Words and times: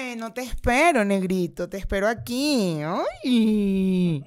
Bueno, 0.00 0.32
te 0.32 0.42
espero, 0.42 1.04
negrito. 1.04 1.68
Te 1.68 1.76
espero 1.76 2.06
aquí. 2.06 2.78
Ay. 3.24 4.24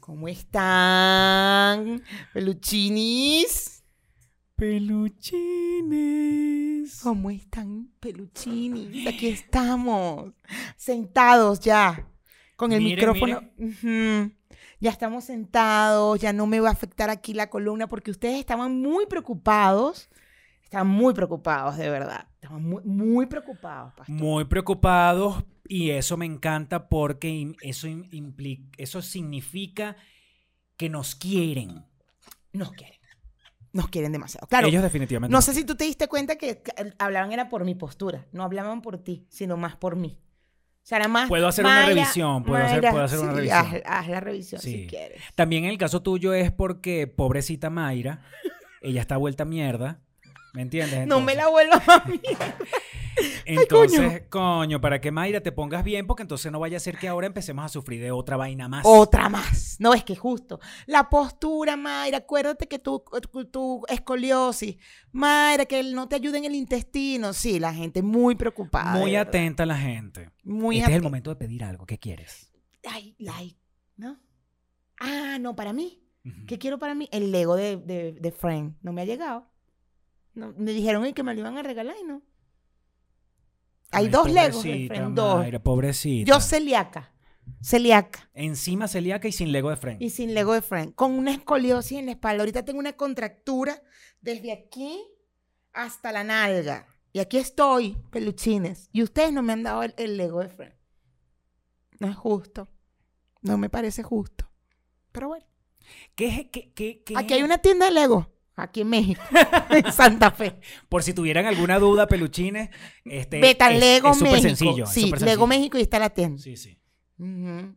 ¿Cómo 0.00 0.26
están, 0.26 2.02
peluchinis? 2.34 3.84
Peluchines. 4.56 5.30
¿Cómo 7.00 7.30
están, 7.30 7.92
peluchinis? 8.00 9.06
Aquí 9.06 9.28
estamos, 9.28 10.32
sentados 10.76 11.60
ya, 11.60 12.08
con 12.56 12.72
el 12.72 12.82
micrófono. 12.82 13.40
Ya 14.80 14.90
estamos 14.90 15.22
sentados, 15.24 16.18
ya 16.18 16.32
no 16.32 16.48
me 16.48 16.58
va 16.58 16.70
a 16.70 16.72
afectar 16.72 17.08
aquí 17.08 17.34
la 17.34 17.48
columna 17.48 17.86
porque 17.86 18.10
ustedes 18.10 18.40
estaban 18.40 18.80
muy 18.82 19.06
preocupados. 19.06 20.09
Estaban 20.70 20.86
muy 20.86 21.12
preocupados, 21.14 21.76
de 21.78 21.90
verdad. 21.90 22.28
Estaban 22.40 22.62
muy, 22.62 22.80
muy 22.84 23.26
preocupados, 23.26 23.92
pastor. 23.94 24.14
Muy 24.14 24.44
preocupados 24.44 25.42
y 25.66 25.90
eso 25.90 26.16
me 26.16 26.26
encanta 26.26 26.88
porque 26.88 27.56
eso, 27.60 27.88
im- 27.88 28.08
impli- 28.10 28.68
eso 28.78 29.02
significa 29.02 29.96
que 30.76 30.88
nos 30.88 31.16
quieren. 31.16 31.84
Nos 32.52 32.70
quieren. 32.70 32.98
Nos 33.72 33.88
quieren 33.88 34.12
demasiado. 34.12 34.46
Claro, 34.46 34.68
Ellos 34.68 34.82
definitivamente. 34.84 35.32
no 35.32 35.42
sé 35.42 35.54
si 35.54 35.64
tú 35.64 35.74
te 35.74 35.82
diste 35.84 36.06
cuenta 36.06 36.36
que 36.36 36.62
hablaban 37.00 37.32
era 37.32 37.48
por 37.48 37.64
mi 37.64 37.74
postura. 37.74 38.28
No 38.30 38.44
hablaban 38.44 38.80
por 38.80 38.98
ti, 38.98 39.26
sino 39.28 39.56
más 39.56 39.74
por 39.74 39.96
mí. 39.96 40.20
O 40.22 40.86
sea, 40.86 40.98
era 40.98 41.08
más. 41.08 41.28
Puedo 41.28 41.48
hacer 41.48 41.64
una 41.64 41.84
revisión, 41.86 42.44
puedo 42.44 42.62
hacer- 42.64 42.80
puedo 42.90 43.02
hacer 43.04 43.18
una 43.18 43.30
sí, 43.32 43.36
revisión. 43.36 43.58
Haz, 43.66 43.82
haz 43.84 44.08
la 44.08 44.20
revisión 44.20 44.60
si 44.60 44.86
quieres. 44.86 45.20
También 45.34 45.64
en 45.64 45.70
el 45.70 45.78
caso 45.78 46.00
tuyo 46.00 46.32
es 46.32 46.52
porque 46.52 47.08
pobrecita 47.08 47.70
Mayra, 47.70 48.22
ella 48.82 49.00
está 49.00 49.16
vuelta 49.16 49.44
mierda. 49.44 50.00
¿Me 50.52 50.62
entiendes? 50.62 51.06
No 51.06 51.20
me 51.20 51.34
la 51.34 51.48
vuelvas 51.48 51.88
a 51.88 52.04
mí. 52.06 52.20
Entonces, 53.44 54.22
coño. 54.28 54.80
para 54.80 55.00
que 55.00 55.10
Mayra 55.10 55.40
te 55.40 55.52
pongas 55.52 55.84
bien, 55.84 56.06
porque 56.06 56.22
entonces 56.22 56.50
no 56.50 56.60
vaya 56.60 56.76
a 56.76 56.80
ser 56.80 56.96
que 56.96 57.08
ahora 57.08 57.26
empecemos 57.26 57.64
a 57.64 57.68
sufrir 57.68 58.00
de 58.00 58.12
otra 58.12 58.36
vaina 58.36 58.68
más. 58.68 58.84
Otra 58.86 59.28
más. 59.28 59.76
No, 59.78 59.94
es 59.94 60.04
que 60.04 60.16
justo. 60.16 60.60
La 60.86 61.08
postura, 61.08 61.76
Mayra. 61.76 62.18
Acuérdate 62.18 62.66
que 62.66 62.78
tu, 62.78 63.02
tu, 63.30 63.44
tu 63.46 63.82
escoliosis. 63.88 64.76
Mayra, 65.12 65.66
que 65.66 65.82
no 65.82 66.08
te 66.08 66.16
ayuda 66.16 66.38
en 66.38 66.44
el 66.44 66.54
intestino. 66.54 67.32
Sí, 67.32 67.58
la 67.58 67.74
gente 67.74 68.02
muy 68.02 68.34
preocupada. 68.34 68.98
Muy 68.98 69.16
atenta 69.16 69.66
la 69.66 69.76
gente. 69.76 70.30
Muy 70.44 70.78
este 70.78 70.90
es 70.90 70.96
el 70.96 71.02
momento 71.02 71.30
de 71.30 71.36
pedir 71.36 71.64
algo. 71.64 71.86
¿Qué 71.86 71.98
quieres? 71.98 72.52
Ay, 72.88 73.14
like, 73.18 73.58
¿no? 73.96 74.18
Ah, 74.98 75.38
no, 75.40 75.54
para 75.54 75.72
mí. 75.72 76.02
¿Qué 76.46 76.58
quiero 76.58 76.78
para 76.78 76.94
mí? 76.94 77.08
El 77.12 77.32
Lego 77.32 77.56
de, 77.56 77.78
de, 77.78 78.12
de 78.12 78.32
Friend. 78.32 78.76
No 78.82 78.92
me 78.92 79.02
ha 79.02 79.04
llegado. 79.06 79.49
No, 80.34 80.54
me 80.56 80.72
dijeron 80.72 81.12
que 81.12 81.22
me 81.22 81.34
lo 81.34 81.40
iban 81.40 81.58
a 81.58 81.62
regalar 81.62 81.96
y 82.00 82.04
no. 82.04 82.22
Hay 83.92 84.06
Ay, 84.06 84.10
dos 84.10 84.30
Legos 84.30 84.62
pobrecita, 84.62 84.94
Friend, 84.94 85.14
dos. 85.16 85.38
Mayra, 85.38 85.62
pobrecita. 85.62 86.28
Yo 86.32 86.40
celíaca. 86.40 87.12
Celíaca. 87.60 88.30
Encima 88.34 88.86
celíaca 88.86 89.26
y 89.26 89.32
sin 89.32 89.50
Lego 89.50 89.70
de 89.70 89.76
Friend. 89.76 90.00
Y 90.00 90.10
sin 90.10 90.32
Lego 90.34 90.52
de 90.54 90.62
Friend. 90.62 90.94
Con 90.94 91.12
una 91.12 91.32
escoliosis 91.32 91.98
en 91.98 92.06
la 92.06 92.12
espalda. 92.12 92.42
Ahorita 92.42 92.64
tengo 92.64 92.78
una 92.78 92.92
contractura 92.92 93.82
desde 94.20 94.52
aquí 94.52 95.02
hasta 95.72 96.12
la 96.12 96.22
nalga. 96.22 96.86
Y 97.12 97.18
aquí 97.18 97.38
estoy, 97.38 97.96
peluchines. 98.10 98.88
Y 98.92 99.02
ustedes 99.02 99.32
no 99.32 99.42
me 99.42 99.52
han 99.52 99.64
dado 99.64 99.82
el, 99.82 99.94
el 99.96 100.16
Lego 100.16 100.40
de 100.40 100.48
Friend. 100.48 100.74
No 101.98 102.08
es 102.08 102.16
justo. 102.16 102.68
No 103.42 103.58
me 103.58 103.68
parece 103.68 104.04
justo. 104.04 104.48
Pero 105.10 105.28
bueno. 105.28 105.44
¿Qué 106.14 106.26
es? 106.28 106.34
qué- 106.52 106.72
qué- 106.72 107.02
qué- 107.02 107.14
Aquí 107.16 107.34
hay 107.34 107.42
una 107.42 107.58
tienda 107.58 107.86
de 107.86 107.92
Lego. 107.92 108.30
Aquí 108.62 108.82
en 108.82 108.88
México. 108.88 109.22
en 109.70 109.92
Santa 109.92 110.30
Fe. 110.30 110.60
Por 110.88 111.02
si 111.02 111.12
tuvieran 111.14 111.46
alguna 111.46 111.78
duda, 111.78 112.06
peluchines, 112.06 112.70
este 113.04 113.40
Beta 113.40 113.72
es- 113.72 113.80
Lego 113.80 114.10
es 114.10 114.16
súper 114.18 114.32
México. 114.32 114.48
sencillo. 114.48 114.84
es 114.84 114.90
sí, 114.90 115.00
Lego 115.06 115.16
sencillo. 115.18 115.46
México 115.46 115.78
y 115.78 115.82
está 115.82 115.98
la 115.98 116.10
tienda. 116.10 116.42
Sí, 116.42 116.56
sí. 116.56 116.78
Mm. 117.16 117.70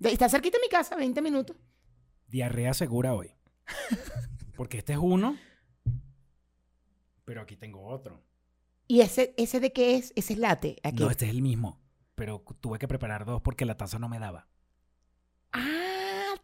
Está 0.00 0.28
cerquita 0.28 0.58
de 0.58 0.62
mi 0.62 0.68
casa, 0.68 0.96
20 0.96 1.22
minutos. 1.22 1.56
Diarrea 2.28 2.74
segura 2.74 3.14
hoy. 3.14 3.30
Porque 4.56 4.78
este 4.78 4.92
es 4.94 4.98
uno, 5.00 5.36
pero 7.24 7.40
aquí 7.42 7.56
tengo 7.56 7.84
otro. 7.86 8.22
¿Y 8.88 9.00
ese, 9.00 9.34
ese 9.36 9.58
de 9.60 9.72
qué 9.72 9.96
es? 9.96 10.12
Ese 10.16 10.34
es 10.34 10.38
late. 10.38 10.76
Aquí. 10.82 11.02
No, 11.02 11.10
este 11.10 11.24
es 11.26 11.30
el 11.32 11.42
mismo. 11.42 11.80
Pero 12.14 12.42
tuve 12.60 12.78
que 12.78 12.88
preparar 12.88 13.24
dos 13.24 13.42
porque 13.42 13.64
la 13.66 13.76
taza 13.76 13.98
no 13.98 14.08
me 14.08 14.18
daba. 14.18 14.48
Ah, 15.52 15.85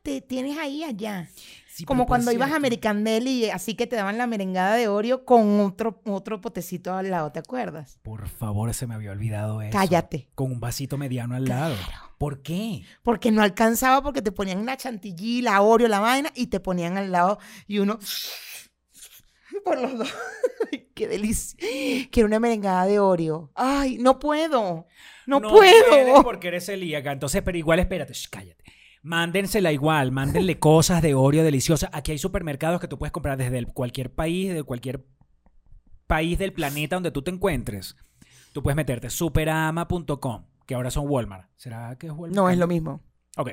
te 0.03 0.21
tienes 0.21 0.59
ahí 0.59 0.85
allá. 0.85 1.29
Sí, 1.69 1.85
Como 1.85 2.07
cuando 2.07 2.33
ibas 2.33 2.53
a 2.53 2.57
American 2.57 3.03
Deli, 3.03 3.49
así 3.49 3.75
que 3.75 3.87
te 3.87 3.97
daban 3.97 4.19
la 4.19 4.27
merengada 4.27 4.77
de 4.77 4.89
Oreo 4.89 5.25
con 5.25 5.61
otro, 5.61 6.03
otro 6.05 6.41
potecito 6.41 6.93
al 6.93 7.11
lado, 7.11 7.33
¿te 7.33 7.39
acuerdas? 7.39 7.99
Por 8.03 8.29
favor, 8.29 8.75
se 8.75 8.87
me 8.87 8.95
había 8.95 9.11
olvidado 9.11 9.63
eso. 9.63 9.73
Cállate. 9.73 10.29
Con 10.35 10.53
un 10.53 10.61
vasito 10.61 10.99
mediano 10.99 11.35
al 11.35 11.47
lado. 11.47 11.75
¿Por 12.19 12.43
qué? 12.43 12.83
Porque 13.03 13.31
no 13.31 13.43
alcanzaba 13.43 14.03
porque 14.03 14.21
te 14.21 14.33
ponían 14.33 14.67
la 14.67 14.77
chantilly, 14.77 15.41
la 15.41 15.63
Oreo, 15.63 15.89
la 15.89 16.01
vaina 16.01 16.31
y 16.35 16.49
te 16.49 16.61
ponían 16.61 16.99
al 16.99 17.11
lado 17.11 17.39
y 17.67 17.79
uno 17.79 17.99
por 19.65 19.81
los 19.81 19.97
dos. 19.99 20.15
Qué 20.95 21.09
delicia. 21.09 21.59
Quiero 22.11 22.27
una 22.27 22.39
merengada 22.39 22.85
de 22.85 22.99
Oreo. 22.99 23.51
Ay, 23.55 23.97
no 23.99 24.19
puedo. 24.19 24.87
No, 25.27 25.41
puedes 25.41 25.85
puedo. 25.89 26.23
porque 26.23 26.49
eres 26.49 26.67
celíaca. 26.67 27.13
Entonces, 27.13 27.43
pero 27.43 27.57
igual 27.57 27.79
espérate, 27.79 28.13
shh, 28.13 28.29
cállate. 28.29 28.62
Mándensela 29.03 29.73
igual, 29.73 30.13
mándenle 30.13 30.59
cosas 30.59 31.03
de 31.03 31.15
Oreo 31.15 31.43
deliciosas. 31.43 31.91
Aquí 31.93 32.13
hay 32.13 32.19
supermercados 32.19 32.81
que 32.81 32.87
tú 32.89 32.99
puedes 32.99 33.13
comprar 33.13 33.37
desde 33.37 33.59
el- 33.59 33.67
cualquier 33.67 34.13
país, 34.15 34.55
de 34.55 34.63
cualquier 34.63 35.05
país 36.07 36.39
del 36.39 36.53
planeta 36.53 36.97
donde 36.97 37.11
tú 37.11 37.23
te 37.23 37.31
encuentres. 37.31 37.97
Tú 38.53 38.63
puedes 38.63 38.77
meterte 38.77 39.11
superama.com, 39.11 40.45
que 40.67 40.75
ahora 40.75 40.91
son 40.91 41.09
Walmart. 41.09 41.49
¿Será 41.57 41.97
que 41.99 42.07
es 42.07 42.13
Walmart? 42.13 42.35
No, 42.35 42.49
es 42.49 42.59
lo 42.59 42.67
mismo. 42.67 43.01
Ok, 43.37 43.51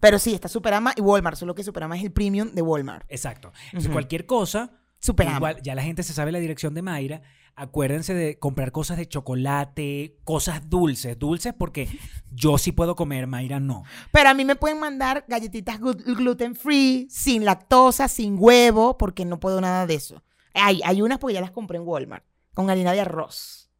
Pero 0.00 0.18
sí, 0.18 0.34
está 0.34 0.48
Superama 0.48 0.92
y 0.96 1.00
Walmart, 1.00 1.36
solo 1.36 1.54
que 1.54 1.62
Superama 1.62 1.96
es 1.96 2.02
el 2.02 2.10
premium 2.12 2.50
de 2.52 2.60
Walmart. 2.60 3.06
exacto. 3.08 3.52
Entonces, 3.66 3.90
cualquier 3.92 4.26
cosa, 4.26 4.72
Superama. 4.98 5.36
igual 5.36 5.62
ya 5.62 5.74
la 5.76 5.82
gente 5.84 6.02
se 6.02 6.12
sabe 6.12 6.32
la 6.32 6.40
dirección 6.40 6.74
de 6.74 6.82
Mayra. 6.82 7.22
Acuérdense 7.54 8.14
de 8.14 8.38
comprar 8.38 8.72
cosas 8.72 8.96
de 8.96 9.06
chocolate, 9.06 10.18
cosas 10.24 10.68
dulces. 10.70 11.18
Dulces 11.18 11.52
porque 11.52 11.86
yo 12.30 12.56
sí 12.58 12.72
puedo 12.72 12.96
comer, 12.96 13.26
Mayra 13.26 13.60
no. 13.60 13.84
Pero 14.10 14.30
a 14.30 14.34
mí 14.34 14.44
me 14.44 14.56
pueden 14.56 14.80
mandar 14.80 15.24
galletitas 15.28 15.78
glu- 15.78 16.02
gluten 16.16 16.54
free, 16.56 17.06
sin 17.10 17.44
lactosa, 17.44 18.08
sin 18.08 18.36
huevo, 18.38 18.96
porque 18.96 19.24
no 19.26 19.38
puedo 19.38 19.60
nada 19.60 19.86
de 19.86 19.94
eso. 19.94 20.24
Hay, 20.54 20.80
hay 20.84 21.02
unas 21.02 21.18
porque 21.18 21.34
ya 21.34 21.40
las 21.42 21.50
compré 21.50 21.76
en 21.78 21.86
Walmart, 21.86 22.24
con 22.54 22.70
harina 22.70 22.92
de 22.92 23.00
arroz. 23.02 23.70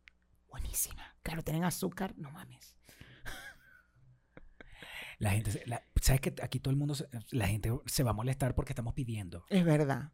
Buenísima. 0.51 1.03
Claro, 1.23 1.43
tienen 1.43 1.65
azúcar, 1.65 2.15
no 2.19 2.31
mames. 2.31 2.77
La 5.19 5.31
gente, 5.31 5.63
la- 5.67 5.83
¿sabes 6.01 6.21
que 6.21 6.35
aquí 6.43 6.59
todo 6.59 6.73
el 6.73 6.77
mundo, 6.77 6.95
se- 6.95 7.09
la 7.31 7.47
gente 7.47 7.71
se 7.87 8.03
va 8.03 8.11
a 8.11 8.15
molestar 8.15 8.55
porque 8.55 8.73
estamos 8.73 8.93
pidiendo? 8.93 9.45
Es 9.49 9.65
verdad. 9.65 10.13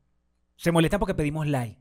Se 0.57 0.71
molestan 0.71 1.01
porque 1.01 1.15
pedimos 1.15 1.47
like. 1.47 1.81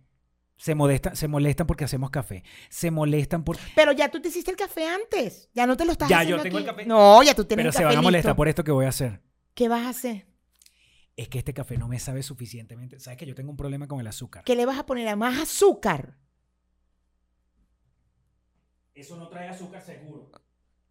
Se, 0.57 0.75
se 1.13 1.27
molestan 1.27 1.67
porque 1.67 1.83
hacemos 1.85 2.09
café. 2.09 2.43
Se 2.69 2.91
molestan 2.91 3.43
por... 3.43 3.57
Pero 3.75 3.91
ya 3.91 4.09
tú 4.09 4.19
te 4.21 4.29
hiciste 4.29 4.51
el 4.51 4.57
café 4.57 4.87
antes. 4.87 5.49
Ya 5.53 5.65
no 5.67 5.77
te 5.77 5.85
lo 5.85 5.91
estás 5.91 6.09
Ya, 6.09 6.19
haciendo 6.19 6.37
yo 6.37 6.43
tengo 6.43 6.57
el 6.57 6.65
café. 6.65 6.85
No, 6.85 7.21
ya 7.23 7.33
tú 7.35 7.45
tienes 7.45 7.63
Pero 7.63 7.69
el 7.69 7.73
se 7.73 7.83
café 7.83 7.95
van 7.95 7.97
a 7.97 8.01
molestar 8.01 8.31
listo. 8.31 8.35
por 8.37 8.47
esto 8.47 8.63
que 8.63 8.71
voy 8.71 8.85
a 8.85 8.89
hacer. 8.89 9.21
¿Qué 9.53 9.69
vas 9.69 9.85
a 9.85 9.89
hacer? 9.89 10.25
Es 11.15 11.29
que 11.29 11.39
este 11.39 11.53
café 11.53 11.77
no 11.77 11.87
me 11.87 11.99
sabe 11.99 12.21
suficientemente. 12.23 12.99
¿Sabes 12.99 13.17
que 13.17 13.25
yo 13.25 13.33
tengo 13.35 13.51
un 13.51 13.57
problema 13.57 13.87
con 13.87 13.99
el 13.99 14.07
azúcar? 14.07 14.43
¿Qué 14.43 14.55
le 14.55 14.65
vas 14.65 14.77
a 14.77 14.85
poner 14.85 15.07
a 15.07 15.15
más 15.15 15.39
azúcar? 15.39 16.17
Eso 18.93 19.15
no 19.17 19.27
trae 19.29 19.49
azúcar 19.49 19.81
seguro. 19.83 20.31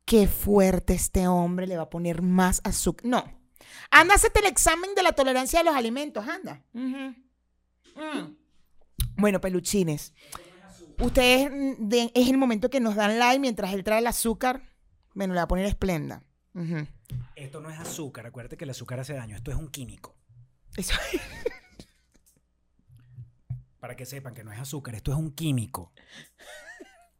Qué 0.04 0.28
fuerte 0.28 0.94
este 0.94 1.26
hombre 1.26 1.66
le 1.66 1.76
va 1.76 1.84
a 1.84 1.90
poner 1.90 2.22
más 2.22 2.60
azúcar. 2.64 3.04
No. 3.06 3.24
Anda, 3.90 4.14
hacete 4.14 4.40
el 4.40 4.46
examen 4.46 4.94
de 4.94 5.02
la 5.02 5.12
tolerancia 5.12 5.58
de 5.58 5.64
los 5.64 5.74
alimentos, 5.74 6.26
anda. 6.28 6.62
Mm. 6.72 7.10
Bueno, 9.16 9.40
peluchines. 9.40 10.12
Ustedes 11.00 11.50
mm, 11.50 11.90
es 12.14 12.28
el 12.28 12.38
momento 12.38 12.70
que 12.70 12.80
nos 12.80 12.94
dan 12.94 13.18
like 13.18 13.38
mientras 13.38 13.72
él 13.72 13.84
trae 13.84 13.98
el 14.00 14.06
azúcar. 14.06 14.62
Bueno, 15.14 15.34
le 15.34 15.40
va 15.40 15.44
a 15.44 15.48
poner 15.48 15.66
esplenda. 15.66 16.22
Esto 17.34 17.60
no 17.60 17.70
es 17.70 17.78
azúcar. 17.78 18.26
Acuérdate 18.26 18.56
que 18.56 18.64
el 18.64 18.70
azúcar 18.70 19.00
hace 19.00 19.12
daño. 19.14 19.36
Esto 19.36 19.50
es 19.50 19.56
un 19.56 19.68
químico. 19.68 20.16
Eso- 20.76 20.94
Para 23.80 23.94
que 23.96 24.06
sepan 24.06 24.34
que 24.34 24.42
no 24.44 24.52
es 24.52 24.58
azúcar. 24.58 24.94
Esto 24.94 25.12
es 25.12 25.19
un 25.19 25.32
químico. 25.32 25.92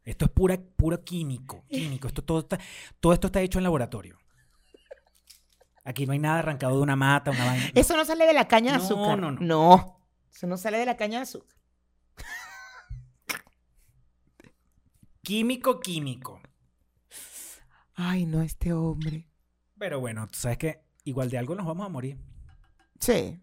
Esto 0.03 0.25
es 0.25 0.31
pura, 0.31 0.57
puro 0.75 1.03
químico. 1.03 1.63
Químico. 1.69 2.07
Esto, 2.07 2.23
todo, 2.23 2.39
está- 2.39 2.59
todo 2.99 3.13
esto 3.13 3.27
está 3.27 3.41
hecho 3.41 3.59
en 3.59 3.63
laboratorio. 3.63 4.17
Aquí 5.83 6.05
no 6.05 6.13
hay 6.13 6.19
nada 6.19 6.39
arrancado 6.39 6.75
de 6.75 6.81
una 6.81 6.95
mata, 6.95 7.31
una 7.31 7.45
vaina. 7.45 7.71
Eso 7.75 7.95
no 7.95 8.03
sale 8.05 8.25
de 8.25 8.33
la 8.33 8.47
caña 8.47 8.73
de 8.73 8.77
No, 8.79 8.83
azúcar. 8.83 9.19
no, 9.19 9.31
no. 9.31 9.39
No. 9.41 10.01
Eso 10.33 10.47
no 10.47 10.57
sale 10.57 10.77
de 10.77 10.85
la 10.85 10.97
caña 10.97 11.19
de 11.19 11.23
azúcar. 11.23 11.56
Químico, 15.27 15.81
químico. 15.81 16.41
Ay, 17.95 18.25
no, 18.25 18.41
este 18.41 18.71
hombre. 18.71 19.27
Pero 19.77 19.99
bueno, 19.99 20.25
tú 20.29 20.39
sabes 20.39 20.57
que 20.57 20.79
igual 21.03 21.29
de 21.29 21.37
algo 21.37 21.53
nos 21.53 21.65
vamos 21.65 21.85
a 21.85 21.89
morir. 21.89 22.17
Sí. 23.01 23.37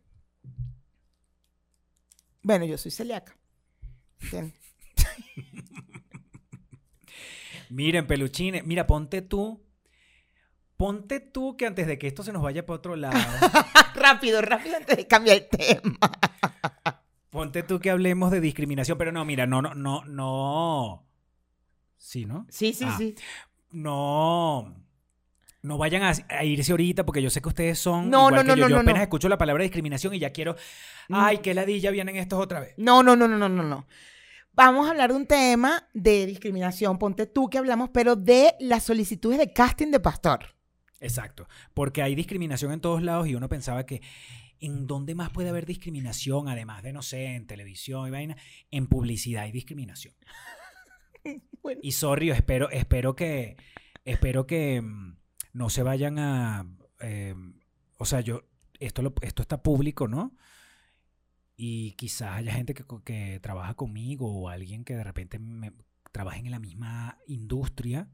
Bueno, 2.40 2.64
yo 2.64 2.78
soy 2.78 2.90
celíaca. 2.90 3.36
Miren, 7.68 8.06
peluchines, 8.06 8.64
mira, 8.64 8.86
ponte 8.86 9.20
tú. 9.20 9.62
Ponte 10.78 11.20
tú 11.20 11.58
que 11.58 11.66
antes 11.66 11.86
de 11.86 11.98
que 11.98 12.06
esto 12.06 12.22
se 12.22 12.32
nos 12.32 12.42
vaya 12.42 12.64
para 12.64 12.78
otro 12.78 12.96
lado, 12.96 13.20
rápido, 13.94 14.40
rápido 14.40 14.78
antes 14.78 14.96
de 14.96 15.06
cambiar 15.06 15.36
el 15.36 15.48
tema. 15.50 15.98
ponte 17.28 17.62
tú 17.62 17.78
que 17.78 17.90
hablemos 17.90 18.30
de 18.30 18.40
discriminación, 18.40 18.96
pero 18.96 19.12
no, 19.12 19.26
mira, 19.26 19.46
no, 19.46 19.60
no, 19.60 19.74
no, 19.74 20.02
no. 20.06 21.13
Sí, 22.04 22.26
¿no? 22.26 22.46
Sí, 22.50 22.74
sí, 22.74 22.84
Ah. 22.86 22.94
sí. 22.98 23.14
No. 23.72 24.74
No 25.62 25.78
vayan 25.78 26.02
a, 26.02 26.12
a 26.28 26.44
irse 26.44 26.72
ahorita 26.72 27.06
porque 27.06 27.22
yo 27.22 27.30
sé 27.30 27.40
que 27.40 27.48
ustedes 27.48 27.78
son. 27.78 28.10
No, 28.10 28.28
igual 28.28 28.34
no, 28.34 28.40
que 28.42 28.48
no, 28.48 28.54
yo. 28.56 28.62
no, 28.64 28.68
Yo 28.68 28.76
apenas 28.80 28.98
no. 28.98 29.02
escucho 29.04 29.28
la 29.30 29.38
palabra 29.38 29.62
discriminación 29.62 30.14
y 30.14 30.18
ya 30.18 30.30
quiero. 30.30 30.54
Mm. 31.08 31.14
Ay, 31.16 31.38
qué 31.38 31.54
ladilla 31.54 31.90
vienen 31.90 32.16
estos 32.16 32.38
otra 32.38 32.60
vez. 32.60 32.74
No, 32.76 33.02
no, 33.02 33.16
no, 33.16 33.26
no, 33.26 33.38
no, 33.38 33.48
no, 33.48 33.62
no. 33.62 33.86
Vamos 34.52 34.86
a 34.86 34.90
hablar 34.90 35.10
de 35.10 35.16
un 35.16 35.26
tema 35.26 35.88
de 35.94 36.26
discriminación, 36.26 36.98
ponte 36.98 37.24
tú 37.26 37.48
que 37.48 37.56
hablamos, 37.58 37.88
pero 37.92 38.14
de 38.16 38.54
las 38.60 38.84
solicitudes 38.84 39.38
de 39.38 39.52
casting 39.54 39.90
de 39.90 39.98
pastor. 40.00 40.54
Exacto. 41.00 41.48
Porque 41.72 42.02
hay 42.02 42.14
discriminación 42.14 42.70
en 42.72 42.80
todos 42.80 43.02
lados 43.02 43.26
y 43.28 43.34
uno 43.34 43.48
pensaba 43.48 43.86
que. 43.86 44.02
¿En 44.60 44.86
dónde 44.86 45.14
más 45.14 45.30
puede 45.30 45.48
haber 45.50 45.66
discriminación? 45.66 46.48
Además 46.48 46.82
de, 46.82 46.92
no 46.92 47.02
sé, 47.02 47.34
en 47.34 47.46
televisión 47.46 48.06
y 48.08 48.10
vaina. 48.10 48.36
En 48.70 48.86
publicidad 48.86 49.42
hay 49.44 49.52
discriminación. 49.52 50.14
Bueno. 51.62 51.80
Y 51.82 51.92
sorry, 51.92 52.30
espero, 52.30 52.68
espero 52.70 53.16
que. 53.16 53.56
Espero 54.04 54.46
que 54.46 54.82
mm, 54.82 55.16
no 55.54 55.70
se 55.70 55.82
vayan 55.82 56.18
a. 56.18 56.66
eh, 57.00 57.34
o 57.98 58.04
sea, 58.04 58.20
yo. 58.20 58.42
Esto, 58.80 59.00
lo- 59.02 59.14
esto 59.22 59.40
está 59.40 59.62
público, 59.62 60.08
¿no? 60.08 60.36
Y 61.56 61.92
quizás 61.92 62.32
haya 62.36 62.52
gente 62.52 62.74
que, 62.74 62.84
que 63.04 63.38
trabaja 63.40 63.74
conmigo 63.74 64.30
o 64.30 64.48
alguien 64.48 64.84
que 64.84 64.94
de 64.96 65.04
repente 65.04 65.38
me, 65.38 65.72
trabaje 66.12 66.40
en 66.40 66.50
la 66.50 66.58
misma 66.58 67.18
industria 67.26 68.08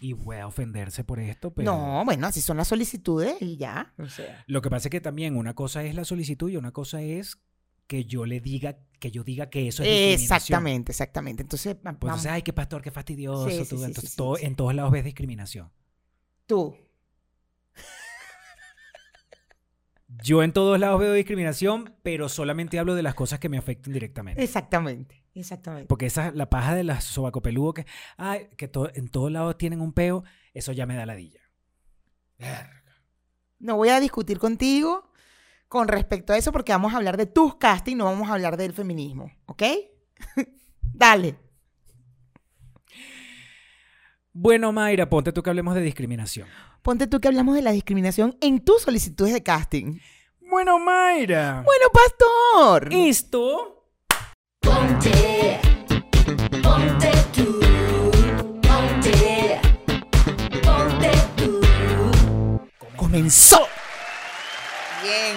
y 0.00 0.14
pueda 0.14 0.46
ofenderse 0.46 1.02
por 1.04 1.18
esto, 1.18 1.52
pero. 1.52 1.72
No, 1.72 2.04
bueno, 2.04 2.26
así 2.26 2.40
son 2.40 2.56
las 2.58 2.68
solicitudes 2.68 3.40
y 3.40 3.56
ya. 3.56 3.94
O 3.98 4.06
sea. 4.06 4.44
Lo 4.46 4.62
que 4.62 4.70
pasa 4.70 4.88
es 4.88 4.90
que 4.90 5.00
también 5.00 5.36
una 5.36 5.54
cosa 5.54 5.82
es 5.84 5.94
la 5.94 6.04
solicitud 6.04 6.50
y 6.50 6.56
una 6.56 6.72
cosa 6.72 7.02
es 7.02 7.38
que 7.86 8.04
yo 8.04 8.24
le 8.26 8.40
diga, 8.40 8.78
que 8.98 9.10
yo 9.10 9.22
diga 9.24 9.50
que 9.50 9.68
eso 9.68 9.82
es 9.82 9.88
discriminación. 9.90 10.36
Exactamente, 10.36 10.92
exactamente. 10.92 11.42
Entonces, 11.42 11.74
Pues 11.76 11.86
entonces, 11.94 12.30
ay, 12.32 12.42
qué 12.42 12.52
pastor, 12.52 12.80
qué 12.82 12.90
fastidioso. 12.90 13.48
Sí, 13.50 13.64
sí, 13.64 13.68
tú. 13.70 13.76
sí, 13.78 13.84
entonces, 13.84 14.10
sí, 14.10 14.16
todo, 14.16 14.38
en 14.38 14.56
todos 14.56 14.74
lados 14.74 14.90
ves 14.92 15.04
discriminación. 15.04 15.70
tú. 16.46 16.76
Yo 20.22 20.42
en 20.44 20.52
todos 20.52 20.78
lados 20.78 21.00
veo 21.00 21.12
discriminación, 21.12 21.96
pero 22.02 22.28
solamente 22.28 22.78
hablo 22.78 22.94
de 22.94 23.02
las 23.02 23.14
cosas 23.14 23.40
que 23.40 23.48
me 23.48 23.58
afecten 23.58 23.92
directamente. 23.92 24.42
Exactamente, 24.42 25.24
exactamente. 25.34 25.86
Porque 25.88 26.06
esa, 26.06 26.30
la 26.30 26.48
paja 26.48 26.74
de 26.74 26.84
las 26.84 27.02
sobacopeludo 27.04 27.74
que, 27.74 27.86
ay, 28.16 28.48
que 28.56 28.68
to- 28.68 28.94
en 28.94 29.08
todos 29.08 29.32
lados 29.32 29.58
tienen 29.58 29.80
un 29.80 29.92
peo, 29.92 30.22
eso 30.52 30.72
ya 30.72 30.86
me 30.86 30.94
da 30.94 31.04
ladilla. 31.06 31.40
No 33.58 33.76
voy 33.76 33.88
a 33.88 33.98
discutir 33.98 34.38
contigo 34.38 35.10
con 35.68 35.88
respecto 35.88 36.32
a 36.32 36.38
eso 36.38 36.52
porque 36.52 36.72
vamos 36.72 36.92
a 36.94 36.96
hablar 36.96 37.16
de 37.16 37.26
tus 37.26 37.56
castings, 37.56 37.96
no 37.98 38.04
vamos 38.04 38.28
a 38.28 38.34
hablar 38.34 38.56
del 38.56 38.72
feminismo, 38.72 39.32
¿ok? 39.46 39.62
Dale. 40.82 41.36
Bueno, 44.32 44.72
Mayra, 44.72 45.08
ponte 45.08 45.32
tú 45.32 45.42
que 45.42 45.50
hablemos 45.50 45.74
de 45.74 45.80
discriminación. 45.80 46.48
Ponte 46.82 47.06
tú 47.06 47.20
que 47.20 47.28
hablamos 47.28 47.54
de 47.54 47.62
la 47.62 47.70
discriminación 47.70 48.36
en 48.40 48.60
tus 48.60 48.82
solicitudes 48.82 49.32
de 49.32 49.42
casting. 49.42 49.98
Bueno, 50.50 50.78
Mayra. 50.78 51.62
Bueno, 51.64 51.86
pastor. 51.92 52.88
Esto 52.92 53.74
Ponte, 54.60 55.60
ponte 56.62 57.10
tú, 57.34 57.60
ponte, 58.62 59.60
ponte 60.62 61.12
tú. 61.36 61.60
comenzó. 62.96 63.60
Bien. 65.04 65.36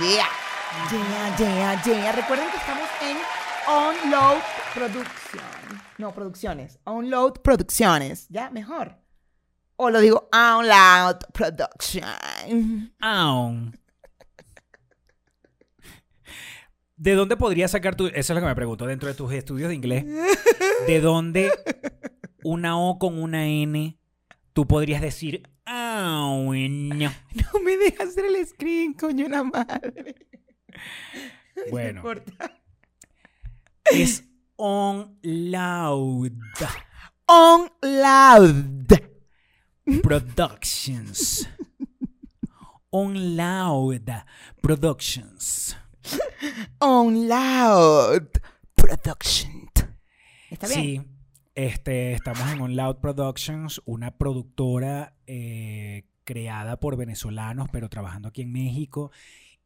Yeah. 0.00 0.28
Yeah, 0.88 1.36
yeah, 1.36 1.82
yeah. 1.82 2.12
Recuerden 2.12 2.48
que 2.48 2.58
estamos 2.58 2.88
en 3.02 3.16
Onload 3.66 4.38
Production. 4.72 5.42
No, 5.98 6.14
producciones. 6.14 6.78
Onload 6.84 7.40
Producciones. 7.42 8.28
Ya, 8.28 8.50
mejor. 8.50 8.96
O 9.74 9.90
lo 9.90 9.98
digo 10.00 10.28
Onload 10.32 11.18
Production. 11.32 12.04
Aun. 13.00 13.76
¿De 16.96 17.14
dónde 17.14 17.36
podrías 17.36 17.72
sacar 17.72 17.96
tu... 17.96 18.06
Eso 18.06 18.16
es 18.16 18.30
lo 18.30 18.40
que 18.40 18.46
me 18.46 18.54
pregunto, 18.54 18.86
dentro 18.86 19.08
de 19.08 19.14
tus 19.14 19.32
estudios 19.32 19.70
de 19.70 19.74
inglés. 19.74 20.04
¿De 20.86 21.00
dónde 21.00 21.50
una 22.44 22.78
O 22.78 23.00
con 23.00 23.20
una 23.20 23.44
N 23.48 23.98
tú 24.52 24.68
podrías 24.68 25.02
decir... 25.02 25.42
Aun? 25.68 26.88
No 26.98 27.60
me 27.62 27.76
dejas 27.76 28.08
hacer 28.08 28.24
el 28.24 28.46
screen, 28.46 28.94
coño, 28.94 29.28
la 29.28 29.44
madre. 29.44 30.14
Bueno. 31.70 32.02
No 32.02 32.08
importa. 32.10 32.60
Es 33.90 34.22
on 34.56 35.18
loud 35.22 36.30
Onload. 37.26 38.86
productions. 40.02 41.48
On 42.90 43.36
loud 43.36 44.08
productions. 44.62 45.76
Onload 46.78 48.28
Production. 48.76 49.68
¿Está 50.50 50.68
bien? 50.68 50.80
Sí, 50.80 51.04
este, 51.58 52.12
estamos 52.12 52.52
en 52.52 52.60
On 52.60 52.76
Loud 52.76 52.98
Productions, 52.98 53.82
una 53.84 54.16
productora 54.16 55.16
eh, 55.26 56.04
creada 56.22 56.78
por 56.78 56.96
venezolanos, 56.96 57.68
pero 57.72 57.88
trabajando 57.88 58.28
aquí 58.28 58.42
en 58.42 58.52
México 58.52 59.10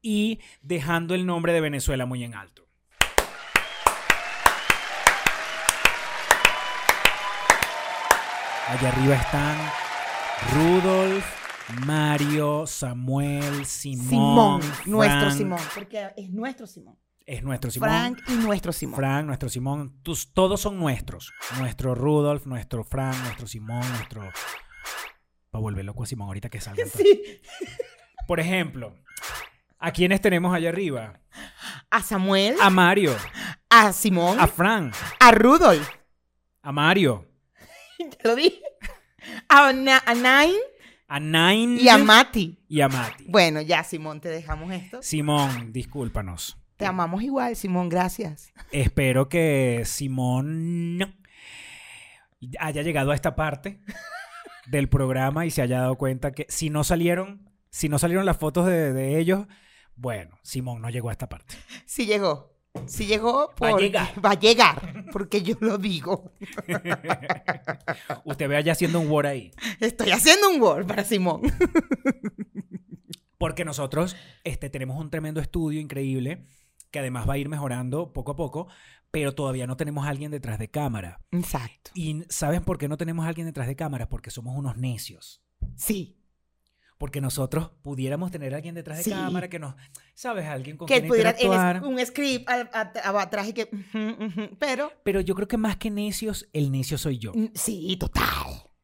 y 0.01 0.41
dejando 0.63 1.15
el 1.15 1.27
nombre 1.27 1.53
de 1.53 1.61
Venezuela 1.61 2.07
muy 2.07 2.25
en 2.25 2.35
alto. 2.35 2.67
Allá 8.69 8.89
arriba 8.89 9.17
están 9.17 9.59
Rudolf, 10.55 11.27
Mario, 11.85 12.67
Samuel, 12.67 13.67
Simón. 13.67 14.09
Simón, 14.09 14.61
nuestro. 14.87 15.31
Simón, 15.31 15.61
porque 15.75 16.09
es 16.17 16.31
nuestro 16.31 16.67
Simón. 16.67 17.02
Es 17.27 17.43
nuestro 17.43 17.71
Simón. 17.71 17.89
Frank 17.89 18.19
y 18.29 18.33
nuestro 18.35 18.73
Simón. 18.73 18.97
Frank, 18.97 19.27
nuestro 19.27 19.49
Simón, 19.49 20.01
tus- 20.03 20.33
todos 20.33 20.61
son 20.61 20.79
nuestros. 20.79 21.33
Nuestro 21.59 21.95
Rudolf, 21.95 22.47
nuestro 22.47 22.85
Frank, 22.85 23.17
nuestro 23.25 23.47
Simón, 23.47 23.83
nuestro... 23.93 24.23
Para 25.51 25.61
volver 25.63 25.85
loco 25.85 26.03
a 26.03 26.07
Simón 26.07 26.29
ahorita 26.29 26.49
que 26.49 26.61
salga. 26.61 26.85
Sí. 26.97 27.41
Por 28.27 28.41
ejemplo, 28.41 28.95
¿a 29.79 29.91
quiénes 29.93 30.21
tenemos 30.21 30.55
allá 30.55 30.69
arriba? 30.71 31.21
A 31.91 32.03
Samuel, 32.03 32.57
A 32.61 32.71
Mario, 32.71 33.15
a 33.69 33.93
Simón, 33.93 34.39
a 34.39 34.45
a, 34.45 34.47
Frank, 34.47 34.95
Rudolf, 35.33 35.89
a 36.63 36.73
Mario, 36.73 37.29
te 37.99 38.29
lo 38.29 38.37
dije, 38.37 38.63
a, 39.49 39.69
a 39.69 39.73
Nain 40.15 40.55
a 41.09 41.21
Nine 41.21 41.81
y 41.83 41.89
a 41.89 41.99
Mati. 41.99 42.59
y 42.69 42.81
a 42.81 42.89
Mati. 42.89 43.25
Bueno, 43.29 43.61
ya, 43.61 43.83
Simón, 43.85 44.21
te 44.21 44.29
dejamos 44.31 44.73
esto. 44.73 45.03
Simón, 45.03 45.73
discúlpanos. 45.73 46.57
Te 46.83 46.87
amamos 46.87 47.23
igual, 47.23 47.55
Simón, 47.55 47.89
gracias. 47.89 48.53
Espero 48.73 49.29
que 49.29 49.83
Simón 49.85 51.15
haya 52.59 52.83
llegado 52.83 53.13
a 53.13 53.15
esta 53.15 53.37
parte 53.37 53.79
del 54.67 54.89
programa 54.89 55.47
y 55.47 55.53
se 55.53 55.63
haya 55.63 55.79
dado 55.79 55.97
cuenta 55.97 56.33
que 56.33 56.45
si 56.49 56.71
no 56.71 56.83
salieron, 56.83 57.49
si 57.71 57.89
no 57.89 58.01
salieron 58.01 58.27
las 58.27 58.37
fotos 58.37 58.67
de, 58.67 58.93
de 58.93 59.21
ellos, 59.21 59.47
bueno, 59.95 60.37
Simón 60.43 60.83
no 60.83 60.91
llegó 60.91 61.11
a 61.11 61.13
esta 61.13 61.29
parte. 61.29 61.55
Sí 61.87 62.05
llegó. 62.05 62.53
Sí 62.87 63.07
llegó. 63.07 63.55
Va 63.63 63.69
a 63.69 63.77
llegar. 63.77 64.09
Va 64.25 64.31
a 64.33 64.41
llegar, 64.41 65.05
porque 65.13 65.41
yo 65.41 65.55
lo 65.61 65.79
digo. 65.79 66.33
Usted 68.25 68.49
ve 68.49 68.57
allá 68.57 68.73
haciendo 68.73 68.99
un 68.99 69.09
Word 69.09 69.27
ahí. 69.27 69.53
Estoy 69.79 70.11
haciendo 70.11 70.49
un 70.51 70.61
Word 70.61 70.89
para 70.89 71.05
Simón. 71.05 71.43
Porque 73.39 73.65
nosotros 73.65 74.17
este, 74.43 74.69
tenemos 74.69 75.01
un 75.01 75.11
tremendo 75.11 75.41
estudio 75.41 75.81
increíble 75.81 76.45
que 76.93 77.01
además 77.01 77.29
va 77.29 77.35
a 77.35 77.39
ir 77.39 77.49
mejorando 77.49 78.13
poco 78.13 78.31
a 78.33 78.37
poco, 78.37 78.69
pero 79.11 79.35
todavía 79.35 79.67
no 79.67 79.77
tenemos 79.77 80.07
a 80.07 80.11
alguien 80.11 80.31
detrás 80.31 80.59
de 80.61 80.71
cámara. 80.71 81.21
Exacto. 81.33 81.91
¿Y 81.95 82.23
saben 82.29 82.63
por 82.63 82.79
qué 82.79 82.87
no 82.89 82.97
tenemos 82.97 83.25
a 83.25 83.29
alguien 83.29 83.47
detrás 83.49 83.67
de 83.67 83.75
cámara? 83.75 84.09
Porque 84.09 84.31
somos 84.31 84.57
unos 84.57 84.77
necios. 84.77 85.43
Sí. 85.77 86.19
Porque 86.99 87.21
nosotros 87.21 87.71
pudiéramos 87.83 88.31
tener 88.31 88.53
a 88.55 88.59
alguien 88.59 88.77
detrás 88.77 88.99
de 88.99 89.05
Sí. 89.05 89.11
cámara 89.11 89.49
que 89.49 89.59
nos, 89.59 89.75
¿sabes? 90.15 90.47
Alguien 90.47 90.77
con 90.77 90.87
Que 90.87 90.99
quien 90.99 91.09
pudiera 91.09 91.31
interactuar. 91.31 91.83
un 91.85 91.99
script 92.07 92.49
a- 92.49 92.71
a- 92.73 92.93
a- 93.11 93.23
atrás 93.23 93.49
y 93.49 93.53
que. 93.55 93.69
Pero. 94.61 94.93
Pero 95.03 95.21
yo 95.21 95.35
creo 95.35 95.49
que 95.49 95.57
más 95.57 95.77
que 95.79 95.91
necios, 95.91 96.49
el 96.53 96.71
necio 96.71 96.99
soy 96.99 97.19
yo. 97.19 97.33
mm, 97.35 97.47
Sí, 97.55 97.97
total. 97.99 98.23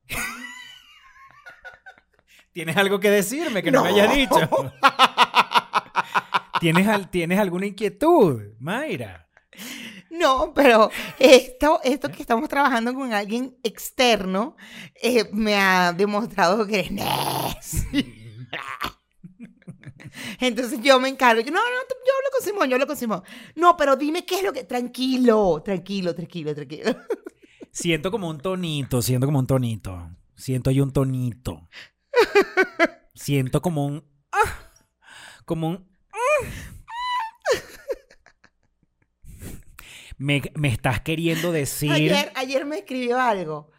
¿Tienes 2.52 2.76
algo 2.76 2.98
que 2.98 3.10
decirme 3.10 3.62
que 3.62 3.70
no, 3.70 3.84
me 3.84 3.90
No. 3.90 3.94
hayas 3.94 4.16
dicho? 4.16 4.72
¿Tienes, 6.60 6.86
al- 6.88 7.10
¿Tienes 7.10 7.38
alguna 7.38 7.66
inquietud, 7.66 8.42
Mayra? 8.58 9.28
No, 10.10 10.52
pero 10.54 10.90
esto, 11.18 11.80
esto 11.84 12.10
que 12.10 12.22
estamos 12.22 12.48
trabajando 12.48 12.94
con 12.94 13.12
alguien 13.12 13.56
externo 13.62 14.56
eh, 15.00 15.28
me 15.32 15.54
ha 15.56 15.92
demostrado 15.92 16.66
que 16.66 16.80
es 16.80 16.90
necio. 16.90 18.04
Entonces 20.40 20.80
yo 20.82 20.98
me 21.00 21.08
encargo. 21.08 21.40
Yo, 21.42 21.50
no, 21.50 21.58
no, 21.58 21.64
yo 21.64 22.12
hablo 22.16 22.30
con 22.36 22.44
Simón, 22.46 22.68
yo 22.68 22.76
hablo 22.76 22.86
con 22.86 22.96
Simón. 22.96 23.22
No, 23.54 23.76
pero 23.76 23.96
dime 23.96 24.24
qué 24.24 24.36
es 24.36 24.42
lo 24.44 24.52
que. 24.52 24.64
Tranquilo, 24.64 25.62
tranquilo, 25.64 26.14
tranquilo, 26.14 26.54
tranquilo. 26.54 26.96
Siento 27.70 28.10
como 28.10 28.28
un 28.28 28.38
tonito, 28.38 29.02
siento 29.02 29.26
como 29.26 29.38
un 29.38 29.46
tonito. 29.46 30.10
Siento 30.34 30.70
ahí 30.70 30.80
un 30.80 30.92
tonito. 30.92 31.68
Siento 33.14 33.60
como 33.60 33.84
un. 33.86 34.04
ah, 34.32 34.70
como 35.44 35.68
un. 35.68 35.88
Me, 40.18 40.42
me 40.54 40.68
estás 40.68 41.00
queriendo 41.00 41.52
decir. 41.52 41.92
Ayer, 41.92 42.32
ayer 42.34 42.66
me 42.66 42.78
escribió 42.78 43.20
algo. 43.20 43.70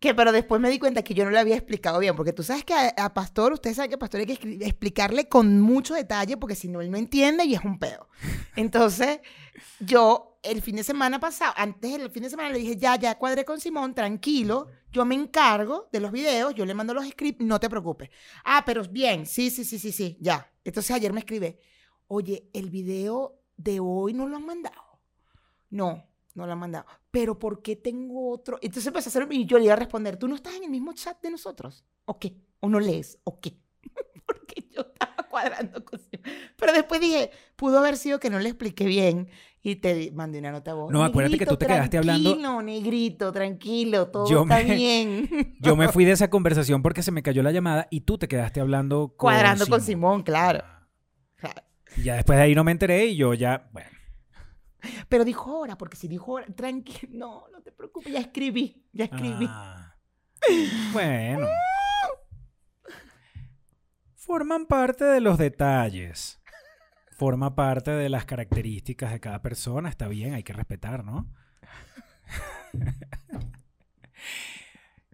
Que 0.00 0.16
pero 0.16 0.32
después 0.32 0.60
me 0.60 0.68
di 0.68 0.80
cuenta 0.80 1.04
que 1.04 1.14
yo 1.14 1.24
no 1.24 1.30
le 1.30 1.38
había 1.38 1.54
explicado 1.54 2.00
bien, 2.00 2.16
porque 2.16 2.32
tú 2.32 2.42
sabes 2.42 2.64
que 2.64 2.74
a, 2.74 3.14
Pastor, 3.14 3.52
ustedes 3.52 3.76
saben 3.76 3.88
que 3.88 3.94
a 3.94 3.98
Pastor 4.00 4.18
hay 4.18 4.26
que 4.26 4.66
explicarle 4.66 5.28
con 5.28 5.60
mucho 5.60 5.94
detalle, 5.94 6.36
porque 6.36 6.56
si 6.56 6.66
no, 6.66 6.80
él 6.80 6.90
no 6.90 6.98
entiende 6.98 7.44
y 7.44 7.54
es 7.54 7.62
un 7.62 7.78
pedo. 7.78 8.08
Entonces, 8.56 9.20
yo 9.78 10.40
el 10.42 10.60
fin 10.60 10.74
de 10.74 10.82
semana 10.82 11.20
pasado, 11.20 11.54
antes 11.56 11.92
del 11.92 12.10
fin 12.10 12.24
de 12.24 12.30
semana 12.30 12.48
le 12.48 12.58
dije, 12.58 12.76
ya, 12.76 12.96
ya 12.96 13.16
cuadré 13.16 13.44
con 13.44 13.60
Simón, 13.60 13.94
tranquilo, 13.94 14.66
yo 14.90 15.04
me 15.04 15.14
encargo 15.14 15.88
de 15.92 16.00
los 16.00 16.10
videos, 16.10 16.52
yo 16.56 16.66
le 16.66 16.74
mando 16.74 16.94
los 16.94 17.06
scripts, 17.08 17.44
no 17.44 17.60
te 17.60 17.70
preocupes. 17.70 18.10
Ah, 18.44 18.64
pero 18.66 18.82
bien, 18.82 19.24
sí, 19.24 19.50
sí, 19.50 19.64
sí, 19.64 19.78
sí, 19.78 19.92
sí, 19.92 20.18
ya. 20.20 20.50
Entonces 20.64 20.90
ayer 20.90 21.12
me 21.12 21.20
escribe, 21.20 21.60
oye, 22.14 22.50
el 22.52 22.68
video 22.68 23.40
de 23.56 23.80
hoy 23.80 24.12
no 24.12 24.28
lo 24.28 24.36
han 24.36 24.44
mandado. 24.44 25.00
No, 25.70 26.04
no 26.34 26.46
lo 26.46 26.52
han 26.52 26.58
mandado. 26.58 26.84
Pero 27.10 27.38
¿por 27.38 27.62
qué 27.62 27.74
tengo 27.76 28.30
otro? 28.30 28.58
Entonces 28.60 28.86
empecé 28.86 29.08
a 29.08 29.10
hacer 29.10 29.32
y 29.32 29.46
yo 29.46 29.58
le 29.58 29.64
iba 29.64 29.72
a 29.72 29.76
responder, 29.76 30.18
¿tú 30.18 30.28
no 30.28 30.34
estás 30.34 30.54
en 30.56 30.64
el 30.64 30.70
mismo 30.70 30.92
chat 30.92 31.20
de 31.22 31.30
nosotros? 31.30 31.84
¿O 32.04 32.18
qué? 32.18 32.36
¿O 32.60 32.68
no 32.68 32.80
lees? 32.80 33.18
¿O 33.24 33.40
qué? 33.40 33.56
Porque 34.26 34.68
yo 34.70 34.82
estaba 34.82 35.16
cuadrando 35.30 35.82
con 35.84 36.00
Pero 36.56 36.72
después 36.74 37.00
dije, 37.00 37.30
pudo 37.56 37.78
haber 37.78 37.96
sido 37.96 38.20
que 38.20 38.28
no 38.28 38.38
le 38.38 38.50
expliqué 38.50 38.84
bien 38.84 39.28
y 39.62 39.76
te 39.76 40.10
mandé 40.12 40.38
una 40.40 40.52
nota 40.52 40.72
a 40.72 40.74
voz. 40.74 40.92
No, 40.92 41.02
acuérdate 41.04 41.38
que 41.38 41.46
tú 41.46 41.56
te 41.56 41.66
quedaste 41.66 41.96
hablando- 41.96 42.30
Tranquilo, 42.32 42.62
negrito, 42.62 43.32
tranquilo, 43.32 44.08
todo 44.08 44.28
Yo 44.28 44.42
está 44.42 44.56
me- 44.58 44.74
bien. 44.74 45.56
Yo 45.60 45.76
me 45.76 45.88
fui 45.88 46.04
de 46.04 46.12
esa 46.12 46.28
conversación 46.28 46.82
porque 46.82 47.02
se 47.02 47.10
me 47.10 47.22
cayó 47.22 47.42
la 47.42 47.52
llamada 47.52 47.88
y 47.90 48.02
tú 48.02 48.18
te 48.18 48.28
quedaste 48.28 48.60
hablando 48.60 49.08
con 49.16 49.28
Cuadrando 49.30 49.66
con 49.66 49.80
Simón, 49.80 50.22
claro. 50.22 50.62
claro. 51.36 51.62
Y 51.96 52.04
ya 52.04 52.14
después 52.16 52.36
de 52.38 52.44
ahí 52.44 52.54
no 52.54 52.64
me 52.64 52.72
enteré 52.72 53.06
y 53.06 53.16
yo 53.16 53.34
ya, 53.34 53.68
bueno. 53.72 53.90
Pero 55.08 55.24
dijo 55.24 55.58
hora, 55.58 55.76
porque 55.78 55.96
si 55.96 56.08
dijo 56.08 56.32
hora, 56.32 56.46
tranquilo, 56.46 57.12
no, 57.12 57.48
no 57.52 57.62
te 57.62 57.72
preocupes, 57.72 58.12
ya 58.12 58.20
escribí, 58.20 58.86
ya 58.92 59.04
escribí. 59.04 59.46
Ah. 59.48 59.96
Bueno. 60.92 61.46
Forman 64.14 64.66
parte 64.66 65.04
de 65.04 65.20
los 65.20 65.38
detalles. 65.38 66.40
Forma 67.12 67.54
parte 67.54 67.90
de 67.92 68.08
las 68.08 68.24
características 68.24 69.12
de 69.12 69.20
cada 69.20 69.42
persona. 69.42 69.88
Está 69.88 70.08
bien, 70.08 70.34
hay 70.34 70.42
que 70.42 70.52
respetar, 70.52 71.04
¿no? 71.04 71.30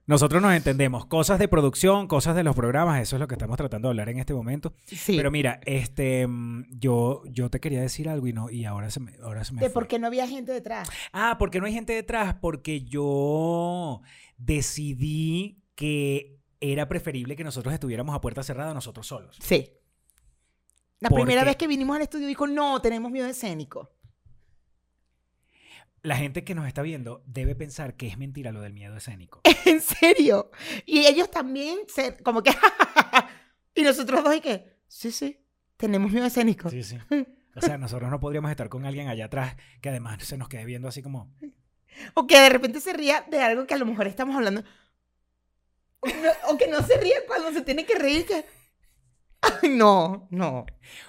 Nosotros 0.08 0.40
nos 0.40 0.54
entendemos. 0.54 1.04
Cosas 1.04 1.38
de 1.38 1.48
producción, 1.48 2.08
cosas 2.08 2.34
de 2.34 2.42
los 2.42 2.56
programas, 2.56 3.02
eso 3.02 3.16
es 3.16 3.20
lo 3.20 3.28
que 3.28 3.34
estamos 3.34 3.58
tratando 3.58 3.88
de 3.88 3.90
hablar 3.90 4.08
en 4.08 4.18
este 4.18 4.32
momento. 4.32 4.72
Sí. 4.86 5.14
Pero 5.14 5.30
mira, 5.30 5.60
este, 5.66 6.26
mm, 6.26 6.64
yo, 6.70 7.22
yo 7.26 7.50
te 7.50 7.60
quería 7.60 7.82
decir 7.82 8.08
algo 8.08 8.26
y 8.26 8.32
no, 8.32 8.48
y 8.48 8.64
ahora 8.64 8.90
se 8.90 9.00
me, 9.00 9.12
ahora 9.22 9.44
se 9.44 9.52
me 9.52 9.60
de 9.60 9.68
por 9.68 9.86
qué 9.86 9.98
no 9.98 10.06
había 10.06 10.26
gente 10.26 10.50
detrás. 10.50 10.88
Ah, 11.12 11.36
porque 11.38 11.60
no 11.60 11.66
hay 11.66 11.74
gente 11.74 11.92
detrás, 11.92 12.36
porque 12.40 12.84
yo 12.84 14.00
decidí 14.38 15.62
que 15.74 16.40
era 16.58 16.88
preferible 16.88 17.36
que 17.36 17.44
nosotros 17.44 17.74
estuviéramos 17.74 18.14
a 18.14 18.22
puerta 18.22 18.42
cerrada 18.42 18.72
nosotros 18.72 19.06
solos. 19.06 19.36
Sí. 19.42 19.70
La 21.00 21.10
¿Por 21.10 21.18
primera 21.18 21.42
qué? 21.42 21.48
vez 21.48 21.56
que 21.56 21.66
vinimos 21.66 21.94
al 21.94 22.02
estudio 22.02 22.26
dijo, 22.26 22.46
no, 22.46 22.80
tenemos 22.80 23.12
miedo 23.12 23.26
escénico. 23.26 23.90
La 26.08 26.16
gente 26.16 26.42
que 26.42 26.54
nos 26.54 26.66
está 26.66 26.80
viendo 26.80 27.22
debe 27.26 27.54
pensar 27.54 27.94
que 27.94 28.06
es 28.06 28.16
mentira 28.16 28.50
lo 28.50 28.62
del 28.62 28.72
miedo 28.72 28.96
escénico. 28.96 29.42
en 29.66 29.82
serio. 29.82 30.50
Y 30.86 31.00
ellos 31.00 31.30
también, 31.30 31.80
se, 31.86 32.16
como 32.22 32.42
que, 32.42 32.50
y 33.74 33.82
nosotros 33.82 34.24
dos 34.24 34.34
y 34.34 34.40
que, 34.40 34.78
sí, 34.88 35.12
sí, 35.12 35.44
tenemos 35.76 36.10
miedo 36.10 36.24
escénico. 36.24 36.70
Sí, 36.70 36.82
sí. 36.82 36.98
O 37.54 37.60
sea, 37.60 37.76
nosotros 37.76 38.08
no 38.08 38.20
podríamos 38.20 38.52
estar 38.52 38.68
con 38.68 38.86
alguien 38.86 39.08
allá 39.08 39.24
atrás 39.24 39.56
que 39.82 39.88
además 39.88 40.22
se 40.22 40.38
nos 40.38 40.48
quede 40.48 40.64
viendo 40.64 40.86
así 40.86 41.02
como... 41.02 41.34
O 42.14 42.26
que 42.28 42.38
de 42.40 42.48
repente 42.50 42.80
se 42.80 42.92
ría 42.92 43.26
de 43.28 43.40
algo 43.42 43.66
que 43.66 43.74
a 43.74 43.78
lo 43.78 43.84
mejor 43.84 44.06
estamos 44.06 44.36
hablando. 44.36 44.62
O, 45.98 46.06
no- 46.06 46.52
o 46.52 46.56
que 46.56 46.68
no 46.68 46.80
se 46.82 46.96
ríe 46.98 47.16
cuando 47.26 47.50
se 47.52 47.62
tiene 47.62 47.84
que 47.84 47.96
reír. 47.96 48.24
Que... 48.26 48.44
No, 49.70 50.26
no. 50.30 50.66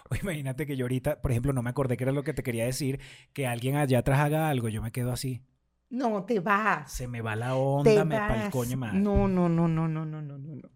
O 0.09 0.15
imagínate 0.15 0.65
que 0.65 0.75
yo 0.75 0.85
ahorita, 0.85 1.21
por 1.21 1.31
ejemplo, 1.31 1.53
no 1.53 1.63
me 1.63 1.69
acordé 1.69 1.97
que 1.97 2.03
era 2.03 2.11
lo 2.11 2.23
que 2.23 2.33
te 2.33 2.43
quería 2.43 2.65
decir, 2.65 2.99
que 3.33 3.47
alguien 3.47 3.77
allá 3.77 3.99
atrás 3.99 4.19
haga 4.19 4.49
algo, 4.49 4.69
yo 4.69 4.81
me 4.81 4.91
quedo 4.91 5.11
así. 5.11 5.41
No, 5.89 6.23
te 6.25 6.39
vas. 6.39 6.91
Se 6.91 7.07
me 7.07 7.21
va 7.21 7.35
la 7.35 7.47
te 7.47 7.53
onda, 7.53 8.05
me 8.05 8.19
vas. 8.19 8.31
pa'l 8.31 8.51
coño 8.51 8.77
madre. 8.77 8.99
No, 8.99 9.27
no, 9.27 9.49
no, 9.49 9.67
no, 9.67 9.87
no, 9.87 10.05
no, 10.05 10.21
no, 10.21 10.37
no. 10.37 10.69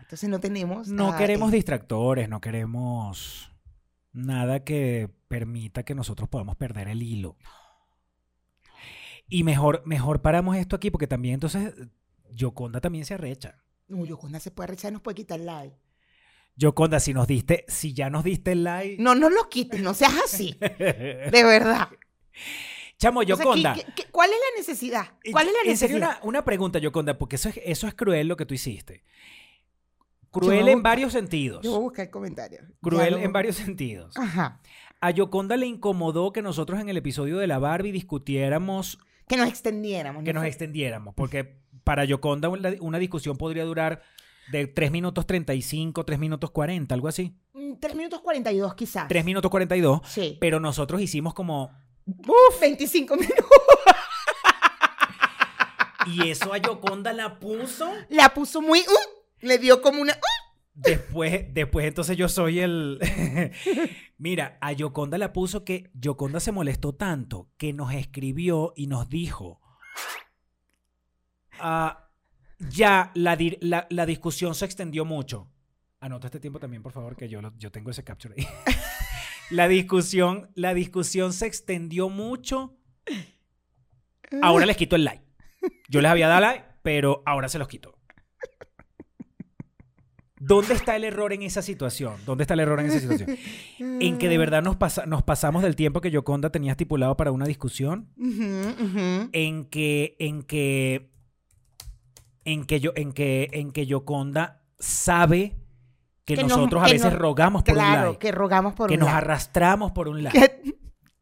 Entonces 0.00 0.28
no 0.28 0.40
tenemos. 0.40 0.88
No 0.88 1.16
queremos 1.16 1.50
distractores, 1.50 2.28
no 2.28 2.40
queremos 2.40 3.50
nada 4.12 4.64
que 4.64 5.10
permita 5.28 5.82
que 5.82 5.94
nosotros 5.94 6.28
podamos 6.28 6.56
perder 6.56 6.88
el 6.88 7.02
hilo. 7.02 7.36
Y 9.28 9.44
mejor, 9.44 9.82
mejor 9.84 10.22
paramos 10.22 10.56
esto 10.56 10.76
aquí 10.76 10.90
porque 10.90 11.06
también 11.06 11.34
entonces 11.34 11.74
Yoconda 12.30 12.80
también 12.80 13.04
se 13.04 13.14
arrecha. 13.14 13.62
No, 13.88 14.04
Yoconda 14.04 14.40
se 14.40 14.50
puede 14.50 14.68
rechazar, 14.68 14.92
nos 14.92 15.02
puede 15.02 15.16
quitar 15.16 15.40
el 15.40 15.46
like. 15.46 15.76
Yoconda, 16.56 17.00
si 17.00 17.12
nos 17.14 17.26
diste, 17.26 17.64
si 17.68 17.94
ya 17.94 18.10
nos 18.10 18.22
diste 18.24 18.52
el 18.52 18.64
like. 18.64 19.02
No, 19.02 19.14
no 19.14 19.28
lo 19.30 19.48
quites, 19.48 19.80
no 19.82 19.92
seas 19.94 20.14
así. 20.24 20.56
De 20.60 21.42
verdad. 21.44 21.88
Chamo, 22.98 23.20
O 23.20 23.22
sea, 23.24 23.34
¿qué- 23.36 23.42
Yoconda. 23.42 23.74
qué- 23.74 24.04
¿Cuál 24.10 24.30
es 24.30 24.36
la 24.36 24.58
necesidad? 24.60 25.06
¿Cuál 25.32 25.48
es 25.48 25.52
la 25.52 25.70
En 25.70 25.76
serio, 25.76 25.96
necesidad? 25.98 26.18
una, 26.22 26.28
una 26.28 26.44
pregunta, 26.44 26.78
Yoconda, 26.78 27.18
porque 27.18 27.36
eso 27.36 27.48
es, 27.48 27.60
eso 27.64 27.88
es 27.88 27.94
cruel 27.94 28.28
lo 28.28 28.36
que 28.36 28.46
tú 28.46 28.54
hiciste. 28.54 29.02
Cruel 30.30 30.68
en 30.68 30.82
varios 30.82 31.12
sentidos. 31.12 31.62
Yo 31.62 31.70
voy 31.70 31.78
a 31.78 31.82
buscar 31.82 32.04
el 32.06 32.10
comentario. 32.10 32.60
Cruel 32.82 33.14
en 33.14 33.32
varios 33.32 33.56
sentidos. 33.56 34.16
Ajá. 34.16 34.60
A 35.00 35.10
Yoconda 35.10 35.56
le 35.56 35.66
incomodó 35.66 36.32
que 36.32 36.42
nosotros 36.42 36.80
en 36.80 36.88
el 36.88 36.96
episodio 36.96 37.38
de 37.38 37.46
la 37.46 37.58
Barbie 37.58 37.92
discutiéramos 37.92 38.98
Que 39.28 39.36
nos 39.36 39.48
extendiéramos. 39.48 40.24
que 40.24 40.32
¿no? 40.32 40.40
nos 40.40 40.48
extendiéramos, 40.48 41.14
porque 41.14 41.56
para 41.84 42.04
Yoconda 42.04 42.48
una, 42.48 42.70
una 42.80 42.98
discusión 42.98 43.36
podría 43.36 43.64
durar 43.64 44.02
de 44.52 44.66
3 44.66 44.90
minutos 44.90 45.26
35, 45.26 46.04
3 46.04 46.18
minutos 46.18 46.50
40, 46.50 46.94
algo 46.94 47.08
así. 47.08 47.34
Mm, 47.52 47.74
Tres 47.80 47.94
minutos 47.94 48.20
42 48.20 48.74
quizás. 48.74 49.08
3 49.08 49.24
minutos 49.24 49.50
42, 49.50 50.00
Sí. 50.06 50.36
pero 50.40 50.60
nosotros 50.60 51.00
hicimos 51.00 51.34
como... 51.34 51.70
Uf, 52.06 52.60
25 52.60 53.16
minutos. 53.16 53.44
Y 56.06 56.28
eso 56.28 56.52
a 56.52 56.58
Yoconda 56.58 57.12
la 57.14 57.38
puso. 57.38 57.90
La 58.10 58.34
puso 58.34 58.60
muy... 58.60 58.80
uh, 58.80 59.46
le 59.46 59.56
dio 59.58 59.80
como 59.80 60.02
una... 60.02 60.12
uh. 60.12 60.44
Después, 60.74 61.46
después 61.54 61.86
entonces 61.86 62.16
yo 62.16 62.28
soy 62.28 62.60
el... 62.60 62.98
Mira, 64.18 64.58
a 64.60 64.72
Yoconda 64.72 65.16
la 65.18 65.32
puso 65.32 65.64
que 65.64 65.90
Yoconda 65.94 66.40
se 66.40 66.52
molestó 66.52 66.94
tanto 66.94 67.48
que 67.56 67.72
nos 67.72 67.94
escribió 67.94 68.72
y 68.76 68.86
nos 68.86 69.08
dijo... 69.08 69.60
"Ah, 71.58 72.03
ya, 72.58 73.10
la, 73.14 73.36
la, 73.60 73.86
la 73.90 74.06
discusión 74.06 74.54
se 74.54 74.64
extendió 74.64 75.04
mucho. 75.04 75.50
Anota 76.00 76.26
este 76.28 76.40
tiempo 76.40 76.58
también, 76.60 76.82
por 76.82 76.92
favor, 76.92 77.16
que 77.16 77.28
yo, 77.28 77.40
lo- 77.40 77.56
yo 77.58 77.70
tengo 77.72 77.90
ese 77.90 78.04
capture 78.04 78.34
ahí. 78.36 78.46
la, 79.50 79.68
discusión, 79.68 80.50
la 80.54 80.74
discusión 80.74 81.32
se 81.32 81.46
extendió 81.46 82.08
mucho. 82.10 82.76
Ahora 84.42 84.66
les 84.66 84.76
quito 84.76 84.96
el 84.96 85.04
like. 85.04 85.24
Yo 85.88 86.00
les 86.00 86.10
había 86.10 86.28
dado 86.28 86.40
like, 86.42 86.64
pero 86.82 87.22
ahora 87.24 87.48
se 87.48 87.58
los 87.58 87.68
quito. 87.68 87.98
¿Dónde 90.38 90.74
está 90.74 90.94
el 90.96 91.04
error 91.04 91.32
en 91.32 91.42
esa 91.42 91.62
situación? 91.62 92.16
¿Dónde 92.26 92.42
está 92.44 92.52
el 92.52 92.60
error 92.60 92.78
en 92.80 92.86
esa 92.86 93.00
situación? 93.00 93.38
En 93.78 94.18
que 94.18 94.28
de 94.28 94.36
verdad 94.36 94.62
nos, 94.62 94.76
pasa- 94.76 95.06
nos 95.06 95.22
pasamos 95.22 95.62
del 95.62 95.74
tiempo 95.74 96.02
que 96.02 96.10
Yoconda 96.10 96.50
tenía 96.50 96.72
estipulado 96.72 97.16
para 97.16 97.32
una 97.32 97.46
discusión. 97.46 98.10
En 98.18 99.64
que, 99.70 100.16
en 100.18 100.42
que, 100.42 101.13
en 102.44 102.64
que 102.64 102.80
yo, 102.80 102.92
en 102.96 103.12
que, 103.12 103.48
en 103.52 103.70
que 103.72 103.86
Yoconda 103.86 104.62
sabe 104.78 105.56
que, 106.24 106.34
Que 106.36 106.42
nos- 106.42 106.50
nosotros 106.56 106.82
a 106.82 106.86
que 106.86 106.92
veces 106.92 107.10
nos- 107.12 107.18
rogamos 107.20 107.62
por 107.62 107.72
un 107.72 107.78
Claro, 107.80 108.06
like. 108.12 108.18
que 108.18 108.32
rogamos 108.32 108.74
por 108.74 108.88
que 108.88 108.94
un 108.94 109.00
nos 109.00 109.06
like. 109.08 109.18
arrastramos 109.18 109.92
por 109.92 110.08
un 110.08 110.22
like. 110.22 110.38
Que 110.38 110.74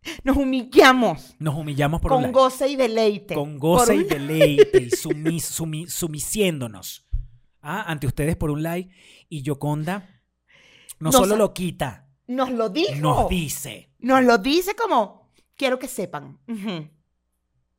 nos 0.25 0.37
humillamos 0.37 1.35
Nos 1.39 1.55
humillamos 1.55 2.01
por 2.01 2.13
un 2.13 2.17
con 2.17 2.23
like. 2.25 2.35
goce 2.39 2.69
y 2.69 2.77
deleite. 2.77 3.35
con 3.35 3.59
goce 3.59 3.95
y 3.95 3.99
un- 3.99 4.09
deleite 4.09 4.83
y 4.83 4.91
sumis- 4.91 5.43
sumi- 5.45 5.89
sumisiéndonos 5.89 7.07
¿ah? 7.63 7.83
ante 7.87 8.07
ustedes 8.07 8.37
por 8.37 8.51
un 8.51 8.63
like 8.63 8.95
y 9.29 9.43
Yoconda 9.43 10.09
no 11.01 11.11
Nos 11.11 11.17
solo 11.17 11.37
lo 11.37 11.53
quita, 11.53 12.09
Nos 12.29 12.51
lo 12.51 12.69
dijo. 12.69 12.95
nos 13.01 13.29
dice. 13.29 13.91
Nos 13.99 14.23
lo 14.23 14.39
dice 14.39 14.77
como, 14.77 15.29
quiero 15.57 15.79
que 15.81 15.89
sepan. 15.89 16.39
Ujú. 16.47 16.89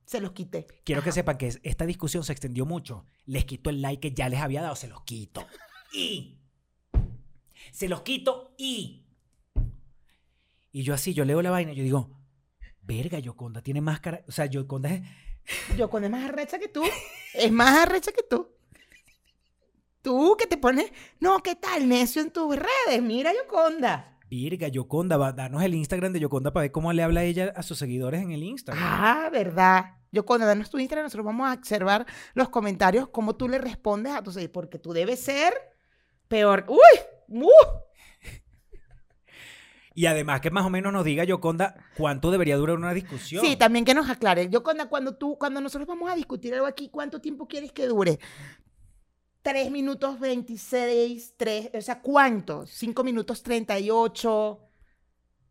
Se 0.05 0.19
los 0.19 0.31
quité. 0.33 0.67
Quiero 0.83 1.01
que 1.03 1.11
sepan 1.11 1.37
que 1.37 1.47
es- 1.47 1.59
esta 1.63 1.85
discusión 1.85 2.23
se 2.23 2.31
extendió 2.33 2.65
mucho. 2.65 3.05
Les 3.25 3.45
quito 3.45 3.69
el 3.69 3.81
like 3.81 4.09
que 4.09 4.15
ya 4.15 4.29
les 4.29 4.39
había 4.41 4.61
dado, 4.61 4.75
se 4.75 4.87
los 4.87 5.01
quito. 5.03 5.45
Y. 5.93 6.39
Se 7.71 7.87
los 7.87 8.01
quito 8.01 8.53
y. 8.57 9.05
Y 10.71 10.83
yo 10.83 10.93
así, 10.93 11.13
yo 11.13 11.23
leo 11.25 11.41
la 11.41 11.51
vaina 11.51 11.71
y 11.71 11.75
yo 11.75 11.83
digo, 11.83 12.09
verga, 12.81 13.19
Yoconda 13.19 13.61
tiene 13.61 13.79
más 13.81 13.99
cara. 13.99 14.23
O 14.27 14.31
sea, 14.31 14.45
Yoconda 14.47 14.89
es. 14.89 15.01
Yo 15.77 15.89
con 15.89 16.03
es 16.05 16.09
más 16.09 16.23
arrecha 16.23 16.57
que 16.57 16.69
tú. 16.69 16.83
Es 17.33 17.51
más 17.51 17.75
arrecha 17.85 18.11
que 18.13 18.23
tú. 18.23 18.49
Tú 20.01 20.35
que 20.37 20.47
te 20.47 20.57
pones, 20.57 20.91
no, 21.19 21.39
¿qué 21.43 21.55
tal, 21.55 21.87
necio 21.87 22.21
en 22.21 22.31
tus 22.31 22.55
redes? 22.55 23.01
Mira, 23.01 23.33
Yoconda. 23.33 24.12
Virga, 24.29 24.67
Yoconda, 24.67 25.17
va, 25.17 25.31
danos 25.31 25.61
el 25.63 25.75
Instagram 25.75 26.13
de 26.13 26.19
Yoconda 26.19 26.51
para 26.51 26.63
ver 26.63 26.71
cómo 26.71 26.91
le 26.93 27.03
habla 27.03 27.23
ella 27.23 27.53
a 27.55 27.63
sus 27.63 27.77
seguidores 27.77 28.21
en 28.21 28.31
el 28.31 28.43
Instagram. 28.43 28.83
Ah, 28.83 29.29
verdad. 29.31 29.85
Yoconda, 30.11 30.45
danos 30.45 30.69
tu 30.69 30.77
Instagram, 30.77 31.05
nosotros 31.05 31.25
vamos 31.25 31.49
a 31.49 31.53
observar 31.53 32.05
los 32.33 32.49
comentarios, 32.49 33.09
cómo 33.09 33.35
tú 33.35 33.47
le 33.49 33.57
respondes 33.57 34.13
a 34.13 34.21
tus 34.23 34.35
seguidores, 34.35 34.53
porque 34.53 34.79
tú 34.79 34.93
debes 34.93 35.19
ser 35.19 35.53
peor. 36.27 36.65
¡Uy! 36.67 36.77
¡Uh! 37.29 37.49
Y 39.95 40.07
además 40.07 40.41
que 40.41 40.49
más 40.49 40.65
o 40.65 40.71
menos 40.71 40.91
nos 40.91 41.05
diga 41.05 41.23
Yoconda 41.23 41.75
cuánto 41.95 42.31
debería 42.31 42.57
durar 42.57 42.77
una 42.77 42.95
discusión. 42.95 43.45
Sí, 43.45 43.55
también 43.55 43.85
que 43.85 43.93
nos 43.93 44.09
aclare. 44.09 44.49
Yoconda, 44.49 44.89
cuando 44.89 45.15
tú, 45.15 45.37
cuando 45.37 45.61
nosotros 45.61 45.87
vamos 45.87 46.11
a 46.11 46.15
discutir 46.15 46.51
algo 46.55 46.65
aquí, 46.65 46.89
¿cuánto 46.89 47.21
tiempo 47.21 47.47
quieres 47.47 47.71
que 47.71 47.85
dure? 47.85 48.17
Tres 49.43 49.69
minutos 49.71 50.19
26, 50.21 51.33
tres, 51.37 51.69
o 51.73 51.81
sea, 51.81 51.99
¿cuánto? 52.01 52.65
Cinco 52.65 53.03
minutos 53.03 53.43
38. 53.43 54.59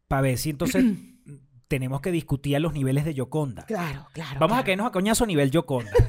Para 0.08 0.22
ver 0.22 0.38
si 0.38 0.48
entonces 0.50 0.82
tenemos 1.68 2.00
que 2.00 2.10
discutir 2.10 2.56
a 2.56 2.58
los 2.58 2.72
niveles 2.72 3.04
de 3.04 3.12
Yoconda. 3.12 3.66
Claro, 3.66 4.06
claro. 4.14 4.40
Vamos 4.40 4.58
a 4.58 4.64
caernos 4.64 4.86
a 4.86 4.92
coñazo 4.92 5.24
a 5.24 5.26
nivel 5.26 5.50
Yoconda. 5.50 5.92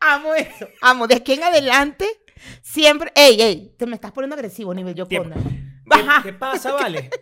Amo 0.00 0.34
eso. 0.34 0.68
Amo. 0.80 1.06
De 1.06 1.16
aquí 1.16 1.32
en 1.32 1.42
adelante, 1.42 2.06
siempre. 2.62 3.12
¡Ey, 3.14 3.40
ey! 3.42 3.74
Te 3.76 3.86
me 3.86 3.94
estás 3.96 4.12
poniendo 4.12 4.34
agresivo, 4.34 4.72
nivel 4.72 4.94
Yoconda. 4.94 5.36
¿Qué, 5.36 6.06
qué 6.22 6.32
pasa, 6.32 6.72
vale? 6.72 7.10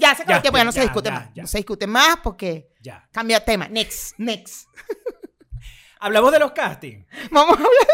Ya 0.00 0.14
se 0.14 0.22
acabó 0.22 0.36
el 0.36 0.42
tiempo, 0.42 0.56
ya 0.58 0.64
no 0.64 0.70
ya, 0.70 0.72
se 0.72 0.80
discute 0.82 1.08
ya, 1.10 1.14
más. 1.14 1.34
ya. 1.34 1.42
No 1.42 1.46
se 1.48 1.58
discute 1.58 1.86
más 1.86 2.16
porque 2.22 2.70
Ya. 2.80 3.06
cambia 3.12 3.44
tema. 3.44 3.68
Next, 3.68 4.14
next. 4.18 4.68
Hablamos 6.00 6.32
de 6.32 6.38
los 6.38 6.52
castings. 6.52 7.06
Vamos 7.30 7.56
a 7.58 7.62
hablar. 7.62 7.86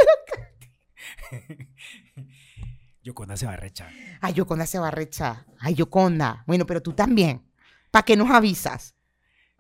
Yoconda 3.03 3.37
se 3.37 3.47
va 3.47 3.55
a 3.55 3.57
rechar. 3.57 3.91
Ay, 4.21 4.35
Yoconda 4.35 4.67
se 4.67 4.79
va 4.79 4.89
a 4.89 4.93
rechar. 4.93 5.47
Ay, 5.59 5.75
Yoconda. 5.75 6.45
Bueno, 6.47 6.67
pero 6.67 6.83
tú 6.83 6.93
también. 6.93 7.43
¿Para 7.91 8.05
qué 8.05 8.17
nos 8.17 8.31
avisas? 8.31 8.95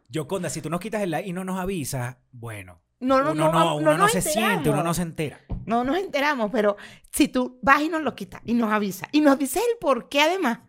Yoconda, 0.08 0.50
si 0.50 0.60
tú 0.60 0.70
nos 0.70 0.80
quitas 0.80 1.02
el 1.02 1.10
like 1.10 1.28
y 1.28 1.32
no 1.32 1.44
nos 1.44 1.58
avisas, 1.58 2.16
bueno. 2.30 2.82
No, 3.00 3.20
no, 3.20 3.32
uno 3.32 3.50
no, 3.50 3.52
no, 3.52 3.76
uno 3.76 3.90
no, 3.92 3.98
nos 3.98 4.12
se 4.12 4.22
siente, 4.22 4.70
uno 4.70 4.82
no 4.84 4.94
se 4.94 5.02
entera. 5.02 5.40
No 5.66 5.82
nos 5.82 5.96
enteramos, 5.96 6.50
pero 6.52 6.76
si 7.10 7.28
tú 7.28 7.58
vas 7.62 7.80
y 7.82 7.88
nos 7.88 8.02
lo 8.02 8.14
quitas 8.14 8.40
y 8.44 8.54
nos 8.54 8.72
avisas 8.72 9.08
y 9.10 9.20
nos 9.20 9.38
dices 9.38 9.62
el 9.72 9.78
por 9.80 10.08
qué 10.08 10.20
además. 10.20 10.60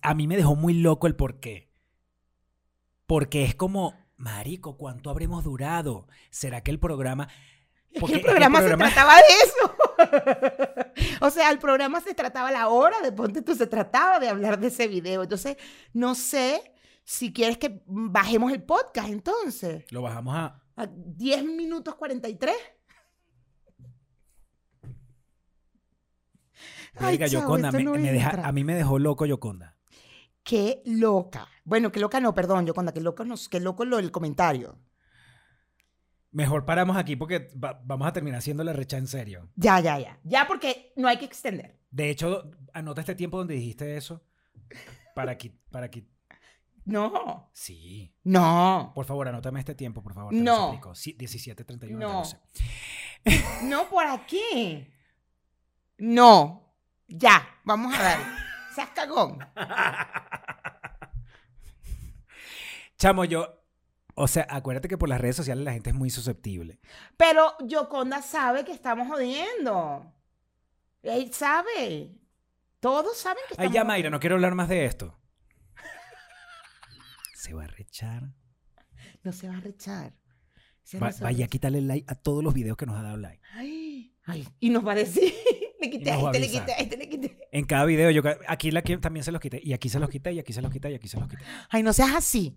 A 0.00 0.14
mí 0.14 0.26
me 0.26 0.36
dejó 0.36 0.54
muy 0.54 0.72
loco 0.72 1.06
el 1.06 1.16
por 1.16 1.40
qué. 1.40 1.70
Porque 3.06 3.44
es 3.44 3.54
como, 3.54 3.94
marico, 4.18 4.76
¿cuánto 4.76 5.08
habremos 5.10 5.44
durado? 5.44 6.06
¿Será 6.30 6.60
que 6.62 6.70
el 6.70 6.78
programa... 6.78 7.28
Porque 7.98 8.16
el 8.16 8.20
programa, 8.20 8.60
se 8.60 8.68
trataba 8.76 9.14
de 9.16 9.22
eso. 9.44 11.16
o 11.26 11.30
sea, 11.30 11.50
el 11.50 11.58
programa 11.58 12.02
se 12.02 12.12
trataba 12.14 12.50
la 12.50 12.68
hora 12.68 13.00
de 13.00 13.10
ponte 13.12 13.40
tú, 13.40 13.54
se 13.54 13.66
trataba 13.66 14.18
de 14.20 14.28
hablar 14.28 14.60
de 14.60 14.66
ese 14.66 14.86
video. 14.88 15.22
Entonces, 15.22 15.56
no 15.94 16.14
sé 16.14 16.74
si 17.04 17.32
quieres 17.32 17.56
que 17.56 17.80
bajemos 17.86 18.52
el 18.52 18.62
podcast 18.62 19.08
entonces. 19.08 19.90
Lo 19.90 20.02
bajamos 20.02 20.36
a... 20.36 20.62
A 20.76 20.86
10 20.86 21.44
minutos 21.44 21.94
43. 21.94 22.54
Ay, 26.96 27.16
chavo, 27.18 27.30
Yoconda, 27.30 27.72
me- 27.72 27.84
no 27.84 27.92
me 27.94 28.12
deja- 28.12 28.30
entra. 28.30 28.48
a 28.48 28.52
mí 28.52 28.64
me 28.64 28.74
dejó 28.74 28.98
loco 28.98 29.24
Yoconda. 29.24 29.77
Qué 30.48 30.80
loca. 30.86 31.46
Bueno, 31.64 31.92
qué 31.92 32.00
loca 32.00 32.20
no, 32.20 32.32
perdón, 32.34 32.64
Yoconda, 32.64 32.90
qué 32.92 33.02
loco, 33.02 33.22
nos, 33.22 33.50
qué 33.50 33.60
loco 33.60 33.84
lo 33.84 33.98
del 33.98 34.10
comentario. 34.10 34.78
Mejor 36.30 36.64
paramos 36.64 36.96
aquí 36.96 37.16
porque 37.16 37.50
va- 37.62 37.78
vamos 37.84 38.08
a 38.08 38.12
terminar 38.14 38.38
haciendo 38.38 38.64
la 38.64 38.72
recha 38.72 38.96
en 38.96 39.06
serio. 39.08 39.50
Ya, 39.56 39.78
ya, 39.80 39.98
ya. 39.98 40.18
Ya 40.24 40.46
porque 40.46 40.94
no 40.96 41.06
hay 41.06 41.18
que 41.18 41.26
extender. 41.26 41.78
De 41.90 42.08
hecho, 42.08 42.50
anota 42.72 43.02
este 43.02 43.14
tiempo 43.14 43.36
donde 43.36 43.54
dijiste 43.54 43.96
eso. 43.98 44.24
Para 45.14 45.36
que... 45.36 45.50
Para 45.70 45.90
que... 45.90 46.06
No, 46.86 47.50
Sí. 47.52 48.14
no, 48.24 48.92
Por 48.94 49.04
favor, 49.04 49.28
anótame 49.28 49.60
este 49.60 49.74
tiempo, 49.74 50.02
por 50.02 50.14
favor. 50.14 50.30
te 50.32 50.40
No. 50.40 50.68
suplico. 50.68 50.94
Sí, 50.94 51.12
17, 51.12 51.62
31, 51.64 51.98
No. 51.98 52.22
14. 52.22 52.40
no 53.64 53.86
por 53.90 54.06
aquí. 54.06 54.88
No, 55.98 56.72
ya, 57.06 57.46
vamos 57.64 57.94
a 57.94 58.02
dar. 58.02 58.47
Seas 58.78 58.90
cagón. 58.90 59.40
Chamo, 62.96 63.24
yo... 63.24 63.60
O 64.14 64.28
sea, 64.28 64.46
acuérdate 64.48 64.86
que 64.86 64.96
por 64.96 65.08
las 65.08 65.20
redes 65.20 65.34
sociales 65.34 65.64
la 65.64 65.72
gente 65.72 65.90
es 65.90 65.96
muy 65.96 66.10
susceptible. 66.10 66.78
Pero 67.16 67.56
Yoconda 67.66 68.22
sabe 68.22 68.64
que 68.64 68.70
estamos 68.70 69.08
jodiendo. 69.08 70.12
Él 71.02 71.32
sabe. 71.32 72.12
Todos 72.78 73.18
saben 73.18 73.42
que 73.48 73.54
Ay, 73.58 73.66
estamos 73.66 73.74
ya, 73.74 73.84
Mayra, 73.84 74.10
no 74.10 74.20
quiero 74.20 74.36
hablar 74.36 74.54
más 74.54 74.68
de 74.68 74.84
esto. 74.84 75.18
Se 77.34 77.52
va 77.54 77.64
a 77.64 77.68
rechar. 77.68 78.22
No 79.24 79.32
se 79.32 79.48
va 79.48 79.56
a 79.56 79.60
rechar. 79.60 80.12
Va- 81.02 81.10
vaya 81.20 81.46
a 81.46 81.48
quitarle 81.48 81.80
like 81.80 82.06
a 82.08 82.14
todos 82.14 82.44
los 82.44 82.54
videos 82.54 82.76
que 82.76 82.86
nos 82.86 82.96
ha 82.96 83.02
dado 83.02 83.16
like. 83.16 83.42
Ay, 83.54 84.14
ay, 84.24 84.48
y 84.60 84.70
nos 84.70 84.86
va 84.86 84.92
a 84.92 84.96
decir. 84.96 85.34
Le 85.80 85.90
quité 85.90 86.10
a 86.10 86.16
este, 86.16 86.40
le 86.40 86.46
quité 86.48 86.72
a 86.72 86.76
este, 86.76 86.96
le 86.96 87.08
quité. 87.08 87.48
En 87.52 87.64
cada 87.64 87.84
video, 87.84 88.10
yo 88.10 88.22
aquí 88.48 88.70
también 89.00 89.22
se 89.24 89.30
los 89.32 89.40
quité. 89.40 89.60
Y 89.62 89.72
aquí 89.72 89.88
se 89.88 89.98
los 90.00 90.08
quité, 90.10 90.32
y 90.32 90.38
aquí 90.40 90.52
se 90.52 90.60
los 90.62 90.72
quité, 90.72 90.90
y 90.90 90.94
aquí 90.94 91.08
se 91.08 91.18
los 91.20 91.28
quité. 91.28 91.42
Ay, 91.70 91.82
no 91.82 91.92
seas 91.92 92.14
así. 92.14 92.56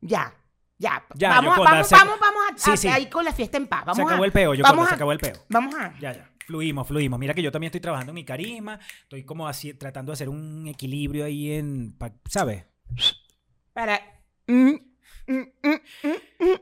Ya, 0.00 0.34
ya. 0.78 1.02
Ya, 1.14 1.30
vamos, 1.30 1.52
a- 1.52 1.56
Yoconda, 1.56 1.70
vamos, 1.72 1.88
se- 1.88 1.94
vamos, 1.94 2.20
vamos 2.20 2.42
a, 2.68 2.76
Sí, 2.76 2.88
ahí 2.88 3.06
con 3.08 3.24
la 3.24 3.32
fiesta 3.32 3.56
en 3.56 3.66
paz. 3.66 3.80
Vamos 3.86 3.96
se 3.96 4.02
acabó 4.02 4.22
a, 4.22 4.26
el 4.26 4.32
peo, 4.32 4.54
yo 4.54 4.62
vamos 4.62 4.86
se 4.86 4.92
a- 4.92 4.96
acabó 4.96 5.12
el 5.12 5.18
peo. 5.18 5.34
Vamos 5.48 5.74
a. 5.74 5.98
Ya, 5.98 6.12
ya. 6.12 6.30
Fluimos, 6.46 6.86
fluimos. 6.86 7.18
Mira 7.18 7.34
que 7.34 7.42
yo 7.42 7.50
también 7.50 7.68
estoy 7.68 7.80
trabajando 7.80 8.10
en 8.12 8.14
mi 8.16 8.24
carisma. 8.24 8.78
Estoy 9.02 9.24
como 9.24 9.48
así, 9.48 9.74
tratando 9.74 10.10
de 10.12 10.14
hacer 10.14 10.28
un 10.28 10.66
equilibrio 10.68 11.24
ahí 11.24 11.52
en. 11.52 11.96
¿Sabes? 12.28 12.64
Para. 13.72 14.00
Mm, 14.46 14.74
mm, 15.26 15.40
mm. 15.64 16.54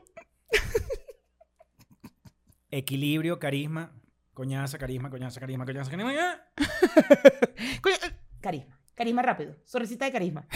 Equilibrio, 2.71 3.39
carisma. 3.39 3.91
Coñaza, 4.35 4.77
carisma, 4.77 5.09
coñaza, 5.09 5.39
carisma, 5.39 5.65
coñaza, 5.65 5.89
carisma. 5.89 6.13
eh, 6.57 7.79
Carisma. 8.41 8.77
Carisma 8.93 9.21
rápido. 9.23 9.55
Sonrisita 9.65 10.05
de 10.05 10.11
carisma. 10.11 10.45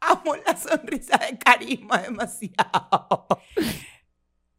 Amo 0.00 0.36
la 0.36 0.56
sonrisa 0.56 1.18
de 1.18 1.38
carisma 1.38 1.98
demasiado. 1.98 3.26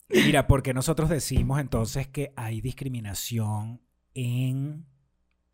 Mira, 0.09 0.47
porque 0.47 0.73
nosotros 0.73 1.09
decimos 1.09 1.59
entonces 1.59 2.07
que 2.07 2.33
hay 2.35 2.61
discriminación 2.61 3.81
en 4.13 4.85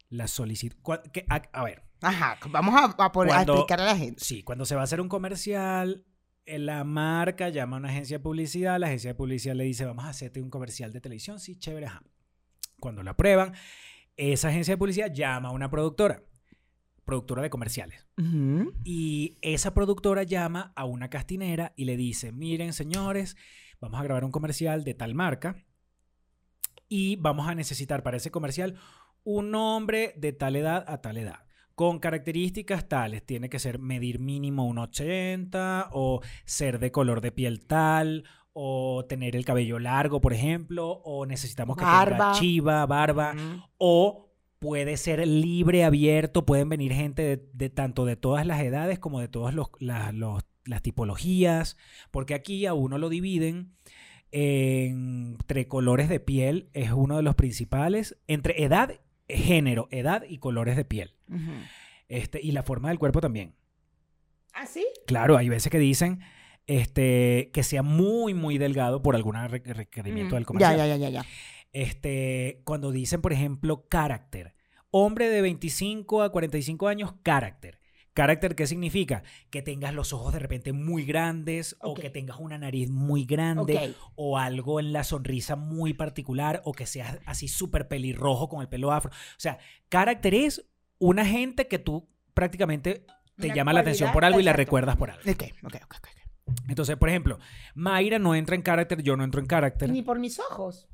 la 0.09 0.27
solicitud. 0.27 0.99
A, 1.29 1.41
a 1.53 1.63
ver, 1.63 1.83
Ajá, 2.01 2.37
vamos 2.49 2.75
a, 2.75 3.03
a 3.03 3.11
poner, 3.11 3.33
a 3.33 3.37
Cuando- 3.37 3.53
explicar 3.53 3.81
a 3.81 3.85
la 3.85 3.97
gente. 3.97 4.23
sí, 4.23 4.43
cuando 4.43 4.65
se 4.65 4.75
va 4.75 4.81
a 4.81 4.83
hacer 4.85 5.01
un 5.01 5.09
comercial, 5.09 6.03
la 6.45 6.83
marca 6.83 7.49
llama 7.49 7.77
a 7.77 7.79
una 7.79 7.89
agencia 7.89 8.17
de 8.17 8.23
publicidad, 8.23 8.79
la 8.79 8.87
agencia 8.87 9.11
de 9.11 9.15
publicidad 9.15 9.55
le 9.55 9.63
dice, 9.63 9.85
vamos 9.85 10.05
a 10.05 10.09
hacerte 10.09 10.41
un 10.41 10.49
comercial 10.49 10.91
de 10.91 11.01
televisión, 11.01 11.39
sí, 11.39 11.57
chévere, 11.57 11.87
ajá. 11.87 12.03
Cuando 12.79 13.03
la 13.03 13.11
aprueban, 13.11 13.53
esa 14.17 14.49
agencia 14.49 14.73
de 14.73 14.77
publicidad 14.77 15.11
llama 15.11 15.49
a 15.49 15.51
una 15.51 15.69
productora, 15.69 16.23
productora 17.03 17.41
de 17.41 17.49
comerciales. 17.49 18.07
Y 18.83 19.37
esa 19.41 19.73
productora 19.73 20.23
llama 20.23 20.73
a 20.75 20.85
una 20.85 21.09
castinera 21.09 21.73
y 21.75 21.85
le 21.85 21.97
dice, 21.97 22.31
miren 22.31 22.73
señores, 22.73 23.35
vamos 23.79 23.99
a 23.99 24.03
grabar 24.03 24.23
un 24.23 24.31
comercial 24.31 24.83
de 24.83 24.93
tal 24.93 25.15
marca 25.15 25.65
y 26.87 27.15
vamos 27.17 27.47
a 27.47 27.55
necesitar 27.55 28.03
para 28.03 28.17
ese 28.17 28.31
comercial 28.31 28.75
un 29.23 29.55
hombre 29.55 30.13
de 30.17 30.33
tal 30.33 30.55
edad 30.55 30.85
a 30.87 31.01
tal 31.01 31.17
edad. 31.17 31.44
Con 31.75 31.99
características 31.99 32.87
tales, 32.87 33.25
tiene 33.25 33.49
que 33.49 33.59
ser 33.59 33.79
medir 33.79 34.19
mínimo 34.19 34.67
1,80 34.73 35.89
o 35.91 36.21
ser 36.45 36.79
de 36.79 36.91
color 36.91 37.19
de 37.21 37.31
piel 37.33 37.65
tal 37.65 38.23
o 38.53 39.03
tener 39.09 39.35
el 39.35 39.43
cabello 39.43 39.77
largo, 39.79 40.21
por 40.21 40.31
ejemplo, 40.31 40.89
o 41.03 41.25
necesitamos 41.25 41.75
que 41.75 41.83
Barba. 41.83 42.17
tenga 42.17 42.31
chiva, 42.39 42.85
barba, 42.85 43.35
o 43.77 44.31
puede 44.59 44.95
ser 44.95 45.27
libre, 45.27 45.83
abierto, 45.83 46.45
pueden 46.45 46.69
venir 46.69 46.93
gente 46.93 47.21
de, 47.21 47.49
de 47.51 47.69
tanto 47.69 48.05
de 48.05 48.15
todas 48.15 48.45
las 48.47 48.61
edades 48.61 48.97
como 48.97 49.19
de 49.19 49.27
todas 49.27 49.53
los- 49.53 49.67
la- 49.79 50.13
los- 50.13 50.45
las 50.63 50.81
tipologías, 50.81 51.75
porque 52.11 52.33
aquí 52.33 52.65
a 52.65 52.73
uno 52.73 52.97
lo 52.97 53.09
dividen 53.09 53.75
entre 54.31 55.67
colores 55.67 56.09
de 56.09 56.19
piel 56.19 56.69
es 56.73 56.91
uno 56.91 57.17
de 57.17 57.23
los 57.23 57.35
principales. 57.35 58.17
Entre 58.27 58.63
edad, 58.63 58.91
género, 59.27 59.87
edad 59.91 60.23
y 60.27 60.37
colores 60.37 60.75
de 60.75 60.85
piel. 60.85 61.15
Este, 62.07 62.39
y 62.41 62.51
la 62.51 62.63
forma 62.63 62.89
del 62.89 62.99
cuerpo 62.99 63.21
también. 63.21 63.55
¿Ah, 64.53 64.65
sí? 64.67 64.85
Claro, 65.07 65.37
hay 65.37 65.49
veces 65.49 65.71
que 65.71 65.79
dicen 65.79 66.19
este, 66.67 67.51
que 67.53 67.61
sea 67.63 67.83
muy, 67.83 68.33
muy 68.33 68.57
delgado 68.57 69.01
por 69.01 69.15
algún 69.15 69.35
re- 69.35 69.61
requerimiento 69.65 70.35
Mm, 70.35 70.37
del 70.37 70.45
comercial. 70.45 70.77
Ya, 70.77 70.87
ya, 70.87 70.95
ya, 70.97 71.09
ya, 71.09 71.21
ya. 71.21 71.25
Este, 71.73 72.61
cuando 72.63 72.91
dicen, 72.91 73.21
por 73.21 73.33
ejemplo, 73.33 73.87
carácter. 73.89 74.55
Hombre 74.91 75.29
de 75.29 75.41
25 75.41 76.21
a 76.23 76.31
45 76.31 76.87
años, 76.87 77.13
carácter. 77.21 77.79
Carácter, 78.15 78.55
¿qué 78.55 78.65
significa? 78.65 79.23
Que 79.49 79.61
tengas 79.61 79.93
los 79.93 80.13
ojos 80.13 80.31
de 80.33 80.39
repente 80.39 80.71
muy 80.71 81.03
grandes 81.03 81.75
o 81.81 81.93
que 81.93 82.09
tengas 82.09 82.39
una 82.39 82.57
nariz 82.57 82.89
muy 82.89 83.25
grande 83.25 83.93
o 84.15 84.37
algo 84.39 84.79
en 84.79 84.93
la 84.93 85.03
sonrisa 85.03 85.57
muy 85.57 85.93
particular 85.93 86.61
o 86.63 86.71
que 86.71 86.85
seas 86.87 87.19
así 87.25 87.49
súper 87.49 87.89
pelirrojo 87.89 88.47
con 88.47 88.61
el 88.61 88.69
pelo 88.69 88.93
afro. 88.93 89.11
O 89.11 89.35
sea, 89.39 89.59
carácter 89.89 90.33
es 90.33 90.65
una 90.97 91.25
gente 91.25 91.67
que 91.67 91.77
tú 91.77 92.07
prácticamente 92.33 93.05
te 93.37 93.47
Una 93.47 93.55
llama 93.55 93.73
la 93.73 93.81
atención 93.81 94.13
por 94.13 94.23
algo 94.23 94.39
y 94.39 94.43
la 94.43 94.51
exacto. 94.51 94.65
recuerdas 94.65 94.95
por 94.95 95.11
algo. 95.11 95.29
Ok, 95.29 95.43
ok, 95.65 95.75
ok, 95.83 95.95
ok. 95.97 96.07
Entonces, 96.69 96.95
por 96.95 97.09
ejemplo, 97.09 97.37
Mayra 97.73 98.17
no 98.17 98.33
entra 98.33 98.55
en 98.55 98.61
carácter, 98.61 99.03
yo 99.03 99.17
no 99.17 99.25
entro 99.25 99.41
en 99.41 99.47
carácter. 99.47 99.89
Ni 99.89 100.03
por 100.03 100.19
mis 100.19 100.39
ojos. 100.39 100.87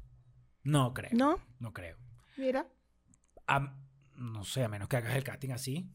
No 0.64 0.92
creo. 0.96 1.12
¿No? 1.14 1.36
No 1.60 1.72
creo. 1.72 1.98
Mira. 2.36 2.66
A- 3.46 3.76
no 4.16 4.44
sé, 4.44 4.64
a 4.64 4.70
menos 4.70 4.88
que 4.88 4.98
hagas 4.98 5.16
el 5.16 5.24
casting 5.24 5.52
así. 5.52 5.88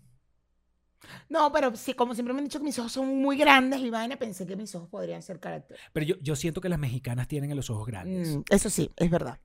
No, 1.28 1.52
pero 1.52 1.74
sí, 1.76 1.94
como 1.94 2.14
siempre 2.14 2.32
me 2.32 2.40
han 2.40 2.44
dicho 2.44 2.58
que 2.58 2.64
mis 2.64 2.78
ojos 2.78 2.92
son 2.92 3.16
muy 3.20 3.36
grandes 3.36 3.80
y 3.80 3.90
vaina, 3.90 4.16
pensé 4.16 4.46
que 4.46 4.56
mis 4.56 4.74
ojos 4.74 4.88
podrían 4.88 5.22
ser 5.22 5.40
carácter. 5.40 5.78
Pero 5.92 6.06
yo, 6.06 6.16
yo 6.20 6.36
siento 6.36 6.60
que 6.60 6.68
las 6.68 6.78
mexicanas 6.78 7.28
tienen 7.28 7.54
los 7.56 7.70
ojos 7.70 7.86
grandes. 7.86 8.36
Mm, 8.36 8.42
eso 8.50 8.70
sí, 8.70 8.90
es 8.96 9.10
verdad. 9.10 9.40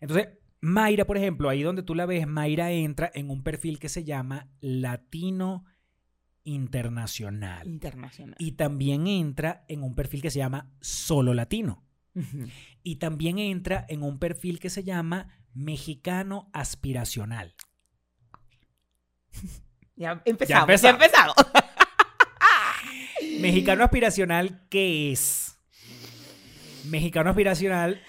Entonces, 0.00 0.28
Mayra, 0.60 1.06
por 1.06 1.16
ejemplo, 1.16 1.48
ahí 1.48 1.62
donde 1.62 1.82
tú 1.82 1.94
la 1.94 2.06
ves, 2.06 2.26
Mayra 2.26 2.70
entra 2.70 3.10
en 3.14 3.30
un 3.30 3.42
perfil 3.42 3.78
que 3.78 3.88
se 3.88 4.04
llama 4.04 4.48
Latino 4.60 5.64
Internacional. 6.44 7.66
Internacional. 7.66 8.36
Y 8.38 8.52
también 8.52 9.06
entra 9.06 9.64
en 9.68 9.82
un 9.82 9.94
perfil 9.94 10.22
que 10.22 10.30
se 10.30 10.38
llama 10.38 10.70
Solo 10.80 11.34
Latino. 11.34 11.84
Y 12.82 12.96
también 12.96 13.38
entra 13.38 13.86
en 13.88 14.02
un 14.02 14.18
perfil 14.18 14.58
que 14.58 14.68
se 14.68 14.84
llama 14.84 15.28
Mexicano 15.54 16.50
Aspiracional. 16.52 17.54
Ya 20.00 20.22
empezamos. 20.24 20.66
Ya 20.82 20.88
empezamos. 20.90 21.36
empezamos. 21.36 21.36
Mexicano 23.40 23.84
Aspiracional, 23.84 24.66
¿qué 24.70 25.12
es? 25.12 25.58
Mexicano 26.86 27.28
Aspiracional 27.30 28.00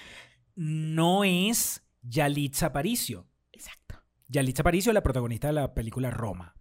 no 0.55 1.25
es 1.25 1.83
Yalitza 2.01 2.67
Aparicio. 2.67 3.27
Exacto. 3.51 3.95
Yalitza 4.29 4.61
Aparicio 4.61 4.91
es 4.91 4.93
la 4.93 5.03
protagonista 5.03 5.47
de 5.47 5.53
la 5.53 5.73
película 5.73 6.09
Roma. 6.11 6.55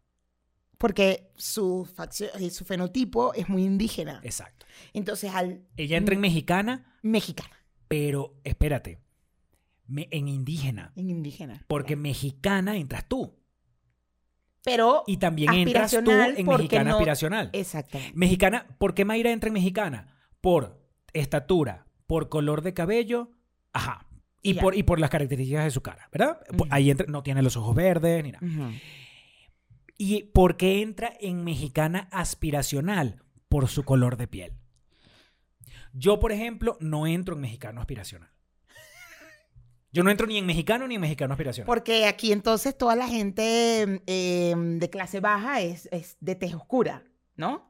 Porque 0.78 1.30
su, 1.36 1.84
facción, 1.94 2.30
eh, 2.40 2.50
su 2.50 2.64
fenotipo 2.64 3.32
es 3.34 3.48
muy 3.48 3.62
indígena. 3.64 4.20
Exacto. 4.24 4.66
Entonces, 4.92 5.30
al 5.32 5.64
Ella 5.76 5.96
entra 5.96 6.14
en 6.16 6.20
mexicana, 6.22 6.96
mexicana, 7.02 7.54
pero 7.86 8.40
espérate, 8.42 8.98
me- 9.86 10.08
en 10.10 10.26
indígena. 10.26 10.92
en 10.96 11.10
indígena. 11.10 11.64
Porque 11.68 11.94
mexicana 11.94 12.76
entras 12.76 13.06
tú. 13.08 13.38
Pero, 14.64 15.04
Y 15.06 15.16
también 15.16 15.52
entras 15.54 15.90
tú 15.90 16.10
en 16.10 16.46
mexicana 16.46 16.90
no- 16.90 16.96
aspiracional. 16.96 17.50
exactamente. 17.52 18.12
Mexicana, 18.16 18.66
¿por 18.78 18.94
qué 18.94 19.04
Mayra 19.04 19.30
entra 19.30 19.48
en 19.48 19.54
mexicana? 19.54 20.14
Por 20.40 20.82
estatura, 21.14 21.86
por 22.06 22.28
color 22.28 22.62
de 22.62 22.74
cabello, 22.74 23.30
ajá. 23.72 24.06
Y, 24.42 24.54
por, 24.54 24.74
y 24.74 24.82
por 24.82 24.98
las 25.00 25.10
características 25.10 25.64
de 25.64 25.70
su 25.70 25.82
cara, 25.82 26.08
¿verdad? 26.12 26.40
Ujú. 26.52 26.66
Ahí 26.70 26.90
entra, 26.90 27.06
no 27.08 27.22
tiene 27.22 27.42
los 27.42 27.56
ojos 27.56 27.74
verdes 27.74 28.22
ni 28.24 28.32
nada. 28.32 28.46
¿Y 29.98 30.22
por 30.24 30.56
qué 30.56 30.80
entra 30.80 31.12
en 31.20 31.44
mexicana 31.44 32.08
aspiracional? 32.10 33.22
Por 33.48 33.68
su 33.68 33.82
color 33.84 34.16
de 34.16 34.28
piel. 34.28 34.52
Yo, 35.92 36.20
por 36.20 36.32
ejemplo, 36.32 36.76
no 36.80 37.06
entro 37.06 37.34
en 37.34 37.40
mexicano 37.42 37.80
aspiracional. 37.80 38.30
Yo 39.92 40.04
no 40.04 40.10
entro 40.10 40.26
ni 40.26 40.36
en 40.38 40.46
mexicano 40.46 40.86
ni 40.86 40.94
en 40.94 41.00
mexicano 41.00 41.34
aspiracional. 41.34 41.66
Porque 41.66 42.06
aquí 42.06 42.30
entonces 42.32 42.76
toda 42.78 42.94
la 42.96 43.08
gente 43.08 44.02
eh, 44.06 44.54
de 44.56 44.90
clase 44.90 45.20
baja 45.20 45.60
es, 45.60 45.88
es 45.90 46.16
de 46.20 46.36
tez 46.36 46.54
oscura, 46.54 47.02
¿no? 47.36 47.68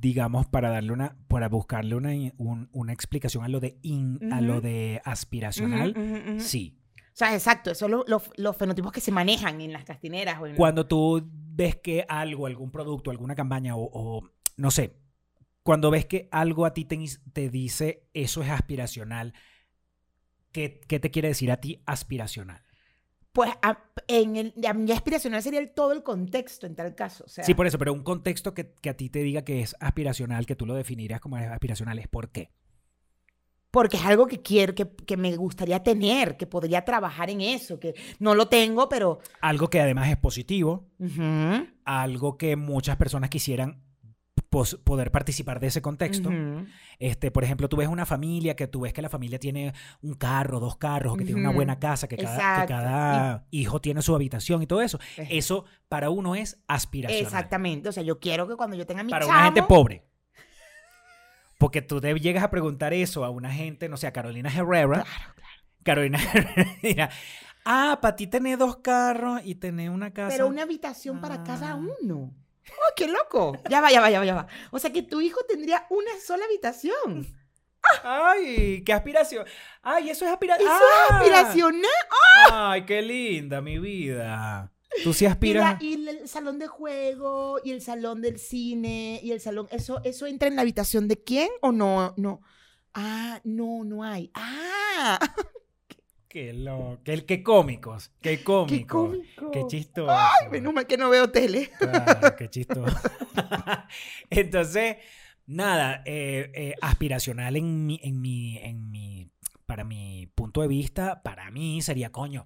Digamos, 0.00 0.46
para 0.46 0.70
darle 0.70 0.92
una, 0.92 1.16
para 1.28 1.48
buscarle 1.48 1.94
una, 1.94 2.10
un- 2.36 2.68
una 2.72 2.92
explicación 2.92 3.44
a 3.44 3.48
lo 3.48 3.60
de 3.60 3.78
in- 3.82 4.20
a 4.32 4.40
lo 4.40 4.60
de 4.60 5.00
aspiracional, 5.04 5.94
sí. 6.40 6.76
O 7.12 7.16
sea, 7.16 7.32
exacto, 7.32 7.70
esos 7.70 7.78
son 7.78 7.92
los, 7.92 8.08
los- 8.08 8.30
los 8.36 8.56
fenotipos 8.56 8.90
que 8.92 9.00
se 9.00 9.12
manejan 9.12 9.60
en 9.60 9.72
las 9.72 9.84
castineras. 9.84 10.40
O 10.40 10.46
en 10.48 10.56
Cuando 10.56 10.86
tú 10.86 11.22
ves 11.32 11.76
que 11.76 12.04
algo, 12.08 12.46
algún 12.46 12.72
producto, 12.72 13.10
alguna 13.12 13.36
campaña 13.36 13.76
o, 13.76 13.88
o, 13.92 14.28
no 14.56 14.70
sé, 14.72 14.96
cuando 15.62 15.90
ves 15.92 16.06
que 16.06 16.28
algo 16.32 16.66
a 16.66 16.74
ti 16.74 16.84
te, 16.84 16.98
te 17.32 17.48
dice 17.48 18.08
eso 18.14 18.42
es 18.42 18.50
aspiracional, 18.50 19.32
¿qué, 20.54 20.80
qué 20.88 21.00
te 21.00 21.10
quiere 21.10 21.28
decir 21.28 21.50
a 21.52 21.60
ti 21.60 21.82
aspiracional? 21.84 22.62
Pues 23.32 23.50
a- 23.62 23.82
en 24.06 24.36
el, 24.36 24.54
a 24.66 24.72
mí 24.72 24.92
aspiracional 24.92 25.42
sería 25.42 25.58
el, 25.58 25.70
todo 25.72 25.92
el 25.92 26.04
contexto 26.04 26.66
en 26.66 26.76
tal 26.76 26.94
caso. 26.94 27.24
O 27.24 27.28
sea, 27.28 27.44
Sí, 27.44 27.52
por 27.54 27.66
eso, 27.66 27.78
pero 27.78 27.92
un 27.92 28.04
contexto 28.04 28.54
que, 28.54 28.72
que 28.80 28.88
a 28.90 28.96
ti 28.96 29.10
te 29.10 29.18
diga 29.24 29.42
que 29.42 29.60
es 29.60 29.74
aspiracional, 29.80 30.46
que 30.46 30.54
tú 30.54 30.64
lo 30.66 30.74
definirías 30.74 31.20
como 31.20 31.36
aspiracional, 31.36 31.98
es 31.98 32.06
por 32.06 32.30
qué. 32.30 32.52
Porque 33.72 33.96
es 33.96 34.04
algo 34.04 34.28
que 34.28 34.40
quiero, 34.40 34.72
que, 34.76 34.88
que 34.88 35.16
me 35.16 35.34
gustaría 35.34 35.82
tener, 35.82 36.36
que 36.36 36.46
podría 36.46 36.84
trabajar 36.84 37.28
en 37.28 37.40
eso, 37.40 37.80
que 37.80 37.96
no 38.20 38.36
lo 38.36 38.46
tengo, 38.46 38.88
pero... 38.88 39.18
Algo 39.40 39.68
que 39.68 39.80
además 39.80 40.08
es 40.10 40.16
positivo, 40.16 40.92
algo 41.84 42.38
que 42.38 42.54
muchas 42.54 42.96
personas 42.96 43.30
quisieran 43.30 43.82
pos- 44.54 44.78
poder 44.84 45.10
participar 45.10 45.58
de 45.60 45.66
ese 45.66 45.82
contexto. 45.82 46.30
Este, 46.98 47.30
por 47.30 47.42
ejemplo, 47.44 47.68
tú 47.68 47.76
ves 47.76 47.88
una 47.88 48.06
familia 48.06 48.54
que 48.56 48.66
tú 48.68 48.80
ves 48.80 48.92
que 48.92 49.02
la 49.02 49.08
familia 49.08 49.38
tiene 49.38 49.72
un 50.02 50.14
carro, 50.14 50.60
dos 50.60 50.76
carros, 50.76 51.14
o 51.14 51.16
que 51.16 51.24
tiene 51.24 51.40
una 51.40 51.50
buena 51.50 51.78
casa, 51.78 52.06
que 52.08 52.16
cada, 52.16 53.44
que 53.50 53.56
hijo 53.56 53.80
tiene 53.80 54.00
su 54.02 54.14
habitación 54.14 54.62
y 54.62 54.66
todo 54.66 54.80
eso. 54.80 54.98
Eso 55.16 55.64
para 55.88 56.10
uno 56.10 56.34
es 56.34 56.62
aspiracional. 56.68 57.24
Exactamente. 57.24 57.88
O 57.88 57.92
sea, 57.92 58.02
yo 58.02 58.18
quiero 58.20 58.46
que 58.48 58.54
cuando 58.56 58.76
yo 58.76 58.86
tenga 58.86 59.02
mi 59.02 59.10
Para 59.10 59.26
chamo... 59.26 59.36
una 59.38 59.44
gente 59.46 59.62
pobre. 59.64 60.04
Porque 61.58 61.82
tú 61.82 62.00
te 62.00 62.12
llegas 62.18 62.42
a 62.44 62.50
preguntar 62.50 62.92
eso 62.92 63.24
a 63.24 63.30
una 63.30 63.50
gente, 63.52 63.88
no 63.88 63.96
sé, 63.96 64.06
a 64.06 64.12
Carolina 64.12 64.50
Herrera. 64.54 65.02
Claro, 65.04 65.04
claro. 65.34 65.34
Carolina 65.82 66.18
Herrera. 66.32 67.10
Ah, 67.66 67.98
para 68.02 68.14
ti 68.14 68.26
tenés 68.26 68.58
dos 68.58 68.76
carros 68.76 69.40
y 69.42 69.54
tenés 69.54 69.88
una 69.88 70.12
casa. 70.12 70.28
Pero 70.36 70.48
una 70.48 70.64
habitación 70.64 71.22
para 71.22 71.42
cada 71.44 71.70
Ah. 71.70 71.80
uno. 72.02 72.34
¡Oh, 72.70 72.92
qué 72.96 73.08
loco! 73.08 73.58
Ya 73.68 73.80
va, 73.80 73.90
ya 73.90 74.00
va, 74.00 74.10
ya 74.10 74.18
va, 74.20 74.24
ya 74.24 74.34
va. 74.34 74.46
O 74.70 74.78
sea 74.78 74.92
que 74.92 75.02
tu 75.02 75.20
hijo 75.20 75.40
tendría 75.48 75.86
una 75.90 76.10
sola 76.24 76.44
habitación. 76.46 77.26
Ay, 78.02 78.82
qué 78.84 78.92
aspiración. 78.92 79.44
Ay, 79.82 80.10
eso 80.10 80.24
es 80.24 80.30
aspiración. 80.32 80.66
Eso 80.68 80.78
es 80.84 81.10
aspiracional. 81.14 81.90
Ay, 82.50 82.86
qué 82.86 83.02
linda, 83.02 83.60
mi 83.60 83.78
vida. 83.78 84.72
Tú 85.02 85.12
sí 85.12 85.24
Y, 85.24 85.26
la- 85.28 85.32
aspiras. 85.32 85.82
y 85.82 85.94
el 86.08 86.28
salón 86.28 86.58
de 86.58 86.66
juego, 86.68 87.58
y 87.62 87.72
el 87.72 87.82
salón 87.82 88.22
del 88.22 88.38
cine, 88.38 89.20
y 89.22 89.32
el 89.32 89.40
salón. 89.40 89.66
¿Eso, 89.70 90.00
¿Eso 90.04 90.26
entra 90.26 90.48
en 90.48 90.56
la 90.56 90.62
habitación 90.62 91.08
de 91.08 91.22
quién 91.22 91.50
o 91.60 91.72
no? 91.72 92.14
No. 92.16 92.40
Ah, 92.94 93.40
no, 93.44 93.82
no 93.84 94.04
hay. 94.04 94.30
Ah, 94.34 95.18
Qué 96.34 96.52
lo, 96.52 96.98
qué, 97.04 97.24
qué 97.24 97.44
cómicos, 97.44 98.10
qué 98.20 98.42
cómicos. 98.42 99.12
qué 99.12 99.24
cómico. 99.24 99.50
Qué 99.52 99.66
chistoso. 99.68 100.10
Ay, 100.10 100.48
menos 100.50 100.74
mal 100.74 100.84
que 100.84 100.96
no 100.96 101.08
veo 101.08 101.30
tele. 101.30 101.70
Claro, 101.78 102.34
qué 102.36 102.50
chistoso. 102.50 102.92
Entonces, 104.30 104.96
nada, 105.46 106.02
eh, 106.04 106.50
eh, 106.52 106.74
aspiracional 106.82 107.54
en 107.54 107.86
mi, 107.86 108.00
en 108.02 108.20
mi, 108.20 108.58
en 108.58 108.90
mi, 108.90 109.30
para 109.64 109.84
mi 109.84 110.26
punto 110.34 110.60
de 110.62 110.66
vista, 110.66 111.22
para 111.22 111.52
mí 111.52 111.80
sería, 111.82 112.10
coño, 112.10 112.44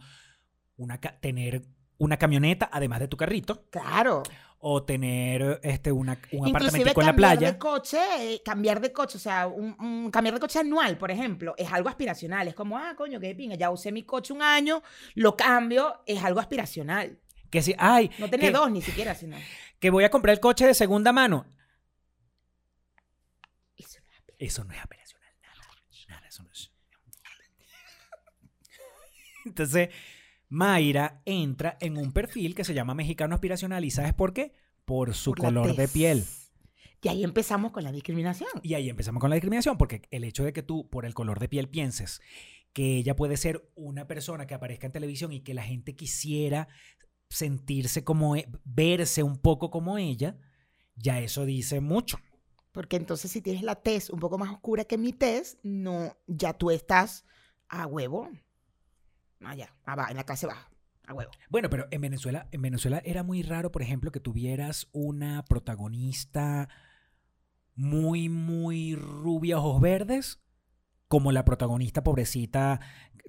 una, 0.76 1.00
tener 1.00 1.62
una 1.98 2.16
camioneta 2.16 2.68
además 2.72 3.00
de 3.00 3.08
tu 3.08 3.16
carrito, 3.16 3.64
Claro. 3.70 4.22
o 4.60 4.82
tener 4.84 5.60
este, 5.62 5.90
una, 5.92 6.12
un 6.32 6.48
Inclusive 6.48 6.50
apartamentico 6.50 7.00
en 7.00 7.06
la 7.06 7.16
playa. 7.16 7.52
de 7.52 7.58
coche, 7.58 7.98
eh, 8.20 8.42
cambiar 8.44 8.80
de 8.80 8.92
coche, 8.92 9.18
o 9.18 9.20
sea, 9.20 9.46
un, 9.46 9.76
un- 9.80 10.10
cambiar 10.10 10.34
de 10.34 10.40
coche 10.40 10.58
anual, 10.60 10.96
por 10.98 11.10
ejemplo, 11.10 11.54
es 11.56 11.70
algo 11.72 11.88
aspiracional. 11.88 12.48
Es 12.48 12.54
como, 12.54 12.76
ah, 12.78 12.94
coño, 12.96 13.18
qué 13.20 13.34
pinga, 13.34 13.56
ya 13.56 13.70
usé 13.70 13.92
mi 13.92 14.04
coche 14.04 14.32
un 14.32 14.42
año, 14.42 14.82
lo 15.14 15.36
cambio, 15.36 16.02
es 16.06 16.22
algo 16.22 16.40
aspiracional. 16.40 17.18
Que 17.50 17.62
si, 17.62 17.74
ay, 17.78 18.10
No 18.18 18.28
tener 18.28 18.52
dos 18.52 18.70
ni 18.70 18.82
siquiera, 18.82 19.14
sino. 19.14 19.36
que 19.80 19.90
voy 19.90 20.04
a 20.04 20.10
comprar 20.10 20.34
el 20.34 20.40
coche 20.40 20.66
de 20.66 20.74
segunda 20.74 21.12
mano. 21.12 21.46
Eso 23.76 24.00
no 24.04 24.10
es 24.12 24.18
aspiracional. 24.18 24.36
Eso 24.38 24.64
no 24.64 24.72
es 24.72 24.78
aspiracional, 24.80 25.32
nada. 25.42 25.62
Nada, 26.08 26.28
eso 26.28 26.42
no 26.42 26.50
es. 26.52 26.70
Entonces, 29.46 29.88
Mayra 30.48 31.22
entra 31.24 31.76
en 31.80 31.96
un 31.96 32.12
perfil 32.12 32.54
que 32.54 32.64
se 32.64 32.74
llama 32.74 32.94
mexicano 32.94 33.34
aspiracional. 33.34 33.84
¿Y 33.84 33.90
sabes 33.90 34.14
por 34.14 34.32
qué? 34.32 34.54
Por 34.84 35.14
su 35.14 35.32
Por 35.32 35.46
color 35.46 35.76
de 35.76 35.88
piel. 35.88 36.24
Y 37.02 37.08
ahí 37.08 37.22
empezamos 37.22 37.70
con 37.70 37.84
la 37.84 37.92
discriminación. 37.92 38.48
Y 38.62 38.74
ahí 38.74 38.88
empezamos 38.88 39.20
con 39.20 39.30
la 39.30 39.36
discriminación, 39.36 39.78
porque 39.78 40.02
el 40.10 40.24
hecho 40.24 40.44
de 40.44 40.52
que 40.52 40.62
tú, 40.62 40.88
por 40.88 41.04
el 41.04 41.14
color 41.14 41.38
de 41.38 41.48
piel, 41.48 41.68
pienses 41.68 42.20
que 42.72 42.96
ella 42.96 43.14
puede 43.14 43.36
ser 43.36 43.70
una 43.76 44.06
persona 44.06 44.46
que 44.46 44.54
aparezca 44.54 44.86
en 44.86 44.92
televisión 44.92 45.32
y 45.32 45.40
que 45.40 45.54
la 45.54 45.62
gente 45.62 45.94
quisiera 45.94 46.68
sentirse 47.28 48.04
como, 48.04 48.36
e- 48.36 48.48
verse 48.64 49.22
un 49.22 49.38
poco 49.38 49.70
como 49.70 49.98
ella, 49.98 50.38
ya 50.96 51.20
eso 51.20 51.44
dice 51.44 51.80
mucho. 51.80 52.18
Porque 52.72 52.96
entonces 52.96 53.30
si 53.30 53.40
tienes 53.42 53.62
la 53.62 53.76
tez 53.76 54.10
un 54.10 54.20
poco 54.20 54.38
más 54.38 54.50
oscura 54.50 54.84
que 54.84 54.98
mi 54.98 55.12
tez, 55.12 55.58
no, 55.62 56.16
ya 56.26 56.52
tú 56.52 56.70
estás 56.70 57.24
a 57.68 57.86
huevo. 57.86 58.30
Allá, 59.44 59.74
abajo, 59.84 60.10
en 60.10 60.16
la 60.16 60.24
clase 60.24 60.46
baja, 60.46 60.70
a 61.06 61.14
huevo. 61.14 61.30
Bueno, 61.48 61.70
pero 61.70 61.86
en 61.90 62.00
Venezuela, 62.00 62.48
en 62.50 62.62
Venezuela 62.62 63.00
era 63.04 63.22
muy 63.22 63.42
raro, 63.42 63.70
por 63.70 63.82
ejemplo, 63.82 64.10
que 64.10 64.20
tuvieras 64.20 64.88
una 64.92 65.44
protagonista 65.44 66.68
muy, 67.74 68.28
muy 68.28 68.94
rubia, 68.96 69.58
ojos 69.58 69.80
verdes, 69.80 70.40
como 71.06 71.32
la 71.32 71.44
protagonista 71.44 72.02
pobrecita, 72.02 72.80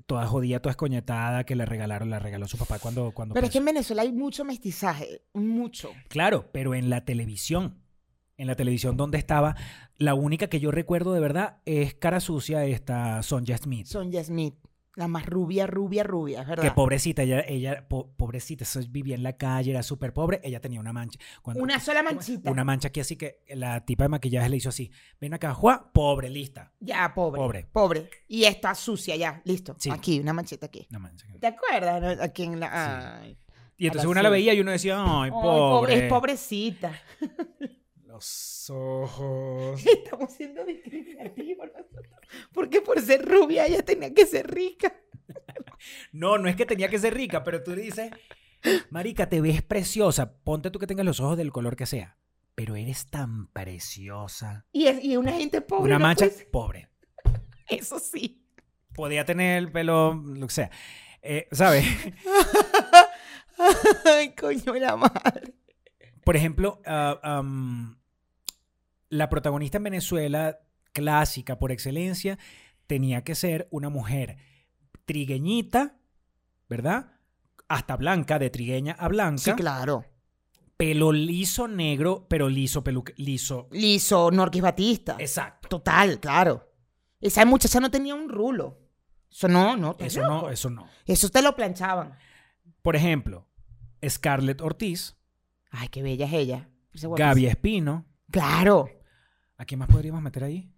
toda 0.05 0.25
jodida, 0.25 0.59
toda 0.59 0.71
escoñetada, 0.71 1.45
que 1.45 1.55
le 1.55 1.65
regalaron, 1.65 2.09
la 2.09 2.19
regaló 2.19 2.47
su 2.47 2.57
papá 2.57 2.79
cuando... 2.79 3.11
cuando 3.11 3.35
Pero 3.35 3.45
es 3.45 3.51
que 3.51 3.59
en 3.59 3.65
Venezuela 3.65 4.01
hay 4.01 4.11
mucho 4.11 4.43
mestizaje, 4.43 5.21
mucho. 5.33 5.91
Claro, 6.07 6.49
pero 6.51 6.73
en 6.73 6.89
la 6.89 7.05
televisión. 7.05 7.83
En 8.37 8.47
la 8.47 8.55
televisión 8.55 8.95
donde 8.95 9.17
estaba, 9.17 9.57
la 9.97 10.13
única 10.13 10.47
que 10.47 10.61
yo 10.61 10.71
recuerdo 10.71 11.13
de 11.13 11.19
verdad 11.19 11.57
es 11.65 11.93
cara 11.93 12.21
sucia 12.21 12.63
esta 12.63 13.21
Sonja 13.21 13.57
Smith. 13.57 13.85
Sonja 13.85 14.23
Smith, 14.23 14.55
la 14.99 15.07
más 15.07 15.25
rubia, 15.25 15.65
rubia, 15.65 16.03
rubia, 16.03 16.41
es 16.41 16.47
verdad. 16.47 16.63
Que 16.63 16.71
pobrecita, 16.71 17.23
ella, 17.23 17.39
ella 17.47 17.87
po- 17.87 18.11
pobrecita, 18.17 18.65
eso 18.65 18.81
vivía 18.89 19.15
en 19.15 19.23
la 19.23 19.37
calle, 19.37 19.71
era 19.71 19.81
súper 19.81 20.13
pobre, 20.13 20.41
ella 20.43 20.59
tenía 20.59 20.79
una 20.79 20.91
mancha. 20.93 21.17
Cuando- 21.41 21.63
Una 21.63 21.79
sola 21.79 22.03
manchita. 22.03 22.51
Una 22.51 22.63
mancha 22.65 22.89
aquí, 22.89 22.99
así 22.99 23.15
que 23.15 23.39
la 23.55 23.85
tipa 23.85 24.03
de 24.03 24.09
maquillaje 24.09 24.49
le 24.49 24.57
hizo 24.57 24.69
así. 24.69 24.91
Ven 25.21 25.33
acá, 25.33 25.53
Juan, 25.53 25.91
pobre, 25.93 26.29
lista. 26.29 26.73
Ya, 26.81 27.13
pobre. 27.15 27.39
Pobre. 27.39 27.65
Pobre. 27.71 28.09
Y 28.27 28.43
está 28.43 28.75
sucia 28.75 29.15
ya, 29.15 29.41
listo. 29.45 29.75
Sí. 29.79 29.89
Aquí, 29.89 30.19
una 30.19 30.33
manchita 30.33 30.65
aquí. 30.65 30.85
Una 30.89 30.99
mancha. 30.99 31.25
¿Te 31.39 31.47
acuerdas? 31.47 32.19
Aquí 32.19 32.43
en 32.43 32.59
la... 32.59 33.21
Ay. 33.21 33.37
Y 33.77 33.85
entonces 33.85 34.03
la 34.05 34.11
una 34.11 34.23
la 34.23 34.29
veía 34.29 34.53
y 34.53 34.59
uno 34.59 34.71
decía, 34.71 34.97
ay, 34.99 35.23
Ay, 35.23 35.31
pobre. 35.31 36.05
Es 36.05 36.09
pobrecita. 36.09 36.91
Los 38.05 38.69
ojos. 38.69 39.81
Estamos 39.85 40.33
siendo 40.33 40.65
discriminativos 40.65 41.67
nosotros. 41.67 42.18
Porque 42.53 42.81
por 42.81 43.01
ser 43.01 43.25
rubia 43.25 43.65
ella 43.65 43.83
tenía 43.83 44.13
que 44.13 44.25
ser 44.25 44.49
rica. 44.53 44.93
No, 46.11 46.37
no 46.37 46.49
es 46.49 46.55
que 46.55 46.65
tenía 46.65 46.89
que 46.89 46.99
ser 46.99 47.13
rica, 47.13 47.43
pero 47.43 47.63
tú 47.63 47.73
dices, 47.75 48.11
marica, 48.89 49.29
te 49.29 49.41
ves 49.41 49.61
preciosa. 49.61 50.33
Ponte 50.43 50.71
tú 50.71 50.79
que 50.79 50.87
tengas 50.87 51.05
los 51.05 51.19
ojos 51.19 51.37
del 51.37 51.51
color 51.51 51.75
que 51.75 51.85
sea. 51.85 52.17
Pero 52.55 52.75
eres 52.75 53.09
tan 53.09 53.47
preciosa. 53.47 54.65
Y, 54.73 54.87
es, 54.87 55.03
y 55.03 55.15
una 55.17 55.31
gente 55.33 55.61
pobre. 55.61 55.85
Una 55.85 55.99
no 55.99 56.05
mancha, 56.05 56.25
puede 56.25 56.37
ser- 56.37 56.51
pobre. 56.51 56.89
Eso 57.67 57.99
sí. 57.99 58.43
Podía 58.93 59.23
tener 59.23 59.57
el 59.59 59.71
pelo, 59.71 60.13
lo 60.13 60.47
que 60.47 60.53
sea. 60.53 60.71
Eh, 61.21 61.47
¿Sabes? 61.51 61.85
Ay, 64.05 64.33
coño 64.35 64.73
la 64.75 64.95
madre. 64.95 65.53
Por 66.23 66.35
ejemplo, 66.35 66.81
ah, 66.85 67.43
la 69.09 69.29
protagonista 69.29 69.77
en 69.77 69.83
Venezuela, 69.83 70.59
clásica 70.99 71.57
por 71.57 71.71
excelencia, 71.71 72.37
tenía 72.87 73.23
que 73.23 73.35
ser 73.35 73.67
una 73.71 73.89
mujer 73.89 74.37
trigueñita, 75.05 75.97
¿verdad? 76.67 77.13
Hasta 77.67 77.95
blanca, 77.97 78.39
de 78.39 78.49
trigueña 78.49 78.93
a 78.93 79.07
blanca. 79.07 79.41
Sí, 79.41 79.51
claro. 79.53 80.05
Pelo 80.77 81.11
liso 81.11 81.67
negro, 81.67 82.25
pero 82.29 82.47
liso, 82.47 82.83
pelu 82.83 83.03
liso. 83.17 83.67
Liso, 83.71 84.31
Norquis 84.31 84.61
Batista. 84.61 85.17
Exacto. 85.19 85.67
Total, 85.67 86.19
claro. 86.19 86.71
Esa 87.19 87.45
muchacha 87.45 87.79
no 87.79 87.91
tenía 87.91 88.15
un 88.15 88.29
rulo. 88.29 88.79
Eso 89.29 89.47
no, 89.47 89.75
no. 89.75 89.95
Eso 89.99 90.21
no, 90.21 90.49
eso 90.49 90.69
no. 90.69 90.87
Eso 91.05 91.29
te 91.29 91.41
lo 91.41 91.55
planchaban. 91.55 92.17
Por 92.81 92.95
ejemplo, 92.95 93.47
Scarlett 94.07 94.61
Ortiz, 94.61 95.19
Ay, 95.71 95.87
qué 95.89 96.01
bella 96.01 96.25
es 96.25 96.33
ella. 96.33 96.69
Gaby. 96.93 97.47
Espino. 97.47 98.05
Claro. 98.31 98.89
¿A 99.57 99.65
quién 99.65 99.79
más 99.79 99.89
podríamos 99.89 100.21
meter 100.21 100.43
ahí? 100.43 100.71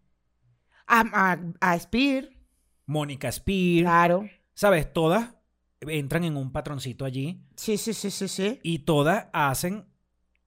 A, 0.94 1.32
a, 1.32 1.72
a 1.74 1.80
Spear. 1.80 2.30
Mónica 2.86 3.32
Spear. 3.32 3.84
Claro. 3.84 4.30
¿Sabes? 4.54 4.92
Todas 4.92 5.36
entran 5.80 6.24
en 6.26 6.38
un 6.38 6.52
patroncito 6.52 7.06
allí 7.06 7.42
Sí, 7.56 7.78
sí, 7.78 7.94
sí, 7.94 8.12
sí, 8.12 8.28
sí. 8.28 8.60
y 8.62 8.80
todas 8.80 9.28
hacen, 9.34 9.86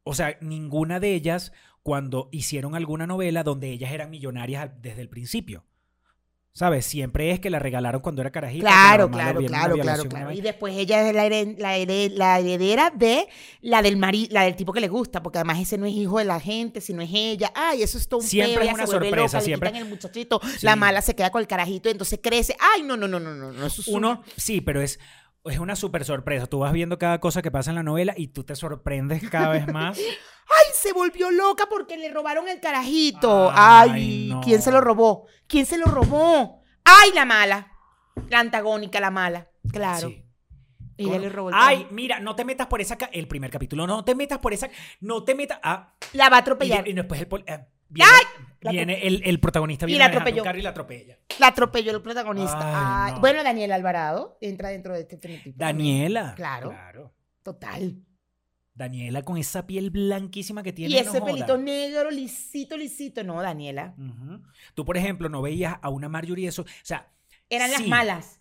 o 0.05 0.15
sea, 0.15 0.37
ninguna 0.41 1.01
de 1.01 1.15
ellas 1.15 1.53
cuando 1.83 2.29
hicieron 2.33 2.75
alguna 2.75 3.07
novela 3.07 3.43
donde 3.43 3.71
ellas 3.71 3.93
eran 3.93 4.11
millonarias 4.11 4.71
desde 4.81 5.01
el 5.03 5.09
principio. 5.09 5.65
¿Sabes? 6.57 6.87
Siempre 6.87 7.33
es 7.33 7.41
que 7.41 7.51
la 7.51 7.59
regalaron 7.59 8.01
cuando 8.01 8.21
era 8.23 8.31
carajita. 8.31 8.63
Claro, 8.69 9.11
claro, 9.11 9.41
claro, 9.41 9.75
claro, 9.77 10.05
claro. 10.05 10.31
Y 10.31 10.41
después 10.41 10.73
ella 10.77 11.09
es 11.09 11.13
la, 11.13 11.27
heren- 11.27 11.57
la, 11.59 11.77
here- 11.77 12.11
la 12.11 12.39
heredera 12.39 12.91
de 12.95 13.27
la 13.61 13.83
del 13.83 13.97
mari, 13.97 14.29
la 14.31 14.45
del 14.45 14.55
tipo 14.55 14.73
que 14.73 14.81
le 14.81 14.87
gusta, 14.87 15.21
porque 15.21 15.39
además 15.39 15.59
ese 15.59 15.79
no 15.79 15.85
es 15.87 15.93
hijo 15.93 16.19
de 16.21 16.25
la 16.27 16.39
gente, 16.39 16.81
sino 16.81 17.03
es 17.03 17.11
ella. 17.13 17.53
Ay, 17.57 17.83
eso 17.83 17.99
es 17.99 18.07
todo 18.07 18.21
un 18.21 18.27
Siempre 18.27 18.61
peo, 18.61 18.69
es 18.69 18.75
una 18.75 18.87
sorpresa, 18.87 19.39
loca, 19.39 19.41
siempre- 19.41 19.73
Le 19.73 19.79
el 19.79 19.85
muchachito, 19.87 20.41
Sí. 20.45 20.65
la 20.65 20.77
mala 20.77 21.03
se 21.03 21.17
queda 21.17 21.31
con 21.31 21.41
el 21.41 21.49
carajito, 21.49 21.89
y 21.89 21.93
entonces 21.93 22.21
crece. 22.23 22.57
Ay, 22.77 22.85
no, 22.85 22.97
no, 22.97 23.09
no, 23.09 23.19
no, 23.19 23.35
no, 23.35 23.51
no, 23.51 23.67
eso 23.67 23.81
es 23.83 23.89
un- 23.89 23.97
Uno, 23.97 24.23
sí, 24.37 24.61
pero 24.61 24.81
es, 24.81 25.01
es 25.45 25.59
una 25.59 25.77
súper 25.77 26.05
sorpresa. 26.05 26.47
Tú 26.47 26.61
vas 26.61 26.73
viendo 26.73 26.99
cada 26.99 27.21
cosa 27.21 27.43
que 27.43 27.51
pasa 27.51 27.71
en 27.71 27.77
la 27.77 27.83
novela 27.83 28.15
y 28.17 28.29
tú 28.29 28.45
te 28.45 28.55
sorprendes 28.57 29.29
cada 29.31 29.49
vez 29.51 29.67
más. 29.73 29.99
Ay, 30.47 30.73
se 30.75 30.93
volvió 30.93 31.31
loca 31.31 31.65
porque 31.71 31.97
le 31.97 32.11
robaron 32.11 32.49
el 32.49 32.61
carajito. 32.61 33.51
Ay, 33.55 33.91
Ay, 33.93 34.29
no. 34.31 34.41
¿quién 34.43 34.61
se 34.63 34.71
lo 34.71 34.81
robó? 34.81 35.27
¿Quién 35.47 35.67
se 35.67 35.79
lo 35.79 35.87
robó? 35.87 36.63
Ay, 36.85 37.11
la 37.15 37.25
mala. 37.25 37.73
La 38.29 38.41
antagónica, 38.41 39.01
la 39.01 39.11
mala. 39.11 39.49
Claro. 39.73 40.09
Sí. 40.09 40.21
Ella 40.97 41.09
¿Cómo? 41.13 41.21
le 41.23 41.29
robó 41.29 41.49
el 41.49 41.55
Ay, 41.57 41.63
carajito. 41.77 41.95
mira, 41.95 42.21
no 42.21 42.37
te 42.37 42.45
metas 42.45 42.67
por 42.69 42.81
esa... 42.81 42.97
ca- 42.97 43.11
El 43.13 43.27
primer 43.27 43.51
capítulo, 43.51 43.87
no 43.87 44.05
te 44.05 44.15
metas 44.15 44.39
por 44.39 44.53
esa... 44.53 44.69
No 45.01 45.25
te 45.25 45.35
metas... 45.35 45.59
Ah, 45.63 45.95
La 46.13 46.29
va 46.29 46.37
a 46.37 46.41
atropellar. 46.41 46.87
y 46.87 46.93
después 46.93 47.21
el... 47.21 47.29
eh, 47.47 47.67
viene 47.89 48.11
La 48.61 48.71
viene 48.71 49.07
el, 49.07 49.23
el 49.25 49.41
protagonista 49.41 49.85
Y 49.85 49.89
viene 49.89 50.01
la 50.05 50.07
un 50.11 50.13
atropelló. 50.17 50.43
carro 50.43 50.59
y 50.59 50.63
la 50.63 50.71
atropella. 50.71 51.19
La 51.39 51.47
atropelló 51.49 51.93
el 51.93 52.03
protagonista. 52.03 52.59
Ay, 52.61 53.09
Ay, 53.09 53.13
no. 53.15 53.21
Bueno, 53.21 53.43
Daniel 53.45 53.73
Alvarado 53.73 54.39
entra 54.41 54.71
dentro 54.71 54.95
de 54.95 55.01
este 55.01 55.19
fenotipo. 55.19 55.57
Daniela. 55.59 56.35
Claro. 56.35 56.71
Claro. 56.71 57.15
Total. 57.43 57.97
Daniela 58.77 59.23
con 59.23 59.37
esa 59.37 59.67
piel 59.67 59.91
blanquísima 59.91 60.63
que 60.63 60.73
tiene. 60.73 60.95
Y 60.95 60.99
ese 60.99 61.21
no 61.21 61.27
pelito 61.27 61.57
negro, 61.59 62.11
lisito, 62.11 62.77
lisito. 62.77 63.23
No, 63.23 63.41
Daniela. 63.41 63.95
Tú, 64.75 64.85
por 64.85 64.97
ejemplo, 64.97 65.29
no 65.29 65.43
veías 65.43 65.77
a 65.81 65.91
una 65.91 66.09
Marjorie 66.09 66.49
eso. 66.49 66.63
O 66.63 66.67
sea, 66.83 67.13
Eran 67.49 67.71
las 67.71 67.87
malas. 67.87 68.41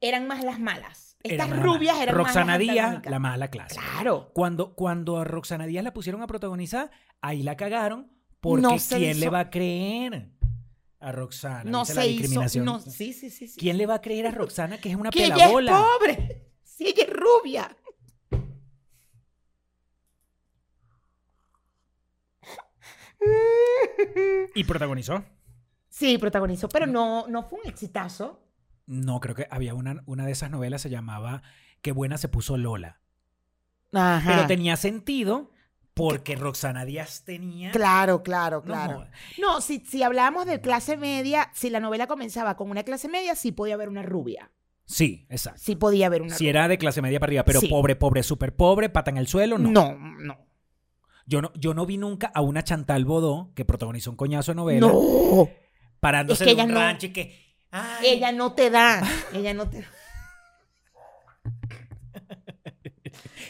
Eran 0.00 0.28
más 0.28 0.44
las 0.44 0.60
malas. 0.60 1.16
Estas 1.24 1.48
más- 1.48 1.60
rubias 1.60 2.00
eran 2.00 2.14
Roxana 2.14 2.56
Díaz, 2.56 3.02
la 3.06 3.18
mala 3.18 3.48
clásica. 3.48 3.82
Claro. 3.94 4.30
Cuando, 4.32 4.76
cuando 4.76 5.16
a 5.18 5.24
Roxana 5.24 5.66
Díaz 5.66 5.82
la 5.82 5.92
pusieron 5.92 6.22
a 6.22 6.28
protagonizar, 6.28 6.92
ahí 7.20 7.42
la 7.42 7.56
cagaron. 7.56 8.12
Porque 8.40 8.62
No 8.62 8.78
se 8.78 8.96
¿quién 8.98 9.20
le 9.20 9.28
va 9.30 9.40
a 9.40 9.50
creer 9.50 10.30
a 11.00 11.12
Roxana? 11.12 11.64
No 11.70 11.80
¿Viste 11.80 11.94
la 11.94 12.02
se 12.02 12.08
hizo. 12.08 12.18
discriminación? 12.18 12.64
No, 12.64 12.80
sí, 12.80 13.12
sí, 13.12 13.30
sí. 13.30 13.48
sí. 13.48 13.58
¿Quién 13.58 13.78
le 13.78 13.86
va 13.86 13.94
a 13.94 14.00
creer 14.00 14.26
a 14.26 14.30
Roxana 14.30 14.78
que 14.78 14.90
es 14.90 14.96
una 14.96 15.10
Que 15.10 15.24
ella 15.24 15.34
es 15.34 15.40
pelabola? 15.42 15.84
pobre. 15.98 16.44
Si 16.62 16.86
ella 16.86 17.02
es 17.04 17.12
rubia. 17.12 17.76
Y 24.54 24.64
protagonizó. 24.64 25.24
Sí, 25.88 26.18
protagonizó, 26.18 26.68
pero 26.68 26.86
no, 26.86 27.26
no 27.28 27.42
fue 27.42 27.60
un 27.64 27.68
exitazo. 27.68 28.40
No, 28.86 29.20
creo 29.20 29.34
que 29.34 29.46
había 29.50 29.74
una, 29.74 30.02
una 30.06 30.24
de 30.24 30.32
esas 30.32 30.50
novelas 30.50 30.82
se 30.82 30.90
llamaba 30.90 31.42
Qué 31.82 31.92
buena 31.92 32.16
se 32.18 32.28
puso 32.28 32.56
Lola. 32.56 33.00
Ajá. 33.92 34.30
Pero 34.34 34.46
tenía 34.46 34.76
sentido 34.76 35.50
porque 35.98 36.36
Roxana 36.36 36.84
Díaz 36.86 37.24
tenía. 37.24 37.72
Claro, 37.72 38.22
claro, 38.22 38.58
No 38.58 38.62
claro. 38.64 38.94
jodas. 38.98 39.10
No, 39.38 39.60
si, 39.60 39.80
si 39.80 40.02
hablábamos 40.02 40.46
de 40.46 40.60
clase 40.62 40.96
media, 40.96 41.50
si 41.54 41.68
la 41.68 41.80
novela 41.80 42.06
comenzaba 42.06 42.56
con 42.56 42.70
una 42.70 42.84
clase 42.84 43.08
media, 43.08 43.34
sí 43.34 43.52
podía 43.52 43.74
haber 43.74 43.88
una 43.90 44.02
rubia. 44.02 44.50
Sí, 44.86 45.26
exacto. 45.28 45.60
Sí 45.62 45.76
podía 45.76 46.06
haber 46.06 46.22
una 46.22 46.34
Si 46.34 46.48
era 46.48 46.66
de 46.68 46.78
clase 46.78 47.02
media 47.02 47.20
para 47.20 47.28
arriba, 47.30 47.44
pero 47.44 47.60
Sí. 47.60 47.68
pobre, 47.68 47.96
pobre, 47.96 48.22
súper 48.22 48.56
pobre, 48.56 48.88
pata 48.88 49.10
en 49.10 49.18
el 49.18 49.26
suelo, 49.26 49.58
no. 49.58 49.70
No, 49.70 49.94
no. 49.98 50.38
Yo 51.26 51.42
no, 51.42 51.52
yo 51.56 51.74
no 51.74 51.84
vi 51.84 51.98
nunca 51.98 52.30
a 52.34 52.40
una 52.40 52.64
Chantal 52.64 53.04
Bodó 53.04 53.52
que 53.54 53.66
protagonizó 53.66 54.10
un 54.10 54.16
coñazo 54.16 54.52
de 54.52 54.56
novela 54.56 54.86
No. 54.86 55.48
parándose 56.00 56.44
Es 56.44 56.54
que 56.54 56.60
en 56.62 56.68
un 56.68 56.74
no- 56.74 56.80
rancho 56.80 57.06
y 57.08 57.12
que. 57.12 57.56
ay, 57.70 58.06
Ella 58.06 58.32
no 58.32 58.54
te 58.54 58.70
da. 58.70 59.02
Ella 59.34 59.52
no 59.52 59.68
te 59.68 59.82
da. 59.82 59.88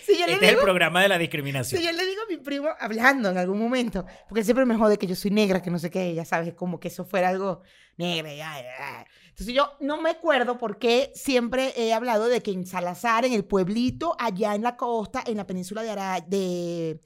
Si 0.05 0.19
yo, 0.19 0.27
le 0.27 0.33
este 0.33 0.45
es 0.45 0.51
el 0.51 0.57
digo, 0.57 0.63
programa 0.63 1.03
de 1.03 1.09
la 1.09 1.19
discriminación. 1.19 1.81
si 1.81 1.87
yo 1.87 1.93
le 1.93 2.07
digo 2.07 2.23
a 2.23 2.31
mi 2.31 2.37
primo 2.39 2.69
hablando 2.79 3.31
en 3.31 3.39
algún 3.39 3.59
momento, 3.59 4.05
porque 4.29 4.41
él 4.41 4.45
siempre 4.45 4.65
me 4.65 4.77
jode 4.77 4.99
que 4.99 5.07
yo 5.07 5.15
soy 5.15 5.31
negra, 5.31 5.63
que 5.63 5.71
no 5.71 5.79
sé 5.79 5.91
qué, 5.91 6.15
ya 6.15 6.25
sabes, 6.25 6.55
como 6.55 6.81
que 6.81 6.89
eso 6.89 7.05
fuera 7.05 7.29
algo 7.29 7.63
negra. 7.97 8.33
y 8.33 8.41
ay, 8.41 8.65
ay. 8.79 9.05
Entonces 9.29 9.55
yo 9.55 9.77
no 9.81 10.03
me 10.03 10.11
acuerdo 10.11 10.59
por 10.59 10.79
qué 10.79 11.13
siempre 11.15 11.73
he 11.77 11.93
hablado 11.93 12.27
de 12.27 12.43
que 12.43 12.51
en 12.51 12.67
Salazar, 12.67 13.25
en 13.25 13.33
el 13.33 13.45
pueblito, 13.45 14.17
allá 14.19 14.55
en 14.55 14.63
la 14.63 14.77
costa, 14.77 15.23
en 15.25 15.37
la 15.37 15.47
península 15.47 15.83
de 15.83 15.91
Araya, 15.91 16.25
de, 16.27 17.01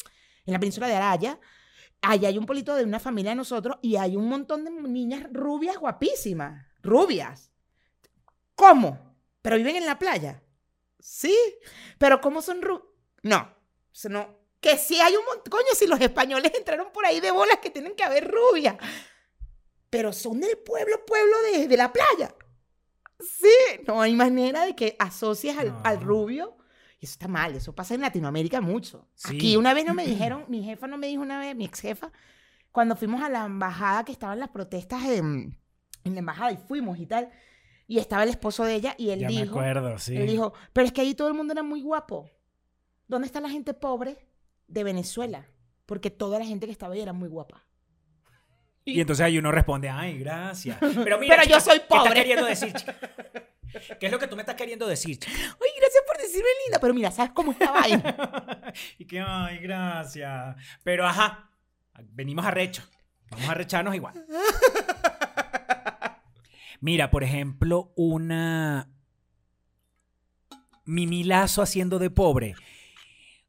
en 0.46 0.52
la 0.52 0.58
península 0.58 0.86
de 0.86 0.94
Araya, 0.94 1.38
allá 2.00 2.28
hay 2.28 2.38
un 2.38 2.46
polito 2.46 2.74
de 2.74 2.84
una 2.84 2.98
familia 3.00 3.32
de 3.32 3.36
nosotros 3.36 3.76
y 3.82 3.96
hay 3.96 4.16
un 4.16 4.28
montón 4.28 4.64
de 4.64 4.70
niñas 4.70 5.26
rubias 5.30 5.76
guapísimas. 5.76 6.66
Rubias. 6.82 7.52
¿Cómo? 8.54 9.14
¿Pero 9.42 9.56
viven 9.56 9.76
en 9.76 9.86
la 9.86 9.98
playa? 9.98 10.42
Sí. 11.02 11.36
¿Pero 11.98 12.20
cómo 12.20 12.40
son 12.40 12.62
rubias? 12.62 12.86
No. 13.22 13.54
No. 14.08 14.38
Que 14.60 14.78
sí 14.78 15.00
hay 15.00 15.16
un 15.16 15.24
montón. 15.24 15.50
Coño, 15.50 15.74
si 15.74 15.86
los 15.86 16.00
españoles 16.00 16.52
entraron 16.58 16.92
por 16.92 17.04
ahí 17.04 17.20
de 17.20 17.32
bolas 17.32 17.58
que 17.58 17.70
tienen 17.70 17.94
que 17.96 18.04
haber 18.04 18.30
rubias. 18.30 18.76
Pero 19.90 20.12
son 20.12 20.40
del 20.40 20.56
pueblo, 20.58 21.04
pueblo 21.04 21.34
de, 21.52 21.66
de 21.68 21.76
la 21.76 21.92
playa. 21.92 22.34
Sí. 23.20 23.82
No 23.86 24.00
hay 24.00 24.14
manera 24.14 24.64
de 24.64 24.74
que 24.74 24.96
asocies 24.98 25.58
al, 25.58 25.76
al 25.84 26.00
rubio. 26.00 26.56
Y 27.00 27.06
eso 27.06 27.14
está 27.14 27.28
mal. 27.28 27.54
Eso 27.56 27.74
pasa 27.74 27.94
en 27.94 28.00
Latinoamérica 28.00 28.60
mucho. 28.60 29.08
Sí. 29.14 29.34
Aquí 29.36 29.56
una 29.56 29.74
vez 29.74 29.84
no 29.84 29.94
me 29.94 30.06
dijeron, 30.06 30.44
mi 30.48 30.62
jefa 30.62 30.86
no 30.86 30.96
me 30.96 31.08
dijo 31.08 31.22
una 31.22 31.40
vez, 31.40 31.56
mi 31.56 31.64
ex 31.64 31.80
jefa, 31.80 32.12
cuando 32.70 32.94
fuimos 32.96 33.22
a 33.22 33.28
la 33.28 33.44
embajada 33.44 34.04
que 34.04 34.12
estaban 34.12 34.38
las 34.38 34.50
protestas 34.50 35.04
en, 35.04 35.58
en 36.04 36.12
la 36.14 36.20
embajada 36.20 36.52
y 36.52 36.56
fuimos 36.56 36.98
y 36.98 37.06
tal. 37.06 37.30
Y 37.92 37.98
estaba 37.98 38.22
el 38.22 38.30
esposo 38.30 38.64
de 38.64 38.74
ella 38.76 38.94
y 38.96 39.10
él 39.10 39.20
Ya 39.20 39.26
me 39.26 39.34
dijo, 39.34 39.50
acuerdo, 39.58 39.98
sí. 39.98 40.16
él 40.16 40.26
dijo, 40.26 40.54
pero 40.72 40.86
es 40.86 40.92
que 40.94 41.02
ahí 41.02 41.14
todo 41.14 41.28
el 41.28 41.34
mundo 41.34 41.52
era 41.52 41.62
muy 41.62 41.82
guapo. 41.82 42.30
¿Dónde 43.06 43.26
está 43.26 43.38
la 43.38 43.50
gente 43.50 43.74
pobre 43.74 44.16
de 44.66 44.82
Venezuela? 44.82 45.46
Porque 45.84 46.08
toda 46.08 46.38
la 46.38 46.46
gente 46.46 46.64
que 46.64 46.72
estaba 46.72 46.94
ahí 46.94 47.02
era 47.02 47.12
muy 47.12 47.28
guapa. 47.28 47.66
Y 48.86 48.98
entonces 48.98 49.26
ahí 49.26 49.36
uno 49.36 49.52
responde, 49.52 49.90
ay, 49.90 50.18
gracias. 50.18 50.78
Pero 50.80 51.18
mira, 51.18 51.36
Pero 51.42 51.50
yo 51.50 51.58
chica, 51.58 51.60
soy 51.60 51.80
¿Qué 51.80 51.84
pobre. 51.86 52.00
estás 52.08 52.14
queriendo 52.14 52.46
decir, 52.46 52.72
chica? 52.72 52.96
¿Qué 54.00 54.06
es 54.06 54.12
lo 54.12 54.18
que 54.18 54.26
tú 54.26 54.36
me 54.36 54.42
estás 54.42 54.54
queriendo 54.54 54.86
decir, 54.86 55.18
chica? 55.18 55.36
Ay, 55.36 55.70
gracias 55.78 56.02
por 56.06 56.16
decirme 56.16 56.48
linda, 56.64 56.78
pero 56.80 56.94
mira, 56.94 57.10
¿sabes 57.10 57.32
cómo 57.32 57.52
está 57.52 57.72
vaina? 57.72 58.72
y 58.98 59.04
que, 59.04 59.20
ay, 59.20 59.58
gracias. 59.58 60.56
Pero 60.82 61.06
ajá, 61.06 61.50
venimos 62.04 62.46
a 62.46 62.50
recho. 62.52 62.82
Vamos 63.28 63.50
a 63.50 63.54
recharnos 63.54 63.94
igual. 63.94 64.14
Mira, 66.82 67.12
por 67.12 67.22
ejemplo, 67.22 67.92
una 67.94 68.90
mimilazo 70.84 71.62
haciendo 71.62 72.00
de 72.00 72.10
pobre 72.10 72.56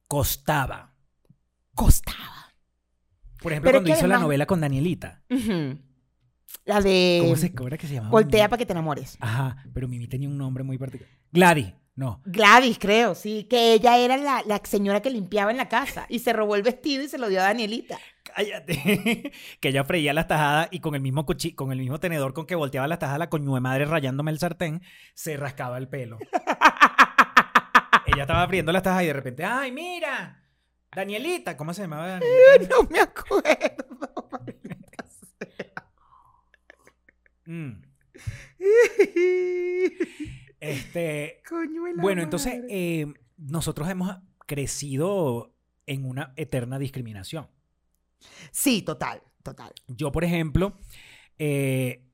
costaba. 0.08 0.94
Costaba. 1.74 2.54
Por 3.42 3.52
ejemplo, 3.52 3.72
Pero 3.72 3.80
cuando 3.80 3.98
hizo 3.98 4.06
la 4.06 4.20
novela 4.20 4.46
con 4.46 4.62
Danielita. 4.62 5.24
La 6.66 6.80
de 6.80 7.22
¿Cómo 7.24 7.36
se 7.36 7.56
cobra 7.56 7.76
que 7.76 7.88
se 7.88 7.96
llamaba? 7.96 8.12
Voltea 8.12 8.48
para 8.50 8.60
que 8.60 8.68
te 8.68 8.74
enamores. 8.74 9.18
Ajá, 9.20 9.66
pero 9.74 9.88
Mimi 9.88 10.08
tenía 10.08 10.30
un 10.30 10.38
nombre 10.38 10.64
muy 10.64 10.78
particular. 10.78 11.12
Gladys, 11.32 11.74
no. 11.96 12.22
Gladys, 12.26 12.80
creo, 12.80 13.14
sí, 13.16 13.46
que 13.50 13.74
ella 13.74 13.98
era 13.98 14.18
la, 14.18 14.42
la 14.46 14.60
señora 14.64 15.02
que 15.02 15.10
limpiaba 15.12 15.52
en 15.52 15.58
la 15.58 15.70
casa 15.70 16.06
y 16.10 16.20
se 16.20 16.34
robó 16.34 16.56
el 16.56 16.64
vestido 16.64 17.04
y 17.04 17.08
se 17.08 17.18
lo 17.20 17.30
dio 17.30 17.40
a 17.40 17.44
Danielita. 17.44 18.00
Cállate. 18.24 19.32
que 19.60 19.70
ella 19.70 19.84
freía 19.84 20.14
las 20.14 20.28
tajadas 20.28 20.70
y 20.72 20.80
con 20.80 20.96
el 20.96 21.02
mismo 21.02 21.26
cuchi- 21.26 21.54
con 21.54 21.72
el 21.72 21.78
mismo 21.80 22.00
tenedor 22.00 22.34
con 22.34 22.46
que 22.48 22.56
volteaba 22.56 22.88
las 22.88 22.98
tajadas, 23.00 23.20
la 23.20 23.30
coño 23.30 23.54
de 23.54 23.62
madre 23.62 23.86
rayándome 23.86 24.32
el 24.32 24.40
sartén, 24.40 24.82
se 25.14 25.38
rascaba 25.38 25.78
el 25.78 25.88
pelo. 25.88 26.18
ella 28.08 28.22
estaba 28.24 28.42
abriendo 28.42 28.72
las 28.72 28.82
tajadas 28.84 29.04
y 29.04 29.08
de 29.08 29.14
repente, 29.14 29.46
¡ay, 29.46 29.72
mira! 29.72 30.40
Danielita, 30.96 31.56
¿cómo 31.58 31.74
se 31.74 31.84
llamaba 31.84 32.08
Danielita? 32.20 32.76
No 32.76 32.90
me 32.90 33.00
acuerdo. 33.02 33.84
Mm, 37.46 37.82
Este, 40.64 41.42
Coño 41.50 41.82
bueno, 41.98 42.22
entonces 42.22 42.64
eh, 42.70 43.06
nosotros 43.38 43.90
hemos 43.90 44.16
crecido 44.46 45.54
en 45.86 46.06
una 46.06 46.34
eterna 46.38 46.80
discriminación. 46.80 47.48
Sí, 48.52 48.82
total, 48.82 49.22
total. 49.44 49.74
Yo, 49.88 50.14
por 50.14 50.24
ejemplo, 50.24 50.78
eh, 51.38 52.06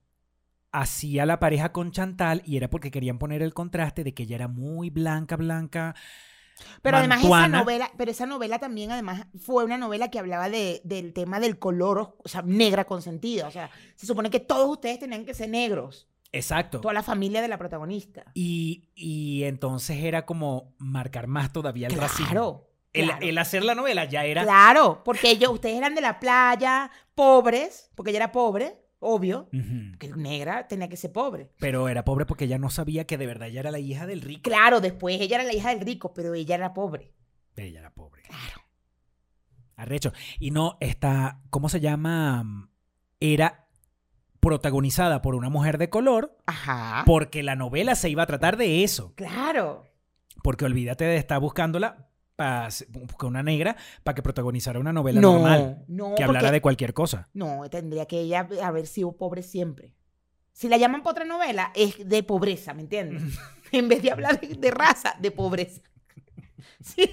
hacía 0.71 1.27
la 1.27 1.39
pareja 1.39 1.71
con 1.71 1.91
Chantal 1.91 2.41
y 2.43 2.57
era 2.57 2.71
porque 2.71 2.89
querían 2.89 3.19
poner 3.19 3.43
el 3.43 3.53
contraste 3.53 4.03
de 4.03 4.15
que 4.15 4.23
ella 4.23 4.38
era 4.38 4.47
muy 4.47 4.89
blanca, 4.89 5.35
blanca. 5.35 5.95
Pero 6.81 6.97
además 6.97 7.23
esa 7.23 7.47
novela, 7.47 7.91
pero 7.97 8.09
esa 8.09 8.25
novela 8.25 8.57
también 8.57 8.91
además 8.91 9.27
fue 9.39 9.63
una 9.63 9.77
novela 9.77 10.09
que 10.09 10.17
hablaba 10.17 10.49
de, 10.49 10.81
del 10.83 11.13
tema 11.13 11.39
del 11.39 11.59
color, 11.59 12.17
o 12.17 12.27
sea, 12.27 12.41
negra 12.41 12.85
consentida. 12.85 13.47
O 13.47 13.51
sea, 13.51 13.69
se 13.95 14.07
supone 14.07 14.31
que 14.31 14.39
todos 14.39 14.67
ustedes 14.69 14.97
tenían 14.99 15.23
que 15.23 15.35
ser 15.35 15.49
negros. 15.49 16.07
Exacto. 16.31 16.81
Toda 16.81 16.93
la 16.93 17.03
familia 17.03 17.41
de 17.41 17.47
la 17.47 17.57
protagonista. 17.57 18.25
Y, 18.33 18.89
y 18.95 19.43
entonces 19.43 20.03
era 20.03 20.25
como 20.25 20.75
marcar 20.77 21.27
más 21.27 21.51
todavía 21.51 21.87
el 21.87 21.95
racismo. 21.95 22.25
Claro. 22.27 22.65
El, 22.93 23.05
claro. 23.05 23.25
el 23.25 23.37
hacer 23.37 23.63
la 23.63 23.75
novela 23.75 24.05
ya 24.05 24.25
era. 24.25 24.43
Claro, 24.43 25.01
porque 25.03 25.29
ellos, 25.31 25.51
ustedes 25.51 25.77
eran 25.77 25.95
de 25.95 26.01
la 26.01 26.19
playa, 26.19 26.89
pobres, 27.15 27.91
porque 27.95 28.09
ella 28.11 28.17
era 28.19 28.31
pobre, 28.31 28.79
obvio, 28.99 29.47
Ujú. 29.53 29.97
que 29.99 30.09
negra 30.15 30.67
tenía 30.67 30.89
que 30.89 30.97
ser 30.97 31.11
pobre. 31.11 31.51
Pero 31.59 31.87
era 31.87 32.03
pobre 32.03 32.25
porque 32.25 32.45
ella 32.45 32.57
no 32.57 32.69
sabía 32.69 33.05
que 33.05 33.17
de 33.17 33.27
verdad 33.27 33.47
ella 33.47 33.61
era 33.61 33.71
la 33.71 33.79
hija 33.79 34.07
del 34.07 34.21
rico. 34.21 34.41
Claro, 34.43 34.81
después 34.81 35.21
ella 35.21 35.35
era 35.37 35.45
la 35.45 35.53
hija 35.53 35.69
del 35.69 35.81
rico, 35.81 36.13
pero 36.13 36.33
ella 36.33 36.55
era 36.55 36.73
pobre. 36.73 37.13
Ella 37.55 37.79
era 37.79 37.93
pobre. 37.93 38.23
Claro. 38.23 38.61
Arrecho. 39.75 40.11
Y 40.39 40.51
no, 40.51 40.77
está, 40.79 41.41
¿cómo 41.49 41.69
se 41.69 41.79
llama? 41.79 42.69
Era 43.19 43.68
protagonizada 44.39 45.21
por 45.21 45.36
una 45.36 45.49
mujer 45.49 45.78
de 45.78 45.89
color 45.89 46.38
Ajá. 46.45 47.04
porque 47.06 47.43
la 47.43 47.56
novela 47.56 47.95
se 47.95 48.10
iba 48.10 48.23
a 48.23 48.28
tratar 48.28 48.58
de 48.58 48.84
eso. 48.84 49.13
Claro. 49.15 49.86
Porque 50.43 50.65
olvídate 50.65 51.04
de 51.06 51.17
estar 51.17 51.39
buscándola 51.39 52.08
para 52.36 52.69
una 53.23 53.43
negra 53.43 53.75
para 54.04 54.15
que 54.15 54.21
protagonizara 54.21 54.80
una 54.80 54.93
novela 54.93 55.19
No, 55.19 55.34
normal 55.34 55.84
no, 55.89 56.15
que 56.15 56.23
hablara 56.23 56.45
porque- 56.47 56.54
de 56.54 56.62
cualquier 56.62 56.93
cosa. 56.93 57.28
No, 57.34 57.69
tendría 57.69 58.06
que 58.06 58.21
ella 58.21 58.47
haber 58.63 58.88
sido 58.88 59.12
pobre 59.17 59.43
siempre. 59.43 59.93
Si 60.54 60.67
la 60.69 60.78
llaman 60.78 61.04
para 61.04 61.12
otra 61.12 61.25
novela, 61.25 61.71
es 61.75 61.95
de 62.08 62.23
pobreza, 62.23 62.73
¿me 62.73 62.82
entiendes? 62.84 63.21
en 63.71 63.88
vez 63.89 64.02
de 64.02 64.12
hablar 64.12 64.39
de, 64.39 64.47
de 64.56 64.71
raza, 64.71 65.15
de 65.19 65.32
pobreza. 65.32 65.82
Sí. 66.82 67.10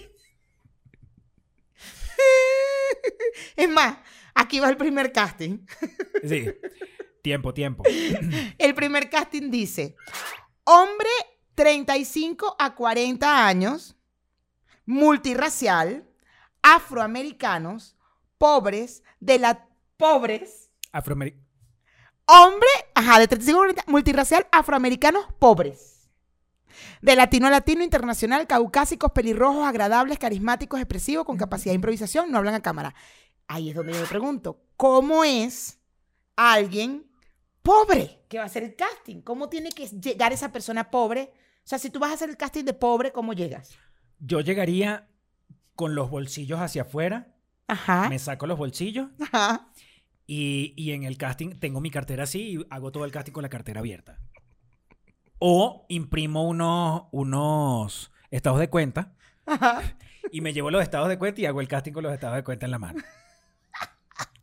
es 3.57 3.69
más, 3.69 3.99
aquí 4.35 4.61
va 4.61 4.69
el 4.71 4.77
primer 4.77 5.13
casting. 5.13 5.59
Sí. 6.25 6.47
Tiempo, 7.27 7.53
tiempo. 7.53 7.83
El 8.59 8.73
primer 8.77 9.11
casting 9.11 9.51
dice, 9.51 9.97
hombre 10.63 11.09
35 11.57 12.55
a 12.57 12.77
40 12.77 13.49
años, 13.49 13.97
multirracial, 14.85 16.09
afroamericanos, 16.63 17.97
pobres, 18.39 19.03
de 19.19 19.41
la 19.41 19.67
pobres, 19.97 20.71
Afroameric 20.93 21.37
hombre, 22.27 22.69
ajá, 22.95 23.19
de 23.19 23.27
35 23.27 23.59
a 23.59 23.63
40, 23.63 23.85
multirracial, 23.89 24.47
afroamericanos, 24.53 25.27
pobres. 25.41 26.09
De 27.03 27.17
latino 27.17 27.49
a 27.49 27.51
latino, 27.51 27.83
internacional, 27.83 28.47
caucásicos, 28.47 29.11
pelirrojos, 29.11 29.67
agradables, 29.67 30.21
carismáticos, 30.21 30.79
expresivos, 30.79 31.27
con 31.27 31.37
capacidad 31.37 31.73
de 31.73 31.77
improvisación, 31.77 32.31
no 32.31 32.39
hablan 32.39 32.55
a 32.55 32.63
cámara. 32.63 32.95
Ahí 33.49 33.71
es 33.71 33.75
donde 33.75 33.95
yo 33.95 34.01
me 34.01 34.07
pregunto, 34.07 34.63
¿cómo 34.77 35.25
es 35.25 35.81
alguien 36.37 37.07
pobre 37.67 38.23
que 38.29 38.39
va 38.39 38.45
a 38.45 38.47
hacer 38.47 38.63
el 38.63 38.77
casting? 38.77 39.21
¿Cómo 39.21 39.49
tiene 39.49 39.71
que 39.71 39.87
llegar 39.89 40.33
esa 40.33 40.53
persona 40.53 40.91
pobre? 40.91 41.33
O 41.59 41.69
sea, 41.69 41.79
si 41.79 41.91
tú 41.91 41.99
vas 41.99 42.11
a 42.11 42.15
hacer 42.15 42.31
el 42.31 42.37
casting 42.37 42.65
de 42.65 42.73
pobre, 42.75 43.13
¿cómo 43.13 43.33
llegas? 43.33 43.77
Yo 44.19 44.41
llegaría 44.41 45.09
con 45.75 45.95
los 45.95 46.09
bolsillos 46.09 46.61
hacia 46.61 46.83
afuera, 46.83 47.35
Ajá. 47.69 48.09
me 48.09 48.19
saco 48.19 48.47
los 48.47 48.57
bolsillos 48.57 49.09
Ajá. 49.21 49.69
y, 50.27 50.73
y 50.77 50.93
en 50.93 51.03
el 51.05 51.19
casting 51.19 51.59
tengo 51.59 51.81
mi 51.81 51.91
cartera 51.91 52.23
así 52.23 52.53
y 52.55 52.67
hago 52.71 52.93
todo 52.93 53.05
el 53.05 53.13
casting 53.13 53.33
con 53.33 53.43
la 53.43 53.49
cartera 53.49 53.81
abierta. 53.81 54.19
O 55.39 55.85
imprimo 55.89 56.49
unos, 56.49 57.03
unos 57.11 58.11
estados 58.31 58.59
de 58.59 58.71
cuenta 58.71 59.13
Ajá. 59.45 59.83
y 60.33 60.41
me 60.41 60.53
llevo 60.53 60.71
los 60.71 60.83
estados 60.83 61.09
de 61.09 61.19
cuenta 61.19 61.41
y 61.41 61.47
hago 61.47 61.61
el 61.61 61.69
casting 61.69 61.93
con 61.93 62.05
los 62.05 62.13
estados 62.15 62.37
de 62.37 62.45
cuenta 62.45 62.65
en 62.65 62.71
la 62.71 62.79
mano. 62.79 63.03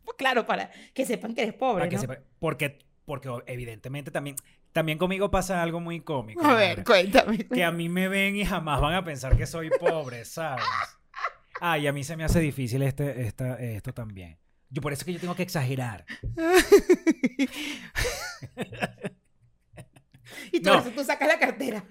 Pues 0.04 0.16
claro, 0.18 0.46
para 0.46 0.70
que 0.92 1.04
sepan 1.04 1.34
que 1.34 1.42
eres 1.42 1.54
pobre. 1.54 1.88
Para 1.88 2.00
que 2.16 2.22
porque, 2.38 2.78
porque 3.04 3.28
evidentemente 3.46 4.10
también, 4.10 4.36
también 4.72 4.98
conmigo 4.98 5.30
pasa 5.30 5.62
algo 5.62 5.80
muy 5.80 6.00
cómico. 6.00 6.44
A 6.44 6.54
ver, 6.54 6.84
cuéntame. 6.84 7.38
que 7.46 7.62
a 7.64 7.70
mí 7.70 7.88
me 7.88 8.08
ven 8.08 8.36
y 8.36 8.44
jamás 8.44 8.80
van 8.80 8.94
a 8.94 9.04
pensar 9.04 9.36
que 9.36 9.46
soy 9.46 9.70
pobre, 9.80 10.24
¿sabes? 10.24 10.64
Ah, 11.60 11.78
y 11.78 11.86
a 11.86 11.92
mí 11.92 12.02
se 12.04 12.16
me 12.16 12.24
hace 12.24 12.40
difícil 12.40 12.82
este, 12.82 13.22
esta, 13.26 13.56
esto 13.60 13.92
también. 13.94 14.38
Yo 14.70 14.82
por 14.82 14.92
eso 14.92 15.02
es 15.02 15.04
que 15.06 15.12
yo 15.12 15.20
tengo 15.20 15.36
que 15.36 15.44
exagerar. 15.44 16.04
Y 20.52 20.60
tú, 20.60 20.70
No. 20.70 20.78
eso, 20.80 20.90
tú 20.90 21.04
sacas 21.04 21.28
la 21.28 21.38
cartera. 21.38 21.84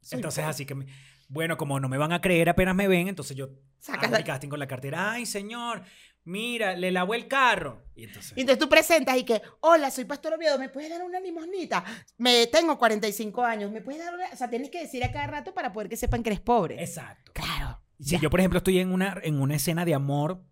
Soy 0.00 0.16
Entonces, 0.18 0.42
pobre. 0.42 0.50
así 0.50 0.66
que, 0.66 0.74
me- 0.74 0.86
bueno, 1.28 1.56
como 1.56 1.80
no 1.80 1.88
me 1.88 1.96
van 1.96 2.12
a 2.12 2.20
creer 2.20 2.48
apenas 2.48 2.74
me 2.74 2.88
ven, 2.88 3.08
entonces 3.08 3.36
yo 3.36 3.48
Sacas 3.78 4.04
hago 4.04 4.12
la- 4.12 4.18
mi 4.18 4.24
casting 4.24 4.48
con 4.48 4.58
la 4.58 4.66
cartera. 4.66 5.12
Ay, 5.12 5.26
señor, 5.26 5.82
mira, 6.24 6.74
le 6.76 6.90
lavó 6.90 7.14
el 7.14 7.28
carro. 7.28 7.82
Y 7.96 8.04
entonces, 8.04 8.32
Y 8.36 8.40
entonces 8.40 8.58
tú 8.58 8.68
presentas 8.68 9.16
y 9.16 9.24
que, 9.24 9.40
hola, 9.60 9.90
soy 9.90 10.04
Pastor 10.04 10.34
Oviedo, 10.34 10.58
¿me 10.58 10.68
puedes 10.68 10.90
dar 10.90 11.02
una 11.02 11.20
limosnita? 11.20 11.84
Me 12.18 12.46
tengo 12.48 12.76
45 12.78 13.42
años, 13.44 13.70
¿me 13.70 13.80
puedes 13.80 14.04
dar 14.04 14.14
una...? 14.14 14.26
O 14.32 14.36
sea, 14.36 14.50
tienes 14.50 14.70
que 14.70 14.80
decir 14.80 15.04
a 15.04 15.12
cada 15.12 15.26
rato 15.28 15.54
para 15.54 15.72
poder 15.72 15.88
que 15.88 15.96
sepan 15.96 16.22
que 16.22 16.30
eres 16.30 16.40
pobre. 16.40 16.82
exacto. 16.82 17.32
Claro. 17.32 17.80
Si 18.00 18.18
yo, 18.18 18.28
por 18.28 18.40
ejemplo, 18.40 18.58
estoy 18.58 18.80
en 18.80 18.92
una, 18.92 19.16
en 19.22 19.40
una 19.40 19.54
escena 19.54 19.84
de 19.84 19.94
amor 19.94 20.42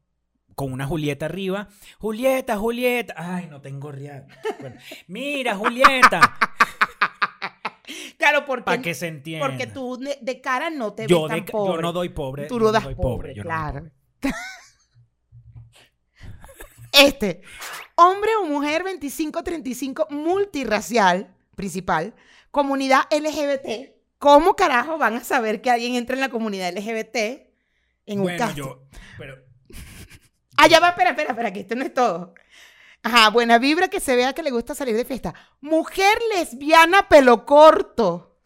con 0.54 0.72
una 0.72 0.86
Julieta 0.86 1.26
arriba. 1.26 1.68
Julieta, 1.98 2.56
Julieta. 2.56 3.14
Ay, 3.16 3.46
no 3.50 3.60
tengo 3.60 3.90
real. 3.90 4.26
Bueno, 4.60 4.76
mira, 5.08 5.56
Julieta. 5.56 6.20
Claro, 8.16 8.44
porque, 8.46 8.62
Para 8.62 8.80
que 8.80 8.94
se 8.94 9.08
entienda. 9.08 9.44
porque 9.46 9.66
tú 9.66 9.98
de, 9.98 10.40
cara 10.40 10.70
no 10.70 10.92
te 10.94 11.06
yo, 11.08 11.22
ves 11.22 11.28
tan 11.30 11.40
de- 11.40 11.46
yo 11.46 11.52
pobre. 11.52 11.82
no 11.82 11.92
doy 11.92 12.08
pobre. 12.10 12.46
Tú 12.46 12.58
yo 12.58 12.66
no 12.66 12.72
das 12.72 12.84
doy 12.84 12.94
pobre, 12.94 13.30
no 13.30 13.34
doy 13.34 13.42
claro. 13.42 13.78
pobre. 13.80 13.92
Este, 16.92 17.40
hombre 17.96 18.30
o 18.36 18.44
mujer 18.46 18.84
25-35 18.84 20.08
multirracial, 20.10 21.34
principal, 21.56 22.14
comunidad 22.50 23.02
LGBT. 23.10 23.92
¿Cómo 24.18 24.54
carajo 24.54 24.98
van 24.98 25.16
a 25.16 25.24
saber 25.24 25.62
que 25.62 25.70
alguien 25.70 25.94
entra 25.96 26.14
en 26.14 26.20
la 26.20 26.28
comunidad 26.28 26.72
LGBT 26.76 27.16
en 28.06 28.18
un 28.18 28.22
Bueno, 28.24 28.54
yo. 28.54 28.84
Pero. 29.18 29.36
Ah, 30.58 30.68
ya 30.68 30.78
va, 30.80 30.90
espera, 30.90 31.10
espera, 31.10 31.30
espera, 31.30 31.52
que 31.52 31.60
esto 31.60 31.74
no 31.74 31.82
es 31.82 31.92
todo. 31.92 32.34
Ajá, 33.02 33.30
buena 33.30 33.58
vibra 33.58 33.88
que 33.88 33.98
se 33.98 34.14
vea 34.14 34.32
que 34.32 34.44
le 34.44 34.50
gusta 34.52 34.76
salir 34.76 34.94
de 34.94 35.04
fiesta. 35.04 35.34
Mujer 35.60 36.16
lesbiana 36.36 37.08
pelo 37.08 37.44
corto. 37.46 38.38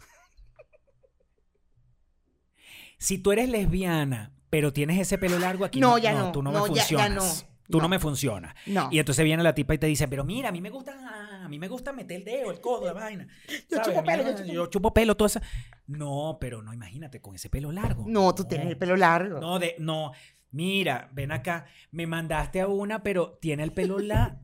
Si 2.98 3.18
tú 3.18 3.32
eres 3.32 3.48
lesbiana, 3.50 4.32
pero 4.48 4.72
tienes 4.72 4.98
ese 4.98 5.18
pelo 5.18 5.38
largo 5.38 5.64
aquí. 5.64 5.78
No, 5.80 5.98
ya 5.98 6.12
no, 6.12 6.32
Tú 6.32 6.42
no, 6.42 6.52
no, 6.52 6.62
me 6.66 6.74
ya- 6.74 6.74
ya 6.76 6.80
funcionas. 6.98 7.44
no, 7.44 7.55
Tú 7.70 7.78
no. 7.78 7.82
no. 7.84 7.88
me 7.88 7.98
funcionas. 7.98 8.54
No. 8.66 8.88
Y 8.92 8.98
entonces 8.98 9.24
viene 9.24 9.42
la 9.42 9.54
tipa 9.54 9.74
y 9.74 9.78
te 9.78 9.86
dice, 9.86 10.08
pero 10.08 10.24
mira, 10.24 10.48
a 10.48 10.52
mí 10.52 10.60
me 10.60 10.70
gusta, 10.70 11.44
a 11.44 11.48
mí 11.48 11.58
me 11.58 11.68
gusta 11.68 11.92
meter 11.92 12.18
el 12.18 12.24
dedo, 12.24 12.50
el 12.50 12.60
codo, 12.60 12.86
la 12.86 12.92
vaina. 12.92 13.26
Yo 13.70 13.76
¿Sabes? 13.78 13.86
chupo 13.88 14.04
pelo, 14.04 14.22
yo 14.22 14.30
chupo- 14.36 14.52
yo 14.52 14.66
chupo 14.66 14.94
pelo, 14.94 15.16
toda 15.16 15.26
esa. 15.26 15.42
No, 15.86 16.38
pero 16.40 16.62
no, 16.62 16.72
imagínate, 16.72 17.20
con 17.20 17.34
ese 17.34 17.48
pelo 17.50 17.72
largo. 17.72 18.04
No, 18.06 18.34
tú 18.34 18.44
tienes 18.44 18.66
el 18.68 18.76
pelo 18.76 18.96
largo. 18.96 19.38
No, 19.40 19.58
de, 19.58 19.76
no. 19.78 20.12
Mira, 20.50 21.08
ven 21.12 21.32
acá. 21.32 21.66
Me 21.90 22.06
mandaste 22.06 22.60
a 22.60 22.66
una, 22.68 23.02
pero 23.02 23.38
tiene 23.40 23.62
el 23.62 23.72
pelo 23.72 23.98
largo. 23.98 24.38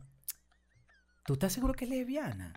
¿Tú 1.27 1.35
estás 1.35 1.53
seguro 1.53 1.73
que 1.75 1.85
es 1.85 1.91
lesbiana? 1.91 2.53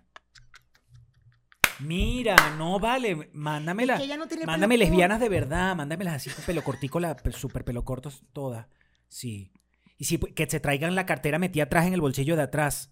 Mira, 1.79 2.35
no 2.57 2.79
vale. 2.79 3.29
Mándamela. 3.33 3.93
Es 3.95 3.99
que 3.99 4.05
ella 4.05 4.17
no 4.17 4.25
Mándame 4.45 4.77
lesbianas 4.77 5.19
de 5.19 5.29
verdad. 5.29 5.75
Mándamelas 5.75 6.15
así 6.15 6.29
con 6.29 6.43
pelo 6.45 6.63
cortico, 6.63 6.99
la, 6.99 7.15
pe- 7.15 7.31
super 7.31 7.63
pelo 7.65 7.83
cortos 7.83 8.23
todas. 8.33 8.67
Sí. 9.07 9.51
Y 9.97 10.05
sí, 10.05 10.17
que 10.17 10.47
se 10.49 10.59
traigan 10.59 10.95
la 10.95 11.05
cartera 11.05 11.39
metida 11.39 11.63
atrás 11.63 11.85
en 11.87 11.93
el 11.93 12.01
bolsillo 12.01 12.35
de 12.35 12.43
atrás. 12.43 12.91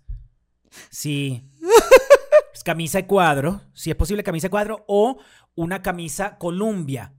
Sí. 0.89 1.49
Camisa 2.63 2.99
de 2.99 3.07
cuadro. 3.07 3.61
Si 3.73 3.89
es 3.89 3.95
posible, 3.97 4.23
camisa 4.23 4.47
de 4.47 4.51
cuadro. 4.51 4.85
O 4.87 5.17
una 5.55 5.81
camisa 5.81 6.37
Columbia. 6.37 7.13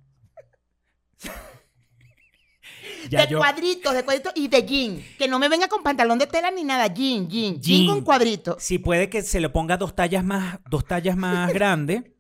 de 3.11 3.37
cuadritos, 3.37 3.93
de 3.93 4.05
cuadritos 4.05 4.33
y 4.37 4.49
de 4.49 4.65
jean. 4.65 5.05
Que 5.19 5.29
no 5.29 5.39
me 5.39 5.51
venga 5.51 5.69
con 5.69 5.83
pantalón 5.83 6.19
de 6.19 6.27
tela 6.27 6.51
ni 6.51 6.65
nada. 6.65 6.87
Jean, 6.87 7.29
jean. 7.29 7.61
Jean, 7.61 7.61
Jean. 7.61 7.87
con 7.87 8.05
cuadritos. 8.05 8.63
Si 8.63 8.79
puede 8.79 9.11
que 9.11 9.23
se 9.23 9.39
le 9.41 9.51
ponga 9.51 9.77
dos 9.77 9.95
tallas 9.95 10.25
más, 10.25 10.61
dos 10.71 10.87
tallas 10.87 11.17
más 11.17 11.53
grande. 11.55 12.17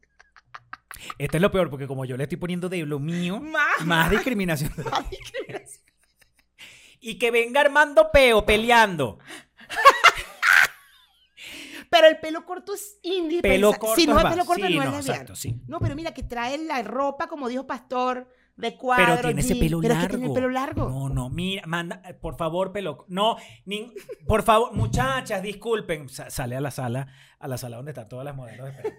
Este 1.18 1.38
es 1.38 1.40
lo 1.40 1.50
peor, 1.50 1.70
porque 1.70 1.86
como 1.86 2.04
yo 2.04 2.16
le 2.16 2.24
estoy 2.24 2.38
poniendo 2.38 2.68
de 2.68 2.84
lo 2.84 2.98
mío, 2.98 3.40
Más. 3.40 3.84
más 3.84 4.10
discriminación. 4.10 4.72
Y 7.04 7.18
que 7.18 7.30
venga 7.30 7.60
Armando 7.60 8.10
Peo 8.12 8.44
peleando. 8.44 9.18
Pero 11.90 12.08
el 12.08 12.18
pelo 12.18 12.44
corto 12.44 12.74
es 12.74 12.98
indispensable. 13.02 13.48
Pelo 13.56 13.72
corto 13.78 13.94
Si 14.00 14.06
no 14.06 14.18
es 14.18 14.24
pelo 14.24 14.44
corto, 14.44 14.66
sí, 14.66 14.76
no 14.76 14.82
es 14.98 15.06
exacto, 15.06 15.36
sí. 15.36 15.60
No, 15.68 15.78
pero 15.78 15.94
mira, 15.94 16.12
que 16.12 16.22
trae 16.24 16.58
la 16.58 16.82
ropa, 16.82 17.28
como 17.28 17.48
dijo 17.48 17.66
Pastor, 17.68 18.28
de 18.56 18.76
cuadro. 18.76 19.04
Pero 19.16 19.20
tiene 19.28 19.40
ese 19.42 19.54
pelo 19.56 19.80
Pero 19.80 19.94
es 19.94 19.98
largo. 20.00 20.10
que 20.10 20.16
tiene 20.16 20.26
el 20.26 20.32
pelo 20.34 20.48
largo. 20.48 20.88
No, 20.88 21.08
no, 21.08 21.28
mira, 21.30 21.62
manda, 21.66 22.02
por 22.20 22.36
favor, 22.36 22.72
pelo. 22.72 23.04
No, 23.08 23.36
por 24.26 24.42
favor, 24.42 24.72
muchachas, 24.74 25.40
disculpen. 25.42 26.08
Sa- 26.08 26.30
sale 26.30 26.56
a 26.56 26.60
la 26.60 26.70
sala, 26.72 27.06
a 27.38 27.46
la 27.46 27.58
sala 27.58 27.76
donde 27.76 27.92
están 27.92 28.08
todas 28.08 28.24
las 28.24 28.34
modelos. 28.34 28.70
espera. 28.70 28.96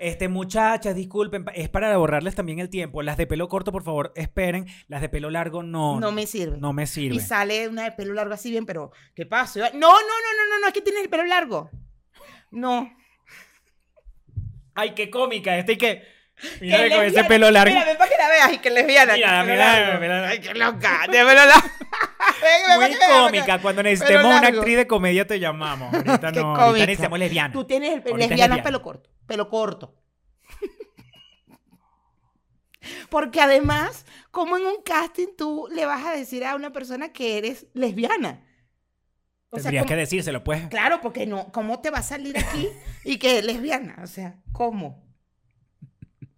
Este, 0.00 0.28
muchachas, 0.28 0.94
disculpen, 0.94 1.44
es 1.54 1.68
para 1.68 1.96
borrarles 1.96 2.34
también 2.34 2.58
el 2.58 2.68
tiempo. 2.70 3.02
Las 3.02 3.16
de 3.16 3.26
pelo 3.26 3.48
corto, 3.48 3.72
por 3.72 3.82
favor, 3.82 4.12
esperen. 4.16 4.66
Las 4.88 5.00
de 5.00 5.08
pelo 5.08 5.30
largo, 5.30 5.62
no. 5.62 5.98
No 6.00 6.12
me 6.12 6.26
sirve. 6.26 6.56
No 6.58 6.72
me 6.72 6.84
Y 6.84 6.86
sirve. 6.86 7.20
sale 7.20 7.68
una 7.68 7.84
de 7.84 7.92
pelo 7.92 8.14
largo 8.14 8.34
así 8.34 8.50
bien, 8.50 8.66
pero 8.66 8.90
¿qué 9.14 9.26
pasa? 9.26 9.60
No, 9.60 9.68
no, 9.72 9.88
no, 9.90 9.90
no, 9.90 10.48
no, 10.50 10.60
no, 10.60 10.66
es 10.68 10.72
que 10.72 10.80
tienes 10.82 11.02
el 11.02 11.08
pelo 11.10 11.24
largo. 11.24 11.70
No. 12.50 12.90
Ay, 14.74 14.90
qué 14.94 15.10
cómica, 15.10 15.56
este 15.58 15.72
y 15.72 15.76
que. 15.78 16.15
Mira 16.60 16.78
Que 16.78 16.90
con 16.90 17.04
ese 17.04 17.24
pelo 17.24 17.50
largo. 17.50 17.74
Para 17.74 18.10
que 18.10 18.16
la 18.18 18.28
veas 18.28 18.52
y 18.52 18.58
que 18.58 18.70
lesbiana. 18.70 19.14
Mira, 19.14 19.42
mira, 19.44 19.98
mira. 20.00 20.28
Ay, 20.28 20.40
qué 20.40 20.54
loca. 20.54 21.06
De 21.06 21.12
pelo 21.24 21.32
largo. 21.34 21.68
Muy 22.78 22.96
cómica. 23.08 23.58
Cuando 23.60 23.82
necesitemos 23.82 24.26
una 24.26 24.48
actriz 24.48 24.76
de 24.76 24.86
comedia 24.86 25.26
te 25.26 25.40
llamamos. 25.40 25.94
Ahorita 25.94 26.30
no, 26.32 26.42
cómica. 26.42 26.62
ahorita 26.64 26.86
necesitamos 26.86 27.18
lesbiana. 27.18 27.52
Tú 27.52 27.64
tienes 27.64 28.04
el 28.04 28.16
lesbiana. 28.18 28.62
pelo 28.62 28.82
corto. 28.82 29.10
Pelo 29.26 29.48
corto. 29.48 29.94
Porque 33.10 33.40
además, 33.40 34.04
como 34.30 34.56
en 34.56 34.64
un 34.66 34.82
casting 34.84 35.28
tú 35.36 35.68
le 35.74 35.86
vas 35.86 36.04
a 36.06 36.12
decir 36.12 36.44
a 36.44 36.54
una 36.54 36.70
persona 36.72 37.12
que 37.12 37.38
eres 37.38 37.66
lesbiana? 37.74 38.44
O 39.50 39.56
Tendrías 39.56 39.82
¿cómo- 39.82 39.88
que 39.88 39.96
decírselo, 39.96 40.44
pues. 40.44 40.68
Claro, 40.68 41.00
porque 41.00 41.26
no, 41.26 41.50
¿cómo 41.50 41.80
te 41.80 41.90
va 41.90 41.98
a 41.98 42.02
salir 42.02 42.36
aquí 42.38 42.68
y 43.04 43.18
que 43.18 43.38
es 43.38 43.44
lesbiana? 43.44 43.96
O 44.02 44.06
sea, 44.06 44.36
¿cómo? 44.52 45.05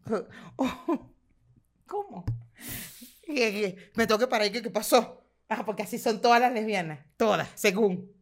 ¿Cómo? 1.86 2.24
Y- 3.26 3.42
y- 3.42 3.76
Me 3.94 4.06
tengo 4.06 4.18
que 4.18 4.26
parar 4.26 4.46
y 4.48 4.52
que, 4.52 4.62
¿qué 4.62 4.70
pasó? 4.70 5.24
Ah, 5.48 5.64
porque 5.64 5.82
así 5.82 5.98
son 5.98 6.20
todas 6.20 6.40
las 6.40 6.52
lesbianas. 6.52 7.00
Todas, 7.16 7.48
según. 7.54 8.12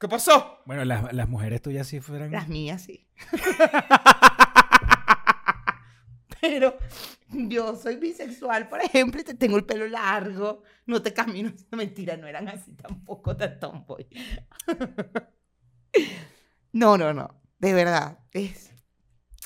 ¿Qué 0.00 0.08
pasó? 0.08 0.60
Bueno, 0.66 0.84
las, 0.84 1.12
las 1.12 1.28
mujeres 1.28 1.62
tuyas 1.62 1.86
sí 1.86 2.00
fueran. 2.00 2.32
Las 2.32 2.48
mías 2.48 2.82
sí. 2.82 3.06
Pero 6.40 6.76
yo 7.30 7.76
soy 7.76 7.96
bisexual, 7.96 8.68
por 8.68 8.80
ejemplo, 8.82 9.20
y 9.20 9.24
te 9.24 9.34
tengo 9.34 9.56
el 9.56 9.64
pelo 9.64 9.86
largo, 9.86 10.64
no 10.86 11.00
te 11.00 11.14
camino. 11.14 11.52
Mentira, 11.70 12.16
no 12.16 12.26
eran 12.26 12.48
así 12.48 12.72
tampoco 12.72 13.36
tan 13.36 13.60
tomboy. 13.60 14.06
No, 16.72 16.96
no, 16.98 17.12
no. 17.12 17.40
De 17.58 17.72
verdad. 17.74 18.18
Es... 18.32 18.71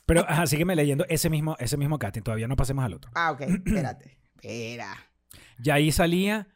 Pero 0.07 0.25
ajá, 0.29 0.47
sígueme 0.47 0.77
leyendo 0.77 1.05
ese 1.09 1.29
mismo, 1.29 1.57
ese 1.59 1.77
mismo 1.77 1.99
casting. 1.99 2.23
Todavía 2.23 2.49
no 2.49 2.57
pasemos 2.57 2.85
al 2.85 2.95
otro. 2.95 3.11
Ah, 3.15 3.33
ok, 3.33 3.41
espérate. 3.67 4.19
Espera. 4.37 4.97
Ya 5.59 5.75
ahí 5.75 5.91
salía. 5.93 6.49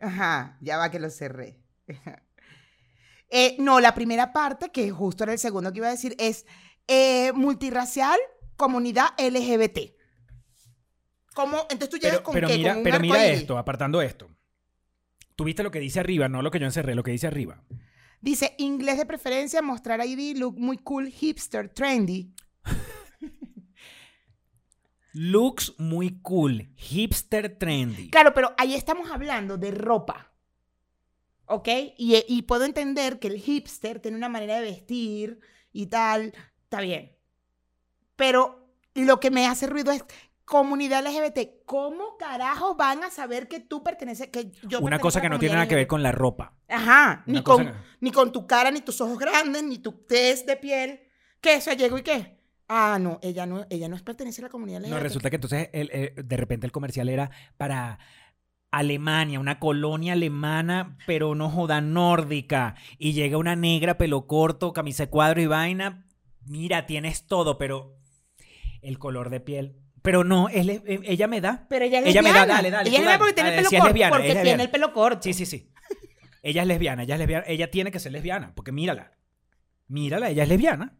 Ajá, 0.00 0.58
ya 0.60 0.76
va 0.76 0.90
que 0.90 1.00
lo 1.00 1.10
cerré. 1.10 1.60
Eh, 3.30 3.56
no, 3.58 3.80
la 3.80 3.94
primera 3.96 4.32
parte, 4.32 4.70
que 4.70 4.92
justo 4.92 5.24
era 5.24 5.32
el 5.32 5.40
segundo 5.40 5.72
que 5.72 5.78
iba 5.78 5.88
a 5.88 5.90
decir, 5.90 6.14
es 6.20 6.46
eh, 6.86 7.32
multirracial, 7.32 8.16
comunidad 8.56 9.06
LGBT. 9.18 9.92
¿Cómo? 11.34 11.62
Entonces 11.62 11.88
tú 11.88 11.96
llegas 11.96 12.18
Pero, 12.18 12.22
con 12.22 12.34
pero 12.34 12.46
qué? 12.48 12.58
mira, 12.58 12.70
¿Con 12.70 12.78
un 12.78 12.84
pero 12.84 13.00
mira 13.00 13.26
esto, 13.26 13.58
apartando 13.58 14.00
esto. 14.02 14.28
Tuviste 15.34 15.64
lo 15.64 15.72
que 15.72 15.80
dice 15.80 15.98
arriba, 15.98 16.28
no 16.28 16.42
lo 16.42 16.50
que 16.52 16.60
yo 16.60 16.66
encerré, 16.66 16.94
lo 16.94 17.02
que 17.02 17.10
dice 17.10 17.26
arriba. 17.26 17.64
Dice, 18.20 18.54
inglés 18.58 18.98
de 18.98 19.06
preferencia, 19.06 19.60
mostrar 19.62 20.00
ID, 20.06 20.36
look 20.36 20.56
muy 20.56 20.78
cool, 20.78 21.08
hipster, 21.08 21.68
trendy. 21.70 22.32
Looks 25.16 25.74
muy 25.78 26.18
cool, 26.22 26.72
hipster 26.76 27.56
trendy. 27.56 28.10
Claro, 28.10 28.34
pero 28.34 28.52
ahí 28.58 28.74
estamos 28.74 29.08
hablando 29.10 29.56
de 29.56 29.70
ropa. 29.70 30.32
¿Ok? 31.46 31.68
Y, 31.96 32.22
y 32.26 32.42
puedo 32.42 32.64
entender 32.64 33.18
que 33.20 33.28
el 33.28 33.38
hipster 33.38 34.00
tiene 34.00 34.16
una 34.16 34.28
manera 34.28 34.56
de 34.56 34.62
vestir 34.62 35.38
y 35.72 35.86
tal. 35.86 36.34
Está 36.64 36.80
bien. 36.80 37.16
Pero 38.16 38.66
lo 38.94 39.20
que 39.20 39.30
me 39.30 39.46
hace 39.46 39.66
ruido 39.68 39.92
es 39.92 40.04
comunidad 40.44 41.04
LGBT. 41.06 41.64
¿Cómo 41.64 42.16
carajo 42.18 42.74
van 42.74 43.04
a 43.04 43.10
saber 43.10 43.46
que 43.46 43.60
tú 43.60 43.84
perteneces? 43.84 44.28
Que 44.28 44.50
yo 44.66 44.80
Una 44.80 44.98
cosa 44.98 45.20
que 45.20 45.28
no 45.28 45.38
tiene 45.38 45.54
nada 45.54 45.68
que 45.68 45.74
ver 45.76 45.86
con 45.86 46.02
la 46.02 46.10
ropa. 46.12 46.54
Ajá. 46.68 47.22
Una 47.26 47.38
Ni 47.38 47.44
con, 47.44 47.66
que- 47.66 47.72
ni 48.00 48.10
con 48.10 48.32
tu 48.32 48.46
cara, 48.46 48.70
ni 48.72 48.80
tus 48.80 49.00
ojos 49.00 49.18
grandes, 49.18 49.62
ni 49.62 49.78
tu 49.78 49.92
test 49.92 50.46
de 50.46 50.56
piel. 50.56 51.00
¿Qué? 51.40 51.60
¿Se 51.60 51.76
llegó 51.76 51.98
y 51.98 52.02
qué? 52.02 52.40
Ah, 52.68 52.98
no, 53.00 53.18
ella 53.22 53.44
no, 53.46 53.66
ella 53.70 53.88
no 53.88 53.96
pertenece 53.98 54.40
a 54.40 54.44
la 54.44 54.48
comunidad 54.48 54.80
LGBT. 54.80 54.90
No, 54.94 55.00
resulta 55.00 55.30
que 55.30 55.36
entonces 55.36 55.68
el- 55.72 56.12
de 56.26 56.36
repente 56.36 56.66
el 56.66 56.72
comercial 56.72 57.08
era 57.08 57.30
para 57.56 57.98
Alemania, 58.70 59.38
una 59.38 59.58
colonia 59.60 60.14
alemana, 60.14 60.96
pero 61.06 61.34
no 61.34 61.48
joda 61.50 61.80
nórdica. 61.80 62.74
Y 62.98 63.12
llega 63.12 63.38
una 63.38 63.54
negra, 63.54 63.98
pelo 63.98 64.26
corto, 64.26 64.72
camisa 64.72 65.04
de 65.04 65.10
cuadro 65.10 65.40
y 65.40 65.46
vaina. 65.46 66.06
Mira, 66.46 66.86
tienes 66.86 67.26
todo, 67.26 67.56
pero 67.58 67.96
el 68.82 68.98
color 68.98 69.30
de 69.30 69.40
piel. 69.40 69.76
Pero 70.02 70.24
no, 70.24 70.48
es 70.48 70.66
eh, 70.68 70.82
ella 71.04 71.26
me 71.28 71.40
da. 71.40 71.66
Pero 71.68 71.84
ella 71.84 72.00
es 72.00 72.06
Ella 72.06 72.20
me 72.22 72.28
da, 72.30 72.40
lesbiana. 72.40 72.54
dale, 72.56 72.70
dale, 72.70 72.88
Ella 72.90 72.98
es 72.98 73.04
lesbiana 73.04 73.18
porque 73.18 73.34
tiene 73.34 73.48
el 73.50 73.54
pelo 73.56 73.68
es 73.68 73.70
corto. 73.72 73.86
lesbiana, 73.88 74.10
porque 74.10 74.26
es 74.26 74.32
tiene 74.32 74.44
lesbiana. 74.44 74.62
el 74.64 74.70
pelo 74.70 74.92
corto. 74.92 75.22
Sí, 75.22 75.32
sí, 75.34 75.46
sí. 75.46 75.70
Ella 76.42 76.62
es 76.62 76.68
lesbiana, 76.68 77.02
ella 77.04 77.14
es 77.14 77.18
lesbiana. 77.20 77.44
Ella 77.46 77.70
tiene 77.70 77.90
que 77.90 78.00
ser 78.00 78.12
lesbiana, 78.12 78.52
porque 78.54 78.72
mírala. 78.72 79.12
Mírala, 79.86 80.28
ella 80.30 80.42
es 80.42 80.48
lesbiana. 80.48 80.94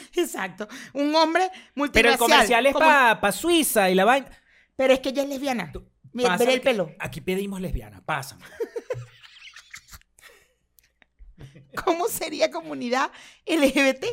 Exacto. 0.16 0.68
Un 0.94 1.14
hombre 1.14 1.48
Pero 1.50 1.62
multirracial. 1.74 2.12
el 2.12 2.18
comercial 2.18 2.66
es 2.66 2.72
como- 2.72 2.86
para 2.86 3.32
Suiza 3.32 3.90
y 3.90 3.94
la 3.94 4.04
vaina. 4.04 4.28
Pero 4.76 4.94
es 4.94 5.00
que 5.00 5.10
ella 5.10 5.22
es 5.22 5.28
lesbiana. 5.28 5.72
Mira, 6.12 6.36
el 6.36 6.60
pelo. 6.60 6.90
Aquí 6.98 7.20
pedimos 7.20 7.60
lesbiana, 7.60 8.02
pásame. 8.04 8.44
¿Cómo 11.84 12.08
sería 12.08 12.50
comunidad 12.50 13.10
LGBT? 13.46 14.04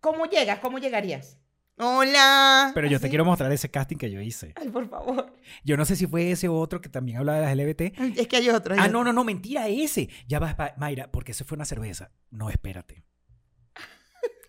¿Cómo 0.00 0.26
llegas? 0.26 0.58
¿Cómo 0.60 0.78
llegarías? 0.78 1.38
Hola. 1.78 2.70
Pero 2.74 2.86
yo 2.88 2.98
te 2.98 3.08
quiero 3.08 3.24
mostrar 3.24 3.52
ese 3.52 3.70
casting 3.70 3.96
que 3.96 4.10
yo 4.10 4.20
hice. 4.20 4.52
Ay, 4.56 4.68
por 4.70 4.88
favor. 4.88 5.34
Yo 5.62 5.76
no 5.76 5.84
sé 5.84 5.94
si 5.94 6.06
fue 6.06 6.30
ese 6.30 6.48
otro 6.48 6.80
que 6.80 6.88
también 6.88 7.18
hablaba 7.18 7.38
de 7.40 7.44
las 7.44 7.54
LGBT. 7.56 8.18
Es 8.18 8.26
que 8.28 8.36
hay 8.36 8.48
otro. 8.48 8.74
hay 8.74 8.80
Ah, 8.80 8.84
otro. 8.84 8.92
no, 8.98 9.04
no, 9.04 9.12
no, 9.12 9.24
mentira, 9.24 9.68
ese. 9.68 10.08
Ya 10.26 10.38
vas, 10.38 10.56
Mayra, 10.78 11.10
porque 11.12 11.32
ese 11.32 11.44
fue 11.44 11.56
una 11.56 11.66
cerveza. 11.66 12.10
No, 12.30 12.48
espérate. 12.50 13.04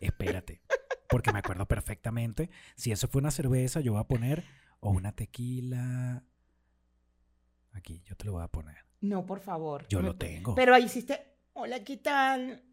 Espérate. 0.02 0.62
Porque 1.10 1.32
me 1.32 1.40
acuerdo 1.40 1.68
perfectamente. 1.68 2.50
Si 2.76 2.92
eso 2.92 3.08
fue 3.08 3.20
una 3.22 3.32
cerveza, 3.32 3.80
yo 3.82 3.94
voy 3.94 4.02
a 4.02 4.08
poner 4.08 4.44
o 4.80 4.92
una 4.92 5.14
tequila. 5.14 6.24
Aquí, 7.74 8.02
yo 8.06 8.16
te 8.16 8.26
lo 8.26 8.34
voy 8.34 8.44
a 8.44 8.48
poner. 8.48 8.78
No, 9.02 9.26
por 9.26 9.40
favor. 9.40 9.86
Yo 9.90 10.00
Me- 10.00 10.06
lo 10.10 10.16
tengo. 10.16 10.56
Pero 10.56 10.74
ahí 10.74 10.86
hiciste, 10.86 11.20
hola, 11.54 11.84
¿qué 11.84 11.98
tal? 11.98 12.64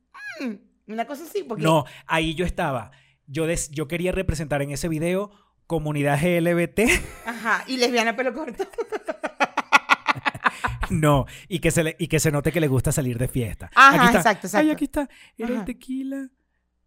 Mm, 0.41 0.93
Una 0.93 1.07
cosa 1.07 1.25
así, 1.25 1.43
porque... 1.45 1.63
No, 1.63 1.85
ahí 2.07 2.35
yo 2.35 2.45
estaba. 2.45 2.91
Yo, 3.27 3.47
des- 3.47 3.71
yo 3.71 3.89
quería 3.89 4.13
representar 4.13 4.63
en 4.63 4.71
ese 4.71 4.89
video 4.89 5.31
comunidad 5.67 6.19
LGBT. 6.23 6.81
Ajá, 7.27 7.65
y 7.67 7.77
lesbiana 7.79 8.15
pelo 8.17 8.35
corto. 8.35 8.65
no, 10.91 11.27
y 11.49 11.61
que, 11.61 11.71
se 11.71 11.85
le- 11.85 11.97
y 11.99 12.09
que 12.09 12.21
se 12.21 12.31
note 12.31 12.53
que 12.53 12.61
le 12.61 12.69
gusta 12.69 12.93
salir 12.93 13.19
de 13.19 13.29
fiesta. 13.29 13.71
Ajá, 13.75 13.97
Aquí 13.97 14.07
está. 14.07 14.19
exacto, 14.19 14.47
exacto. 14.47 14.67
Ay, 14.67 14.71
aquí 14.73 14.85
está. 14.85 15.09
Era 15.39 15.55
el 15.61 15.65
tequila. 15.65 16.29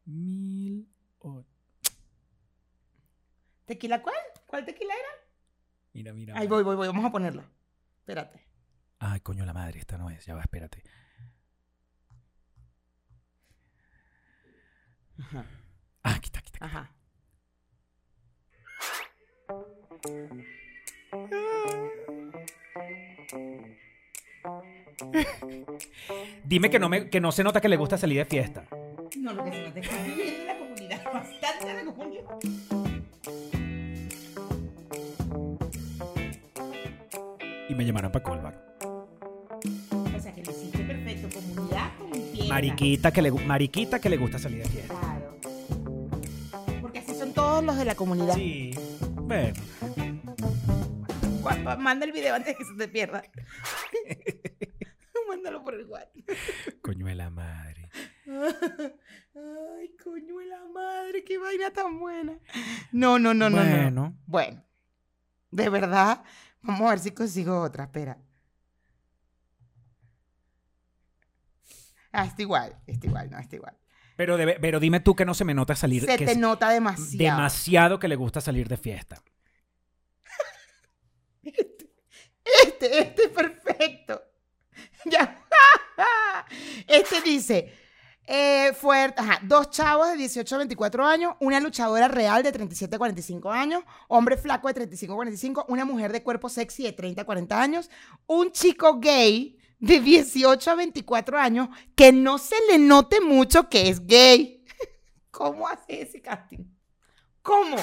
Mil. 0.07 0.87
¿Tequila 3.65 4.01
cuál? 4.01 4.15
¿Cuál 4.45 4.65
tequila 4.65 4.93
era? 4.93 5.09
Mira, 5.93 6.13
mira. 6.13 6.37
Ahí 6.37 6.47
voy, 6.47 6.63
voy, 6.63 6.75
voy, 6.77 6.87
vamos 6.87 7.03
a 7.05 7.11
ponerlo. 7.11 7.43
Espérate. 7.99 8.41
Ay, 8.99 9.19
coño, 9.19 9.45
la 9.45 9.53
madre, 9.53 9.79
esta 9.79 9.97
no 9.97 10.09
es. 10.09 10.25
Ya 10.25 10.33
va, 10.35 10.41
espérate. 10.41 10.81
Ajá, 15.19 15.45
Ah, 16.03 16.13
aquí 16.15 16.27
está, 16.27 16.39
aquí 16.39 16.47
está. 16.53 16.65
ajá. 16.65 16.93
Dime 26.43 26.69
que 26.69 26.79
no, 26.79 26.89
me, 26.89 27.09
que 27.09 27.19
no 27.19 27.31
se 27.31 27.43
nota 27.43 27.61
que 27.61 27.69
le 27.69 27.77
gusta 27.77 27.97
salir 27.97 28.17
de 28.19 28.25
fiesta. 28.25 28.65
No, 29.15 29.31
lo 29.33 29.43
que 29.45 29.51
se 29.51 29.67
es 29.67 29.77
estoy 29.77 29.99
viviendo 30.03 30.41
en 30.41 30.47
la 30.47 30.57
comunidad, 30.57 31.03
bastante 31.13 31.73
la 31.73 31.85
comunidad. 31.85 32.23
Y 37.69 37.75
me 37.75 37.85
llamaron 37.85 38.11
para 38.11 38.25
callback. 38.25 38.55
O 40.15 40.19
sea, 40.19 40.33
que 40.33 40.43
lo 40.43 40.51
hiciste 40.51 40.79
perfecto, 40.79 41.29
comunidad 41.39 41.97
con 41.97 42.11
fiesta. 42.11 42.53
Mariquita 42.53 43.11
que, 43.11 43.21
le, 43.21 43.31
mariquita 43.31 43.99
que 43.99 44.09
le 44.09 44.17
gusta 44.17 44.39
salir 44.39 44.63
de 44.63 44.69
fiesta. 44.69 44.99
Claro. 44.99 45.37
Porque 46.81 46.99
así 46.99 47.15
son 47.15 47.33
todos 47.33 47.63
los 47.63 47.77
de 47.77 47.85
la 47.85 47.95
comunidad. 47.95 48.35
Sí. 48.35 48.71
Bueno. 49.13 49.53
Guapa, 51.41 51.77
manda 51.77 52.05
el 52.05 52.11
video 52.11 52.35
antes 52.35 52.53
de 52.53 52.57
que 52.57 52.65
se 52.65 52.73
te 52.75 52.87
pierda. 52.87 53.23
Mándalo 55.27 55.63
por 55.63 55.75
el 55.75 55.85
WhatsApp. 55.85 56.15
Coño 56.81 57.05
de 57.05 57.15
la 57.15 57.29
madre. 57.29 57.86
Ay, 58.27 59.95
coño 60.03 60.37
de 60.37 60.45
la 60.47 60.65
madre, 60.65 61.23
qué 61.23 61.37
vaina 61.37 61.71
tan 61.71 61.99
buena. 61.99 62.37
No, 62.91 63.19
no, 63.19 63.33
no, 63.33 63.49
no, 63.49 63.63
no. 63.63 63.69
bueno. 63.71 64.17
Bueno, 64.25 64.63
de 65.51 65.69
verdad, 65.69 66.23
vamos 66.61 66.81
a 66.81 66.89
ver 66.91 66.99
si 66.99 67.11
consigo 67.11 67.61
otra, 67.61 67.85
espera. 67.85 68.17
Ah, 72.11 72.25
está 72.25 72.41
igual, 72.41 72.75
está 72.85 73.07
igual, 73.07 73.29
no, 73.29 73.39
está 73.39 73.55
igual. 73.55 73.77
Pero, 74.17 74.37
pero 74.59 74.79
dime 74.79 74.99
tú 74.99 75.15
que 75.15 75.25
no 75.25 75.33
se 75.33 75.45
me 75.45 75.53
nota 75.53 75.75
salir. 75.75 76.03
Se 76.03 76.17
que 76.17 76.25
te 76.25 76.35
nota 76.35 76.69
demasiado. 76.69 77.37
demasiado 77.37 77.99
que 77.99 78.07
le 78.07 78.15
gusta 78.15 78.41
salir 78.41 78.67
de 78.67 78.77
fiesta. 78.77 79.21
Este, 82.63 82.99
este 82.99 83.23
es 83.23 83.29
perfecto. 83.29 84.21
Ya. 85.05 85.43
Este 86.87 87.21
dice, 87.21 87.73
eh, 88.27 88.73
dos 89.43 89.69
chavos 89.69 90.09
de 90.09 90.17
18 90.17 90.55
a 90.55 90.57
24 90.59 91.05
años, 91.05 91.35
una 91.39 91.59
luchadora 91.59 92.07
real 92.07 92.43
de 92.43 92.51
37 92.51 92.95
a 92.95 92.99
45 92.99 93.49
años, 93.49 93.83
hombre 94.09 94.35
flaco 94.35 94.67
de 94.67 94.73
35 94.73 95.13
a 95.13 95.15
45, 95.15 95.65
una 95.69 95.85
mujer 95.85 96.11
de 96.11 96.21
cuerpo 96.21 96.49
sexy 96.49 96.83
de 96.83 96.91
30 96.91 97.21
a 97.21 97.25
40 97.25 97.61
años, 97.61 97.89
un 98.25 98.51
chico 98.51 98.99
gay 98.99 99.57
de 99.79 100.01
18 100.01 100.71
a 100.71 100.75
24 100.75 101.37
años 101.39 101.69
que 101.95 102.11
no 102.11 102.37
se 102.37 102.55
le 102.69 102.77
note 102.77 103.21
mucho 103.21 103.69
que 103.69 103.89
es 103.89 104.05
gay. 104.05 104.65
¿Cómo 105.31 105.67
hace 105.67 106.01
ese 106.01 106.21
casting? 106.21 106.65
¿Cómo? 107.41 107.77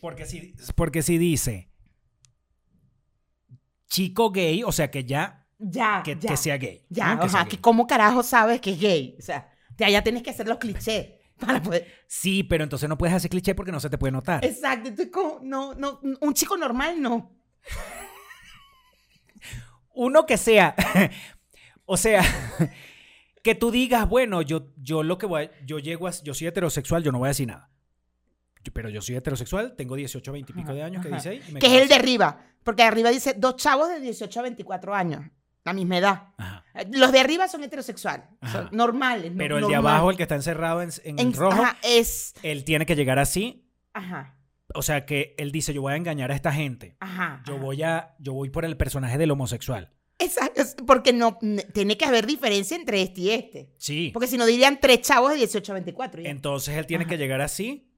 Porque 0.00 0.26
si, 0.26 0.54
porque 0.76 1.02
si 1.02 1.18
dice 1.18 1.68
chico 3.88 4.30
gay, 4.30 4.62
o 4.62 4.70
sea 4.70 4.90
que 4.90 5.04
ya, 5.04 5.47
Ya, 5.58 6.02
que, 6.04 6.16
ya. 6.18 6.30
que 6.30 6.36
sea 6.36 6.56
gay. 6.56 6.84
Ya, 6.88 7.14
¿no? 7.14 7.22
Que 7.22 7.28
sea 7.28 7.44
que 7.44 7.58
cómo 7.60 7.86
carajo 7.86 8.22
sabes 8.22 8.60
que 8.60 8.70
es 8.70 8.80
gay. 8.80 9.16
O 9.18 9.22
sea, 9.22 9.50
ya, 9.76 9.88
ya 9.90 10.02
tienes 10.02 10.22
que 10.22 10.30
hacer 10.30 10.46
los 10.46 10.58
clichés 10.58 11.08
para 11.38 11.60
poder. 11.62 11.86
Sí, 12.06 12.42
pero 12.44 12.64
entonces 12.64 12.88
no 12.88 12.96
puedes 12.96 13.14
hacer 13.14 13.30
cliché 13.30 13.54
porque 13.54 13.72
no 13.72 13.80
se 13.80 13.90
te 13.90 13.98
puede 13.98 14.12
notar. 14.12 14.44
Exacto, 14.44 14.88
entonces 14.88 15.12
no, 15.42 15.74
no, 15.74 16.00
un 16.20 16.34
chico 16.34 16.56
normal 16.56 17.00
no. 17.02 17.32
Uno 19.94 20.26
que 20.26 20.36
sea, 20.36 20.76
o 21.84 21.96
sea, 21.96 22.22
que 23.42 23.54
tú 23.56 23.70
digas, 23.72 24.08
bueno, 24.08 24.42
yo, 24.42 24.68
yo 24.76 25.02
lo 25.02 25.18
que 25.18 25.26
voy, 25.26 25.44
a- 25.46 25.50
yo 25.66 25.78
llego 25.80 26.06
a, 26.06 26.12
yo 26.22 26.34
soy 26.34 26.46
heterosexual, 26.46 27.02
yo 27.02 27.10
no 27.10 27.18
voy 27.18 27.26
a 27.26 27.30
decir 27.30 27.48
nada. 27.48 27.68
Yo- 28.62 28.72
Pero 28.72 28.90
yo 28.90 29.02
soy 29.02 29.16
heterosexual, 29.16 29.74
tengo 29.76 29.96
18, 29.96 30.30
20 30.32 30.52
y 30.52 30.54
pico 30.54 30.72
de 30.72 30.82
años, 30.84 31.04
que 31.04 31.10
dice 31.12 31.28
ahí. 31.30 31.40
Que 31.58 31.66
es 31.66 31.82
el 31.82 31.88
de 31.88 31.96
arriba, 31.96 32.40
porque 32.62 32.84
arriba 32.84 33.10
dice 33.10 33.34
dos 33.36 33.56
chavos 33.56 33.88
de 33.88 33.98
18 34.00 34.38
a 34.38 34.42
24 34.44 34.94
años, 34.94 35.22
la 35.68 35.74
misma 35.74 35.98
edad. 35.98 36.22
Ajá. 36.38 36.64
Eh, 36.74 36.86
Los 36.92 37.12
de 37.12 37.20
arriba 37.20 37.48
son 37.48 37.62
heterosexuales, 37.64 38.26
son 38.52 38.68
normales. 38.72 39.32
no- 39.32 39.38
Pero 39.38 39.58
el 39.58 39.66
de 39.66 39.74
abajo, 39.76 40.10
el 40.10 40.16
que 40.16 40.22
está 40.24 40.34
encerrado 40.34 40.82
en, 40.82 40.90
en 41.04 41.18
En- 41.18 41.32
rojo, 41.34 41.62
ajá, 41.62 41.76
es, 41.82 42.34
él 42.42 42.64
tiene 42.64 42.86
que 42.86 42.96
llegar 42.96 43.18
así. 43.18 43.68
ajá, 43.94 44.34
O 44.74 44.82
sea, 44.82 45.06
que 45.06 45.34
él 45.38 45.50
dice, 45.50 45.72
yo 45.72 45.80
voy 45.82 45.94
a 45.94 45.96
engañar 45.96 46.30
a 46.30 46.34
esta 46.34 46.52
gente. 46.52 46.96
ajá. 47.00 47.42
Yo 47.46 47.56
voy 47.58 47.82
a, 47.82 48.14
yo 48.18 48.32
voy 48.34 48.50
por 48.50 48.64
el 48.64 48.76
personaje 48.76 49.16
del 49.18 49.30
homosexual. 49.30 49.92
Exacto, 50.20 50.62
porque 50.84 51.12
no, 51.12 51.38
tiene 51.72 51.96
que 51.96 52.04
haber 52.04 52.26
diferencia 52.26 52.76
entre 52.76 53.00
este 53.02 53.20
y 53.20 53.30
este. 53.30 53.72
Sí. 53.78 54.10
Porque 54.12 54.26
si 54.26 54.36
no 54.36 54.46
dirían 54.46 54.78
tres 54.80 55.02
chavos 55.02 55.30
de 55.30 55.36
18 55.36 55.72
a 55.72 55.74
24. 55.74 56.22
ya. 56.22 56.28
Entonces 56.30 56.76
él 56.76 56.86
tiene 56.86 57.04
Ajá. 57.04 57.10
que 57.10 57.18
llegar 57.18 57.40
así 57.40 57.92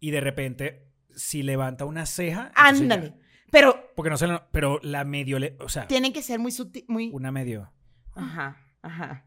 y 0.00 0.12
de 0.12 0.20
repente, 0.20 0.88
si 1.16 1.42
levanta 1.42 1.84
una 1.84 2.06
ceja. 2.06 2.52
Ándale. 2.54 3.14
Pero 3.50 3.92
Porque 3.96 4.10
no 4.10 4.16
se 4.16 4.26
le- 4.26 4.42
pero 4.50 4.78
la 4.82 5.04
medio, 5.04 5.38
o 5.60 5.68
sea, 5.68 5.86
tienen 5.88 6.12
que 6.12 6.22
ser 6.22 6.38
muy 6.38 6.52
sutil, 6.52 6.84
muy... 6.88 7.10
una 7.12 7.32
medio. 7.32 7.72
Ajá, 8.14 8.56
ajá. 8.82 9.24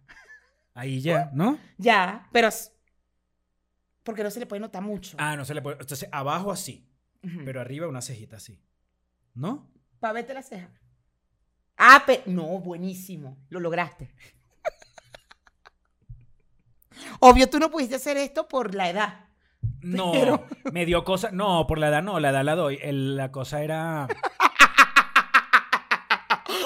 Ahí 0.74 1.02
ya, 1.02 1.30
¿no? 1.34 1.58
Ya, 1.78 2.28
pero... 2.32 2.50
Porque 4.04 4.24
no 4.24 4.32
se 4.32 4.40
le 4.40 4.46
puede 4.46 4.60
notar 4.60 4.82
mucho. 4.82 5.16
Ah, 5.20 5.36
no 5.36 5.46
se 5.46 5.54
le 5.54 5.62
puede. 5.62 5.78
Entonces 5.80 6.10
abajo 6.12 6.52
así, 6.52 6.88
pero 7.46 7.62
arriba 7.62 7.88
una 7.88 8.02
cejita 8.02 8.38
así. 8.38 8.62
¿No? 9.34 9.72
Pa' 10.00 10.12
verte 10.12 10.34
la 10.34 10.44
ceja. 10.44 10.70
Ah, 11.78 12.04
pero... 12.06 12.24
No, 12.28 12.60
buenísimo. 12.60 13.38
Lo 13.50 13.60
lograste. 13.60 14.14
Obvio, 17.20 17.50
tú 17.50 17.60
no 17.60 17.70
pudiste 17.72 17.96
hacer 17.96 18.18
esto 18.18 18.48
por 18.48 18.76
la 18.76 18.90
edad. 18.90 19.26
No, 19.82 20.12
Pero- 20.12 20.46
me 20.72 20.86
dio 20.86 21.04
cosa. 21.04 21.32
No, 21.32 21.66
por 21.68 21.78
la 21.78 21.90
edad 21.90 22.04
no, 22.04 22.20
la 22.20 22.30
edad 22.30 22.44
la 22.44 22.56
doy. 22.56 22.80
El- 22.82 23.16
la 23.18 23.32
cosa 23.32 23.62
era. 23.64 24.08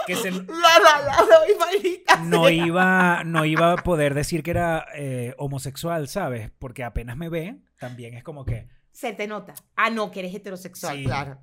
que 0.07 0.16
se, 0.16 0.32
La, 0.32 0.39
la, 0.43 1.01
la, 1.05 1.16
doy, 1.18 1.55
maldita 1.57 2.18
no 2.26 2.43
sea. 2.43 2.51
iba, 2.51 3.24
no 3.24 3.43
iba 3.45 3.74
a 3.74 3.78
poder 3.78 4.13
decir 4.13 4.43
que 4.43 4.51
era 4.51 4.86
eh, 4.95 5.34
homosexual, 5.38 6.07
¿sabes? 6.07 6.51
Porque 6.59 6.84
apenas 6.84 7.18
me 7.18 7.30
ve, 7.30 7.57
también 7.80 8.13
es 8.13 8.24
como 8.24 8.45
que. 8.45 8.68
Se 8.91 9.13
te 9.13 9.28
nota. 9.28 9.53
Ah, 9.76 9.89
no, 9.89 10.11
que 10.11 10.20
eres 10.20 10.34
heterosexual, 10.36 10.97
Sí. 10.97 11.03
claro. 11.05 11.39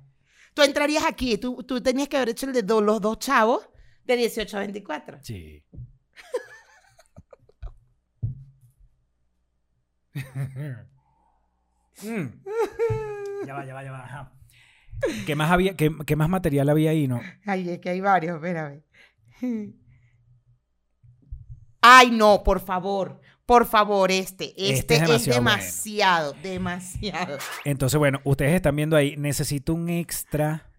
Tú 0.53 0.61
entrarías 0.61 1.03
aquí. 1.05 1.37
Tú, 1.37 1.63
tú 1.63 1.81
tenías 1.81 2.07
que 2.07 2.17
haber 2.17 2.29
hecho 2.29 2.45
el 2.45 2.53
de 2.53 2.61
do- 2.63 2.79
los 2.81 3.01
dos 3.01 3.19
chavos 3.19 3.67
de 4.05 4.15
18 4.17 4.57
a 4.57 4.59
24. 4.61 5.19
Sí. 5.23 5.63
Mm. 12.05 12.43
Ya 13.45 13.53
va, 13.55 13.65
ya 13.65 13.73
va, 13.73 13.83
ya 13.83 13.91
va. 13.91 14.05
ajá. 14.05 14.31
¿Qué 15.25 15.35
más 15.35 15.51
había, 15.51 15.75
qué, 15.75 15.91
qué 16.05 16.15
más 16.15 16.29
material 16.29 16.69
había 16.69 16.91
ahí, 16.91 17.09
no? 17.09 17.19
Ay, 17.45 17.69
es 17.69 17.79
que 17.79 17.89
hay 17.89 17.99
varios, 17.99 18.35
espérame. 18.37 18.83
Ay, 21.81 22.11
no, 22.11 22.41
por 22.43 22.61
favor. 22.61 23.19
Por 23.45 23.65
favor, 23.65 24.11
este. 24.11 24.53
Este, 24.55 24.95
Este 24.95 24.95
es 24.95 25.01
es 25.01 25.35
demasiado 25.35 26.31
demasiado, 26.31 26.33
demasiado. 26.41 27.37
Entonces, 27.65 27.97
bueno, 27.99 28.21
ustedes 28.23 28.53
están 28.53 28.77
viendo 28.77 28.95
ahí, 28.95 29.17
necesito 29.17 29.73
un 29.73 29.89
extra 29.89 30.69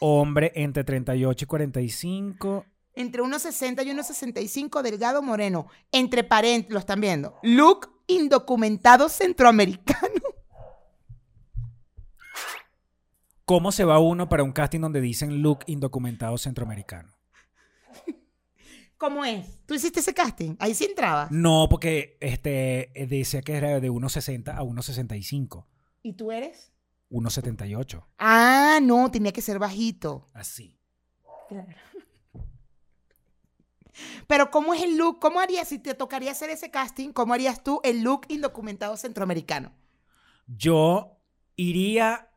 Hombre 0.00 0.52
entre 0.54 0.84
38 0.84 1.44
y 1.44 1.46
45. 1.46 2.66
Entre 2.94 3.22
1,60 3.22 3.84
y 3.86 3.90
1,65, 3.90 4.82
delgado 4.82 5.22
moreno. 5.22 5.66
Entre 5.90 6.22
paréntesis, 6.22 6.72
lo 6.72 6.78
están 6.78 7.00
viendo. 7.00 7.38
Look 7.42 7.93
indocumentado 8.06 9.08
centroamericano. 9.08 10.22
¿Cómo 13.44 13.72
se 13.72 13.84
va 13.84 13.98
uno 13.98 14.28
para 14.28 14.42
un 14.42 14.52
casting 14.52 14.80
donde 14.80 15.00
dicen 15.00 15.42
look 15.42 15.60
indocumentado 15.66 16.38
centroamericano? 16.38 17.14
¿Cómo 18.96 19.24
es? 19.24 19.46
¿Tú 19.66 19.74
hiciste 19.74 20.00
ese 20.00 20.14
casting? 20.14 20.56
Ahí 20.58 20.74
sí 20.74 20.84
entrabas. 20.84 21.30
No, 21.30 21.66
porque 21.68 22.16
este 22.20 22.90
eh, 22.98 23.06
decía 23.06 23.42
que 23.42 23.54
era 23.54 23.80
de 23.80 23.90
1.60 23.90 24.56
a 24.56 24.62
1.65. 24.62 25.66
¿Y 26.02 26.14
tú 26.14 26.32
eres? 26.32 26.72
1.78. 27.10 28.02
Ah, 28.18 28.78
no, 28.82 29.10
tenía 29.10 29.32
que 29.32 29.42
ser 29.42 29.58
bajito. 29.58 30.30
Así. 30.32 30.78
Pero 34.26 34.50
¿cómo 34.50 34.74
es 34.74 34.82
el 34.82 34.96
look? 34.96 35.18
¿Cómo 35.20 35.40
harías 35.40 35.68
si 35.68 35.78
te 35.78 35.94
tocaría 35.94 36.30
hacer 36.32 36.50
ese 36.50 36.70
casting? 36.70 37.10
¿Cómo 37.12 37.34
harías 37.34 37.62
tú 37.62 37.80
el 37.84 38.02
look 38.02 38.22
indocumentado 38.28 38.96
centroamericano? 38.96 39.72
Yo 40.46 41.18
iría. 41.56 42.30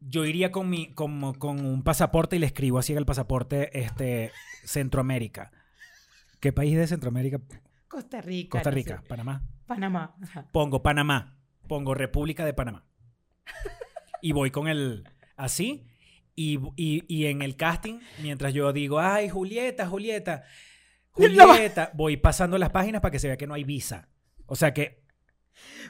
Yo 0.00 0.24
iría 0.26 0.52
con 0.52 0.68
mi, 0.68 0.92
con 0.92 1.22
un 1.24 1.82
pasaporte 1.82 2.36
y 2.36 2.38
le 2.38 2.46
escribo 2.46 2.78
así 2.78 2.92
en 2.92 2.98
el 2.98 3.06
pasaporte 3.06 3.76
este, 3.78 4.30
Centroamérica. 4.64 5.50
¿Qué 6.38 6.52
país 6.52 6.76
de 6.76 6.86
Centroamérica? 6.86 7.40
Costa 7.88 8.20
Rica. 8.20 8.50
Costa 8.50 8.70
no 8.70 8.74
Rica, 8.76 9.00
sé. 9.00 9.08
Panamá. 9.08 9.42
Panamá. 9.66 10.14
Ajá. 10.22 10.46
Pongo 10.52 10.82
Panamá. 10.82 11.38
Pongo 11.66 11.94
República 11.94 12.44
de 12.44 12.52
Panamá. 12.52 12.84
Y 14.20 14.32
voy 14.32 14.50
con 14.50 14.68
el 14.68 15.08
así. 15.36 15.86
Y, 16.34 16.58
y- 16.76 17.02
y 17.08 17.26
en 17.26 17.40
el 17.40 17.56
casting, 17.56 17.98
mientras 18.20 18.52
yo 18.52 18.72
digo, 18.74 19.00
ay, 19.00 19.30
Julieta, 19.30 19.86
Julieta. 19.88 20.44
Julieta, 21.16 21.90
voy 21.94 22.16
pasando 22.16 22.58
las 22.58 22.70
páginas 22.70 23.00
para 23.00 23.10
que 23.10 23.18
se 23.18 23.28
vea 23.28 23.36
que 23.36 23.46
no 23.46 23.54
hay 23.54 23.64
visa. 23.64 24.08
O 24.46 24.54
sea 24.54 24.72
que 24.72 25.02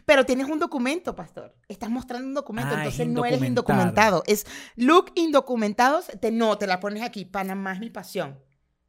Pero 0.05 0.25
tienes 0.25 0.49
un 0.49 0.59
documento, 0.59 1.15
pastor. 1.17 1.55
Estás 1.69 1.91
mostrando 1.91 2.29
un 2.29 2.35
documento, 2.35 2.71
Ah, 2.71 2.75
es 2.75 2.79
entonces 2.79 3.09
no 3.09 3.25
eres 3.25 3.43
indocumentado. 3.43 4.23
Es 4.27 4.47
look 4.77 5.13
indocumentado. 5.17 6.01
Te, 6.21 6.31
no, 6.31 6.57
te 6.59 6.67
la 6.67 6.81
pones 6.81 7.03
aquí. 7.03 7.25
Panamá 7.25 7.73
es 7.73 7.81
mi 7.81 7.91
pasión. 7.91 8.39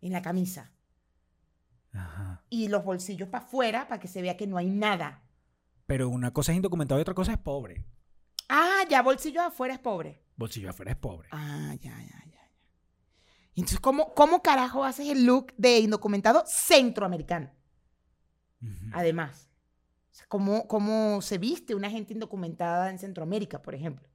En 0.01 0.11
la 0.11 0.21
camisa. 0.21 0.71
Ajá. 1.93 2.43
Y 2.49 2.67
los 2.67 2.83
bolsillos 2.85 3.29
para 3.29 3.43
afuera 3.43 3.87
para 3.87 3.99
que 3.99 4.07
se 4.07 4.21
vea 4.21 4.37
que 4.37 4.45
no 4.45 4.57
hay 4.57 4.69
nada. 4.69 5.23
Pero 5.87 6.09
una 6.09 6.31
cosa 6.31 6.51
es 6.51 6.57
indocumentado 6.57 6.99
y 6.99 7.01
otra 7.01 7.15
cosa 7.15 7.31
es 7.31 7.39
pobre. 7.39 7.83
Ah, 8.49 8.83
ya 8.89 9.01
bolsillos 9.01 9.43
afuera 9.43 9.73
es 9.73 9.79
pobre. 9.79 10.21
Bolsillo 10.35 10.69
afuera 10.69 10.91
es 10.91 10.97
pobre. 10.97 11.29
Ah, 11.31 11.73
ya. 11.81 11.91
ya. 11.91 12.26
Entonces, 13.57 13.79
¿cómo, 13.79 14.13
¿cómo 14.13 14.41
carajo 14.41 14.83
haces 14.83 15.09
el 15.09 15.25
look 15.25 15.53
de 15.57 15.79
indocumentado 15.79 16.43
centroamericano? 16.45 17.51
Además. 18.93 19.49
O 20.11 20.15
sea, 20.17 20.25
¿cómo, 20.27 20.67
¿Cómo 20.67 21.21
se 21.21 21.37
viste 21.37 21.75
una 21.75 21.89
gente 21.89 22.13
indocumentada 22.13 22.89
en 22.89 22.99
Centroamérica, 22.99 23.61
por 23.61 23.75
ejemplo? 23.75 24.07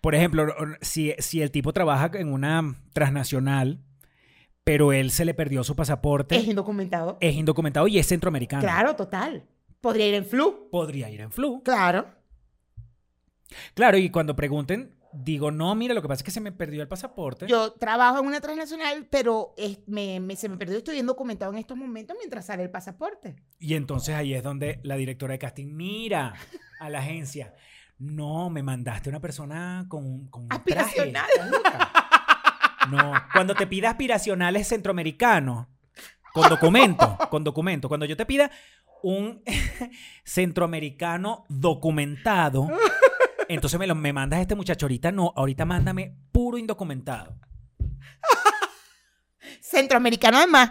Por 0.00 0.14
ejemplo, 0.14 0.46
si, 0.82 1.14
si 1.18 1.40
el 1.42 1.50
tipo 1.50 1.72
trabaja 1.72 2.10
en 2.14 2.32
una 2.32 2.76
transnacional, 2.92 3.80
pero 4.62 4.92
él 4.92 5.10
se 5.10 5.24
le 5.24 5.34
perdió 5.34 5.64
su 5.64 5.74
pasaporte, 5.74 6.36
Es 6.36 6.46
indocumentado. 6.46 7.18
es 7.20 7.34
indocumentado 7.34 7.88
y 7.88 7.98
es 7.98 8.06
centroamericano. 8.06 8.62
Claro, 8.62 8.94
total. 8.94 9.46
Podría 9.80 10.06
ir 10.08 10.14
en 10.14 10.26
flu. 10.26 10.68
Podría 10.70 11.08
ir 11.08 11.22
en 11.22 11.32
flu. 11.32 11.62
Claro. 11.62 12.06
Claro, 13.74 13.96
y 13.96 14.10
cuando 14.10 14.36
pregunten, 14.36 14.94
digo, 15.12 15.50
no, 15.50 15.74
mira, 15.74 15.94
lo 15.94 16.02
que 16.02 16.08
pasa 16.08 16.20
es 16.20 16.24
que 16.24 16.30
se 16.30 16.40
me 16.40 16.52
perdió 16.52 16.82
el 16.82 16.88
pasaporte. 16.88 17.46
Yo 17.46 17.72
trabajo 17.72 18.20
en 18.20 18.26
una 18.26 18.40
transnacional, 18.40 19.06
pero 19.10 19.54
es- 19.56 19.80
me, 19.86 20.20
me- 20.20 20.36
se 20.36 20.48
me 20.48 20.56
perdió. 20.56 20.78
Estoy 20.78 20.98
indocumentado 20.98 21.52
en 21.52 21.58
estos 21.58 21.76
momentos 21.76 22.16
mientras 22.18 22.46
sale 22.46 22.62
el 22.62 22.70
pasaporte. 22.70 23.36
Y 23.58 23.74
entonces 23.74 24.14
ahí 24.14 24.34
es 24.34 24.42
donde 24.42 24.80
la 24.82 24.96
directora 24.96 25.32
de 25.32 25.38
casting 25.38 25.74
mira 25.74 26.34
a 26.78 26.88
la 26.90 27.00
agencia. 27.00 27.54
No, 27.98 28.48
me 28.50 28.62
mandaste 28.62 29.08
una 29.10 29.20
persona 29.20 29.84
con, 29.88 30.28
con 30.28 30.44
un 30.44 30.48
traje. 30.64 31.12
No, 32.90 33.12
cuando 33.34 33.54
te 33.54 33.66
pida 33.66 33.90
aspiracionales 33.90 34.66
centroamericanos, 34.68 35.66
con 36.32 36.48
documento, 36.48 37.18
con 37.30 37.44
documento. 37.44 37.88
Cuando 37.88 38.06
yo 38.06 38.16
te 38.16 38.24
pida 38.24 38.50
un 39.02 39.42
centroamericano 40.24 41.44
documentado, 41.48 42.68
entonces 43.54 43.78
me, 43.80 43.86
lo, 43.86 43.94
me 43.94 44.12
mandas 44.12 44.38
a 44.38 44.42
este 44.42 44.54
muchacho. 44.54 44.86
Ahorita 44.86 45.10
no, 45.12 45.32
ahorita 45.36 45.64
mándame 45.64 46.16
puro 46.32 46.58
indocumentado. 46.58 47.36
Centroamericano, 49.60 50.38
además. 50.38 50.70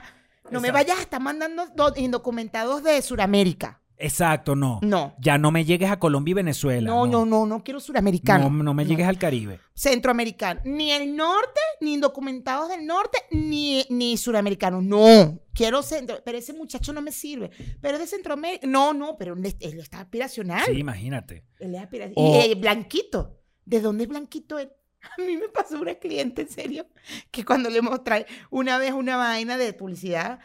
No 0.52 0.60
me 0.62 0.72
vayas 0.72 0.98
a 0.98 1.02
estar 1.02 1.22
mandando 1.22 1.68
do- 1.76 1.94
indocumentados 1.96 2.84
de 2.84 3.02
Sudamérica. 3.02 3.82
Exacto, 4.00 4.56
no. 4.56 4.80
No. 4.82 5.14
Ya 5.20 5.38
no 5.38 5.52
me 5.52 5.66
llegues 5.66 5.92
a 5.92 6.00
Colombia 6.00 6.32
y 6.32 6.36
Venezuela. 6.36 6.88
No, 6.90 7.06
no, 7.06 7.26
no, 7.26 7.46
no 7.46 7.64
quiero 7.64 7.80
suramericano. 7.82 8.50
No, 8.50 8.64
no 8.64 8.74
me 8.74 8.86
llegues 8.86 9.06
al 9.06 9.18
Caribe. 9.18 9.60
Centroamericano. 9.74 10.62
Ni 10.64 10.92
el 10.92 11.16
norte, 11.16 11.60
ni 11.82 11.96
indocumentados 11.96 12.70
del 12.70 12.86
norte, 12.86 13.18
ni, 13.32 13.86
ni 13.90 14.16
suramericanos. 14.18 14.84
No. 14.84 15.40
Quiero 15.54 15.84
centro. 15.84 16.22
Pero 16.24 16.38
ese 16.38 16.54
muchacho 16.54 16.94
no 16.94 17.02
me 17.02 17.12
sirve. 17.12 17.52
Pero 17.82 17.96
es 17.96 18.00
de 18.00 18.08
Centroamérica. 18.08 18.66
No, 18.68 18.94
no, 18.94 19.18
pero 19.18 19.34
él, 19.34 19.56
él 19.60 19.80
está 19.80 20.00
aspiracional. 20.00 20.64
Sí, 20.66 20.72
imagínate. 20.80 21.44
Él 21.60 21.76
es 21.76 21.82
aspiracional. 21.82 22.14
O- 22.16 22.36
Y 22.46 22.52
eh, 22.52 22.56
blanquito. 22.56 23.38
¿De 23.66 23.82
dónde 23.82 24.04
es 24.06 24.10
blanquito 24.10 24.58
él? 24.60 24.72
A 25.18 25.22
mí 25.22 25.38
me 25.38 25.50
pasó 25.50 25.80
una 25.80 25.96
cliente, 25.96 26.42
en 26.44 26.50
serio, 26.50 26.88
que 27.32 27.46
cuando 27.46 27.70
le 27.70 27.82
mostré 27.82 28.26
una 28.50 28.78
vez 28.78 28.92
una 28.94 29.16
vaina 29.18 29.58
de 29.58 29.72
publicidad, 29.74 30.40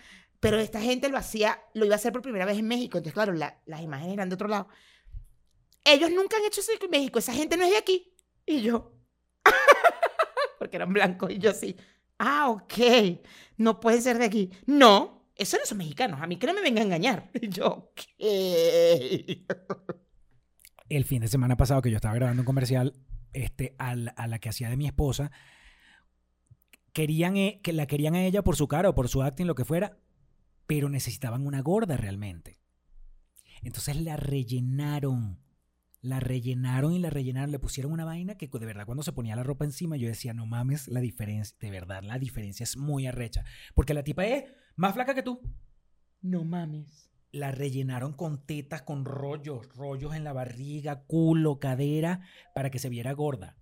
pero 0.44 0.58
esta 0.60 0.80
gente 0.80 1.08
lo 1.08 1.16
hacía, 1.18 1.58
lo 1.74 1.84
iba 1.86 1.94
a 1.94 1.96
hacer 1.96 2.12
por 2.12 2.22
primera 2.22 2.44
vez 2.44 2.58
en 2.58 2.68
México. 2.68 2.98
Entonces, 2.98 3.14
claro, 3.14 3.32
la- 3.32 3.60
las 3.66 3.80
imágenes 3.80 4.12
eran 4.14 4.28
de 4.28 4.34
otro 4.34 4.46
lado. 4.48 4.68
Ellos 5.84 6.10
nunca 6.10 6.36
han 6.36 6.44
hecho 6.44 6.60
eso 6.60 6.72
en 6.80 6.90
México. 6.90 7.18
Esa 7.18 7.32
gente 7.34 7.56
no 7.56 7.64
es 7.64 7.70
de 7.70 7.76
aquí. 7.78 8.14
Y 8.46 8.60
yo, 8.62 8.92
porque 10.58 10.76
eran 10.76 10.92
blancos. 10.92 11.30
Y 11.30 11.38
yo 11.38 11.52
sí, 11.52 11.76
ah, 12.18 12.48
ok, 12.50 12.74
no 13.56 13.80
pueden 13.80 14.02
ser 14.02 14.18
de 14.18 14.24
aquí. 14.26 14.50
No, 14.66 15.30
esos 15.36 15.60
no 15.60 15.66
son 15.66 15.78
mexicanos. 15.78 16.20
A 16.22 16.26
mí 16.26 16.36
que 16.38 16.46
no 16.46 16.54
me 16.54 16.62
vengan 16.62 16.82
a 16.82 16.86
engañar. 16.86 17.30
Y 17.40 17.48
yo, 17.48 17.66
ok. 17.66 18.00
El 20.88 21.04
fin 21.04 21.20
de 21.22 21.28
semana 21.28 21.56
pasado 21.56 21.82
que 21.82 21.90
yo 21.90 21.96
estaba 21.96 22.14
grabando 22.14 22.42
un 22.42 22.46
comercial, 22.46 22.94
este, 23.32 23.74
a 23.78 23.94
la, 23.96 24.10
a 24.12 24.26
la 24.26 24.38
que 24.38 24.48
hacía 24.50 24.68
de 24.68 24.76
mi 24.76 24.86
esposa, 24.86 25.30
querían 26.92 27.36
e- 27.36 27.60
que 27.62 27.72
la 27.72 27.86
querían 27.86 28.14
a 28.14 28.24
ella 28.24 28.42
por 28.42 28.56
su 28.56 28.68
cara 28.68 28.90
o 28.90 28.94
por 28.94 29.08
su 29.08 29.22
acting, 29.22 29.46
lo 29.46 29.54
que 29.54 29.64
fuera, 29.64 29.96
pero 30.66 30.88
necesitaban 30.88 31.46
una 31.46 31.60
gorda 31.60 31.96
realmente. 31.96 32.58
Entonces 33.62 34.00
la 34.00 34.16
rellenaron. 34.16 35.40
La 36.00 36.20
rellenaron 36.20 36.92
y 36.92 36.98
la 36.98 37.10
rellenaron. 37.10 37.50
Le 37.50 37.58
pusieron 37.58 37.92
una 37.92 38.04
vaina 38.04 38.36
que 38.36 38.48
de 38.48 38.66
verdad 38.66 38.84
cuando 38.84 39.02
se 39.02 39.12
ponía 39.12 39.36
la 39.36 39.42
ropa 39.42 39.64
encima 39.64 39.96
yo 39.96 40.06
decía, 40.06 40.34
no 40.34 40.46
mames, 40.46 40.88
la 40.88 41.00
diferencia, 41.00 41.56
de 41.60 41.70
verdad, 41.70 42.02
la 42.02 42.18
diferencia 42.18 42.64
es 42.64 42.76
muy 42.76 43.06
arrecha. 43.06 43.44
Porque 43.74 43.94
la 43.94 44.04
tipa 44.04 44.26
es 44.26 44.44
más 44.76 44.94
flaca 44.94 45.14
que 45.14 45.22
tú. 45.22 45.40
No 46.20 46.44
mames. 46.44 47.10
La 47.32 47.50
rellenaron 47.50 48.12
con 48.12 48.46
tetas, 48.46 48.82
con 48.82 49.04
rollos, 49.04 49.68
rollos 49.74 50.14
en 50.14 50.24
la 50.24 50.32
barriga, 50.32 51.04
culo, 51.04 51.58
cadera, 51.58 52.20
para 52.54 52.70
que 52.70 52.78
se 52.78 52.88
viera 52.88 53.12
gorda. 53.12 53.56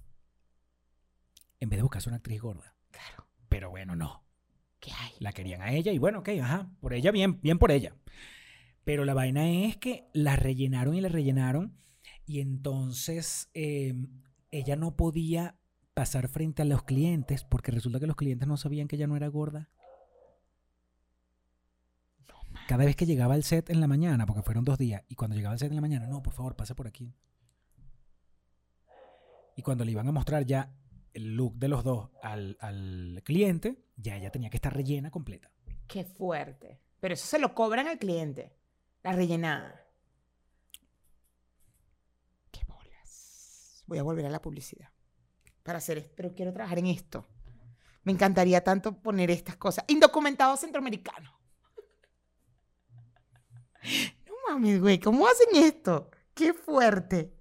En 1.58 1.70
vez 1.70 1.78
de 1.78 1.82
buscarse 1.82 2.08
una 2.08 2.16
actriz 2.16 2.40
gorda. 2.40 2.74
Claro. 2.90 3.28
Pero 3.48 3.70
bueno, 3.70 3.96
no. 3.96 4.21
¿Qué 4.82 4.90
hay? 4.90 5.12
La 5.20 5.32
querían 5.32 5.62
a 5.62 5.72
ella 5.72 5.92
y 5.92 5.98
bueno, 5.98 6.18
ok, 6.18 6.30
ajá, 6.42 6.68
por 6.80 6.92
ella, 6.92 7.12
bien, 7.12 7.40
bien 7.40 7.60
por 7.60 7.70
ella. 7.70 7.94
Pero 8.82 9.04
la 9.04 9.14
vaina 9.14 9.48
es 9.48 9.76
que 9.76 10.08
la 10.12 10.34
rellenaron 10.34 10.96
y 10.96 11.00
la 11.00 11.08
rellenaron 11.08 11.78
y 12.26 12.40
entonces 12.40 13.48
eh, 13.54 13.94
ella 14.50 14.74
no 14.74 14.96
podía 14.96 15.56
pasar 15.94 16.26
frente 16.26 16.62
a 16.62 16.64
los 16.64 16.82
clientes 16.82 17.44
porque 17.44 17.70
resulta 17.70 18.00
que 18.00 18.08
los 18.08 18.16
clientes 18.16 18.48
no 18.48 18.56
sabían 18.56 18.88
que 18.88 18.96
ella 18.96 19.06
no 19.06 19.16
era 19.16 19.28
gorda. 19.28 19.70
Cada 22.66 22.84
vez 22.84 22.96
que 22.96 23.06
llegaba 23.06 23.34
al 23.34 23.44
set 23.44 23.70
en 23.70 23.80
la 23.80 23.86
mañana, 23.86 24.26
porque 24.26 24.42
fueron 24.42 24.64
dos 24.64 24.78
días, 24.78 25.04
y 25.08 25.14
cuando 25.14 25.36
llegaba 25.36 25.52
al 25.52 25.60
set 25.60 25.70
en 25.70 25.76
la 25.76 25.80
mañana, 25.80 26.08
no, 26.08 26.22
por 26.22 26.32
favor, 26.32 26.56
pase 26.56 26.74
por 26.74 26.88
aquí. 26.88 27.14
Y 29.54 29.62
cuando 29.62 29.84
le 29.84 29.92
iban 29.92 30.08
a 30.08 30.12
mostrar 30.12 30.44
ya 30.44 30.74
el 31.14 31.36
look 31.36 31.54
de 31.56 31.68
los 31.68 31.84
dos 31.84 32.10
al, 32.22 32.56
al 32.60 33.22
cliente, 33.24 33.84
ya 33.96 34.16
ella 34.16 34.30
tenía 34.30 34.50
que 34.50 34.56
estar 34.56 34.74
rellena 34.74 35.10
completa. 35.10 35.50
Qué 35.86 36.04
fuerte. 36.04 36.80
Pero 37.00 37.14
eso 37.14 37.26
se 37.26 37.38
lo 37.38 37.54
cobran 37.54 37.88
al 37.88 37.98
cliente. 37.98 38.56
La 39.02 39.12
rellenada. 39.12 39.84
Qué 42.50 42.60
bolas. 42.64 43.84
Voy 43.86 43.98
a 43.98 44.02
volver 44.02 44.26
a 44.26 44.30
la 44.30 44.40
publicidad. 44.40 44.90
Para 45.62 45.78
hacer 45.78 45.98
esto. 45.98 46.12
Pero 46.16 46.34
quiero 46.34 46.52
trabajar 46.52 46.78
en 46.78 46.86
esto. 46.86 47.26
Me 48.04 48.12
encantaría 48.12 48.62
tanto 48.62 49.00
poner 49.00 49.30
estas 49.30 49.56
cosas. 49.56 49.84
Indocumentado 49.88 50.56
centroamericano. 50.56 51.38
No 54.26 54.54
mames, 54.54 54.80
güey. 54.80 54.98
¿Cómo 54.98 55.26
hacen 55.26 55.62
esto? 55.62 56.10
Qué 56.34 56.52
fuerte. 56.52 57.34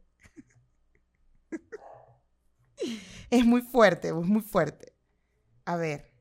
Es 3.31 3.43
muy 3.45 3.61
fuerte, 3.63 4.09
es 4.09 4.13
muy 4.13 4.41
fuerte. 4.41 4.93
A 5.65 5.75
ver. 5.75 6.11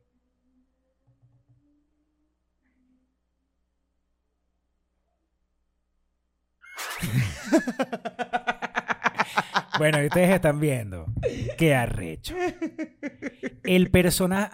Bueno, 9.79 9.99
ustedes 10.05 10.31
están 10.31 10.61
viendo. 10.61 11.07
Qué 11.57 11.75
arrecho. 11.75 12.35
El 13.65 13.91
personaje. 13.91 14.51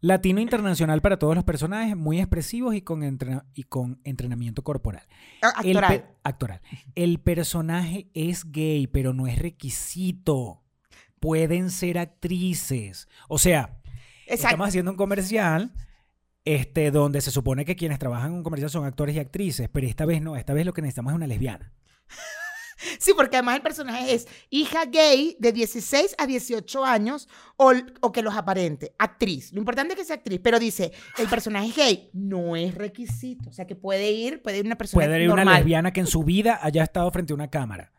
Latino 0.00 0.38
internacional 0.40 1.00
para 1.00 1.18
todos 1.18 1.34
los 1.34 1.44
personajes, 1.44 1.96
muy 1.96 2.18
expresivos 2.20 2.74
y 2.74 2.82
con, 2.82 3.02
entrena- 3.02 3.46
y 3.54 3.62
con 3.62 4.00
entrenamiento 4.04 4.62
corporal. 4.62 5.02
Ah, 5.40 5.54
El 5.64 5.78
Actoral. 5.78 6.10
actoral. 6.22 6.60
El 6.94 7.20
personaje 7.20 8.10
es 8.12 8.52
gay, 8.52 8.86
pero 8.86 9.14
no 9.14 9.26
es 9.26 9.38
requisito. 9.38 10.62
Pueden 11.24 11.70
ser 11.70 11.96
actrices. 11.98 13.08
O 13.28 13.38
sea, 13.38 13.80
Exacto. 14.26 14.34
estamos 14.34 14.68
haciendo 14.68 14.90
un 14.90 14.96
comercial 14.98 15.72
este, 16.44 16.90
donde 16.90 17.22
se 17.22 17.30
supone 17.30 17.64
que 17.64 17.76
quienes 17.76 17.98
trabajan 17.98 18.32
en 18.32 18.36
un 18.36 18.42
comercial 18.42 18.68
son 18.68 18.84
actores 18.84 19.16
y 19.16 19.20
actrices, 19.20 19.70
pero 19.72 19.86
esta 19.86 20.04
vez 20.04 20.20
no. 20.20 20.36
Esta 20.36 20.52
vez 20.52 20.66
lo 20.66 20.74
que 20.74 20.82
necesitamos 20.82 21.12
es 21.12 21.16
una 21.16 21.26
lesbiana. 21.26 21.72
Sí, 22.98 23.12
porque 23.16 23.36
además 23.36 23.56
el 23.56 23.62
personaje 23.62 24.14
es 24.14 24.26
hija 24.50 24.84
gay 24.86 25.36
de 25.38 25.52
16 25.52 26.16
a 26.18 26.26
18 26.26 26.84
años 26.84 27.28
o, 27.56 27.72
o 28.00 28.12
que 28.12 28.20
los 28.20 28.34
aparente. 28.36 28.94
Actriz. 28.98 29.52
Lo 29.52 29.60
importante 29.60 29.94
es 29.94 30.00
que 30.00 30.04
sea 30.04 30.16
actriz. 30.16 30.40
Pero 30.42 30.58
dice, 30.58 30.92
el 31.16 31.28
personaje 31.28 31.68
es 31.68 31.76
gay. 31.76 32.10
No 32.12 32.56
es 32.56 32.74
requisito. 32.74 33.48
O 33.48 33.52
sea, 33.52 33.66
que 33.66 33.76
puede 33.76 34.10
ir, 34.10 34.42
puede 34.42 34.58
ir 34.58 34.66
una 34.66 34.76
persona 34.76 35.06
Puede 35.06 35.22
ir 35.22 35.28
una 35.30 35.44
normal. 35.44 35.60
lesbiana 35.60 35.92
que 35.92 36.00
en 36.00 36.08
su 36.08 36.24
vida 36.24 36.58
haya 36.62 36.82
estado 36.82 37.10
frente 37.12 37.32
a 37.32 37.36
una 37.36 37.48
cámara. 37.48 37.92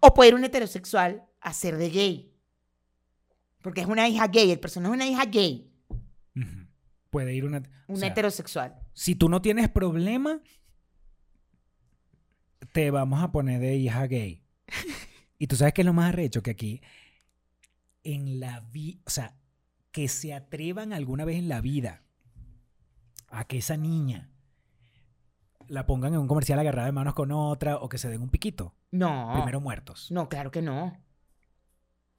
O 0.00 0.14
puede 0.14 0.30
ir 0.30 0.34
un 0.34 0.44
heterosexual 0.44 1.22
a 1.44 1.52
ser 1.52 1.76
de 1.76 1.90
gay. 1.90 2.34
Porque 3.62 3.82
es 3.82 3.86
una 3.86 4.08
hija 4.08 4.26
gay. 4.26 4.50
El 4.50 4.58
personaje 4.58 4.94
es 4.94 4.96
una 4.96 5.06
hija 5.06 5.24
gay. 5.26 5.70
Puede 7.10 7.32
ir 7.32 7.44
una. 7.44 7.58
Un 7.86 7.94
o 7.94 7.98
sea, 7.98 8.08
heterosexual. 8.08 8.74
Si 8.92 9.14
tú 9.14 9.28
no 9.28 9.40
tienes 9.40 9.68
problema, 9.68 10.40
te 12.72 12.90
vamos 12.90 13.22
a 13.22 13.30
poner 13.30 13.60
de 13.60 13.76
hija 13.76 14.06
gay. 14.06 14.42
Y 15.36 15.48
tú 15.48 15.56
sabes 15.56 15.74
que 15.74 15.82
es 15.82 15.86
lo 15.86 15.92
más 15.92 16.10
arrecho 16.10 16.42
que 16.42 16.52
aquí, 16.52 16.80
en 18.04 18.38
la 18.40 18.60
vida, 18.60 19.00
o 19.04 19.10
sea, 19.10 19.36
que 19.90 20.08
se 20.08 20.32
atrevan 20.32 20.92
alguna 20.92 21.24
vez 21.24 21.36
en 21.36 21.48
la 21.48 21.60
vida 21.60 22.02
a 23.28 23.44
que 23.44 23.58
esa 23.58 23.76
niña 23.76 24.30
la 25.66 25.86
pongan 25.86 26.14
en 26.14 26.20
un 26.20 26.28
comercial 26.28 26.60
agarrada 26.60 26.86
de 26.86 26.92
manos 26.92 27.14
con 27.14 27.32
otra 27.32 27.76
o 27.76 27.88
que 27.88 27.98
se 27.98 28.08
den 28.08 28.22
un 28.22 28.30
piquito. 28.30 28.74
No. 28.90 29.32
Primero 29.34 29.60
muertos. 29.60 30.10
No, 30.12 30.28
claro 30.28 30.50
que 30.50 30.62
no. 30.62 30.96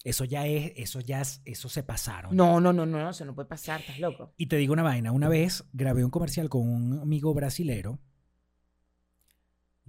Eso 0.06 0.24
ya 0.24 0.46
es, 0.46 0.72
eso 0.76 1.00
ya 1.00 1.22
es, 1.22 1.42
eso 1.46 1.68
se 1.68 1.82
pasaron. 1.82 2.36
No, 2.36 2.62
no, 2.62 2.72
no, 2.72 2.86
no. 2.86 3.10
Eso 3.10 3.26
no 3.26 3.34
puede 3.34 3.48
pasar. 3.50 3.82
Estás 3.82 4.00
loco. 4.00 4.36
Y 4.38 4.46
te 4.46 4.56
digo 4.56 4.72
una 4.72 4.84
vaina, 4.84 5.12
una 5.12 5.28
vez 5.28 5.68
grabé 5.74 6.06
un 6.06 6.12
comercial 6.12 6.48
con 6.48 6.70
un 6.70 7.00
amigo 7.00 7.34
brasilero, 7.34 8.00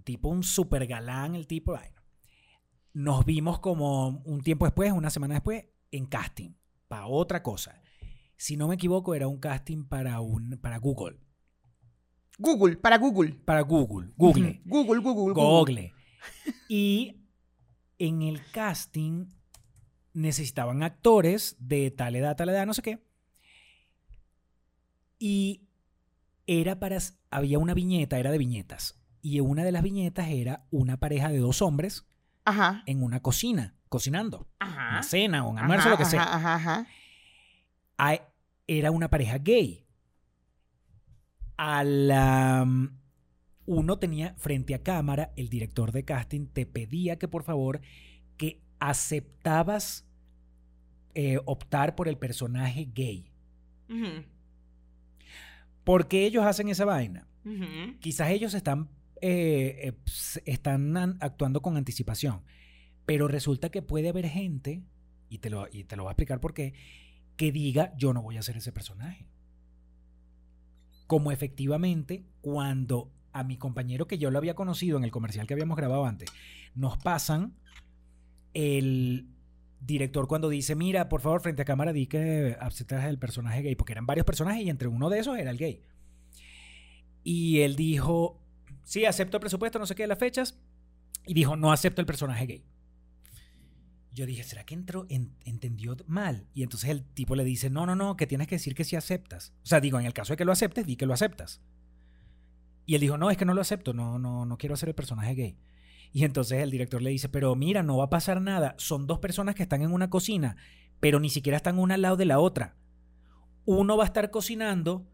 tipo 0.04 0.30
un 0.30 0.42
super 0.42 0.86
galán, 0.86 1.34
el 1.34 1.46
tipo, 1.46 1.72
vaina. 1.72 2.02
Nos 2.94 3.26
vimos 3.26 3.58
como 3.60 4.08
un 4.24 4.40
tiempo 4.40 4.64
después, 4.64 4.90
una 4.90 5.10
semana 5.10 5.34
después, 5.34 5.66
en 5.90 6.06
casting, 6.06 6.54
para 6.88 7.08
otra 7.08 7.42
cosa. 7.42 7.82
Si 8.38 8.56
no 8.56 8.68
me 8.68 8.76
equivoco, 8.76 9.14
era 9.14 9.28
un 9.28 9.38
casting 9.38 9.84
para, 9.84 10.22
un, 10.22 10.58
para 10.62 10.78
Google. 10.78 11.18
Google, 12.38 12.78
para 12.78 12.96
Google. 12.96 13.34
Para 13.34 13.60
Google, 13.60 14.14
Google. 14.16 14.62
Google, 14.64 15.00
Google, 15.00 15.34
Google. 15.34 15.34
Google. 15.34 15.92
Y 16.70 17.22
en 17.98 18.22
el 18.22 18.40
casting 18.50 19.35
necesitaban 20.16 20.82
actores 20.82 21.56
de 21.58 21.90
tal 21.90 22.16
edad, 22.16 22.36
tal 22.36 22.48
edad, 22.48 22.66
no 22.66 22.74
sé 22.74 22.82
qué. 22.82 22.98
Y 25.18 25.62
era 26.46 26.78
para. 26.78 26.98
Había 27.30 27.58
una 27.58 27.74
viñeta, 27.74 28.18
era 28.18 28.30
de 28.30 28.38
viñetas. 28.38 28.98
Y 29.20 29.40
una 29.40 29.64
de 29.64 29.72
las 29.72 29.82
viñetas 29.82 30.28
era 30.28 30.64
una 30.70 30.96
pareja 30.98 31.28
de 31.28 31.38
dos 31.38 31.60
hombres 31.60 32.06
Ajá. 32.44 32.82
en 32.86 33.02
una 33.02 33.20
cocina, 33.20 33.74
cocinando. 33.88 34.48
Ajá. 34.58 34.88
Una 34.90 35.02
cena 35.02 35.44
o 35.44 35.50
un 35.50 35.58
almuerzo, 35.58 35.88
Ajá, 35.88 35.90
lo 35.90 35.98
que 35.98 36.04
sea. 36.04 36.86
Era 38.68 38.90
una 38.90 39.08
pareja 39.10 39.38
gay. 39.38 39.86
A 41.56 41.84
la, 41.84 42.64
mm, 42.66 42.98
uno 43.66 43.98
tenía 43.98 44.34
frente 44.38 44.74
a 44.74 44.82
cámara, 44.82 45.32
el 45.36 45.48
director 45.48 45.92
de 45.92 46.04
casting 46.04 46.46
te 46.46 46.66
pedía 46.66 47.18
que 47.18 47.28
por 47.28 47.42
favor 47.42 47.80
aceptabas 48.78 50.06
eh, 51.14 51.38
optar 51.44 51.94
por 51.94 52.08
el 52.08 52.16
personaje 52.18 52.88
gay. 52.92 53.30
Ujú, 53.88 54.24
¿Por 55.84 56.08
qué 56.08 56.26
ellos 56.26 56.44
hacen 56.44 56.68
esa 56.68 56.84
vaina? 56.84 57.26
Quizás 58.00 58.30
ellos 58.30 58.54
están, 58.54 58.88
eh, 59.20 59.92
eh, 59.94 60.42
están 60.44 60.96
an- 60.96 61.16
actuando 61.20 61.62
con 61.62 61.76
anticipación, 61.76 62.42
pero 63.06 63.28
resulta 63.28 63.70
que 63.70 63.82
puede 63.82 64.08
haber 64.08 64.28
gente, 64.28 64.82
y 65.28 65.38
te, 65.38 65.48
lo, 65.50 65.68
y 65.72 65.84
te 65.84 65.96
lo 65.96 66.02
voy 66.04 66.10
a 66.10 66.12
explicar 66.12 66.40
por 66.40 66.54
qué, 66.54 66.74
que 67.36 67.52
diga 67.52 67.94
yo 67.96 68.12
no 68.12 68.22
voy 68.22 68.36
a 68.36 68.42
ser 68.42 68.56
ese 68.56 68.72
personaje. 68.72 69.26
Como 71.06 71.30
efectivamente 71.30 72.24
cuando 72.40 73.12
a 73.32 73.44
mi 73.44 73.56
compañero 73.56 74.06
que 74.08 74.18
yo 74.18 74.30
lo 74.30 74.38
había 74.38 74.54
conocido 74.54 74.98
en 74.98 75.04
el 75.04 75.10
comercial 75.12 75.46
que 75.46 75.54
habíamos 75.54 75.76
grabado 75.76 76.04
antes, 76.04 76.30
nos 76.74 76.96
pasan 76.98 77.54
el 78.56 79.28
director 79.80 80.26
cuando 80.26 80.48
dice, 80.48 80.74
mira, 80.74 81.08
por 81.10 81.20
favor, 81.20 81.42
frente 81.42 81.60
a 81.62 81.64
cámara 81.66 81.92
di 81.92 82.06
que 82.06 82.56
aceptas 82.58 83.04
el 83.04 83.18
personaje 83.18 83.60
gay, 83.62 83.74
porque 83.76 83.92
eran 83.92 84.06
varios 84.06 84.24
personajes 84.24 84.64
y 84.64 84.70
entre 84.70 84.88
uno 84.88 85.10
de 85.10 85.18
esos 85.18 85.38
era 85.38 85.50
el 85.50 85.58
gay. 85.58 85.82
Y 87.22 87.60
él 87.60 87.76
dijo, 87.76 88.40
sí, 88.84 89.04
acepto 89.04 89.36
el 89.36 89.40
presupuesto, 89.42 89.78
no 89.78 89.86
sé 89.86 89.94
qué 89.94 90.04
de 90.04 90.08
las 90.08 90.18
fechas. 90.18 90.58
Y 91.26 91.34
dijo, 91.34 91.56
no 91.56 91.70
acepto 91.70 92.00
el 92.00 92.06
personaje 92.06 92.46
gay. 92.46 92.64
Yo 94.12 94.24
dije, 94.24 94.42
¿será 94.44 94.64
que 94.64 94.74
entró, 94.74 95.04
en- 95.10 95.36
entendió 95.44 95.94
mal? 96.06 96.46
Y 96.54 96.62
entonces 96.62 96.88
el 96.88 97.04
tipo 97.04 97.34
le 97.36 97.44
dice, 97.44 97.68
no, 97.68 97.84
no, 97.84 97.94
no, 97.94 98.16
que 98.16 98.26
tienes 98.26 98.46
que 98.46 98.54
decir 98.54 98.74
que 98.74 98.84
sí 98.84 98.96
aceptas. 98.96 99.52
O 99.62 99.66
sea, 99.66 99.80
digo, 99.80 100.00
en 100.00 100.06
el 100.06 100.14
caso 100.14 100.32
de 100.32 100.36
que 100.38 100.44
lo 100.46 100.52
aceptes, 100.52 100.86
di 100.86 100.96
que 100.96 101.04
lo 101.04 101.12
aceptas. 101.12 101.60
Y 102.86 102.94
él 102.94 103.00
dijo, 103.02 103.18
no, 103.18 103.30
es 103.30 103.36
que 103.36 103.44
no 103.44 103.52
lo 103.52 103.60
acepto, 103.60 103.92
no, 103.92 104.18
no, 104.18 104.46
no 104.46 104.56
quiero 104.56 104.74
hacer 104.74 104.88
el 104.88 104.94
personaje 104.94 105.34
gay. 105.34 105.58
Y 106.16 106.24
entonces 106.24 106.62
el 106.62 106.70
director 106.70 107.02
le 107.02 107.10
dice, 107.10 107.28
pero 107.28 107.54
mira, 107.56 107.82
no 107.82 107.98
va 107.98 108.04
a 108.04 108.08
pasar 108.08 108.40
nada. 108.40 108.74
Son 108.78 109.06
dos 109.06 109.18
personas 109.18 109.54
que 109.54 109.62
están 109.62 109.82
en 109.82 109.92
una 109.92 110.08
cocina, 110.08 110.56
pero 110.98 111.20
ni 111.20 111.28
siquiera 111.28 111.58
están 111.58 111.78
una 111.78 111.96
al 111.96 112.00
lado 112.00 112.16
de 112.16 112.24
la 112.24 112.38
otra. 112.38 112.74
Uno 113.66 113.98
va 113.98 114.04
a 114.04 114.06
estar 114.06 114.30
cocinando, 114.30 115.06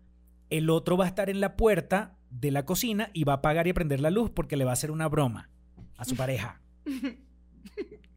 el 0.48 0.70
otro 0.70 0.96
va 0.96 1.06
a 1.06 1.08
estar 1.08 1.28
en 1.28 1.40
la 1.40 1.56
puerta 1.56 2.16
de 2.30 2.52
la 2.52 2.64
cocina 2.64 3.10
y 3.14 3.24
va 3.24 3.32
a 3.32 3.36
apagar 3.38 3.66
y 3.66 3.70
a 3.70 3.74
prender 3.74 3.98
la 3.98 4.12
luz 4.12 4.30
porque 4.30 4.56
le 4.56 4.64
va 4.64 4.70
a 4.70 4.74
hacer 4.74 4.92
una 4.92 5.08
broma 5.08 5.50
a 5.96 6.04
su 6.04 6.14
pareja. 6.14 6.62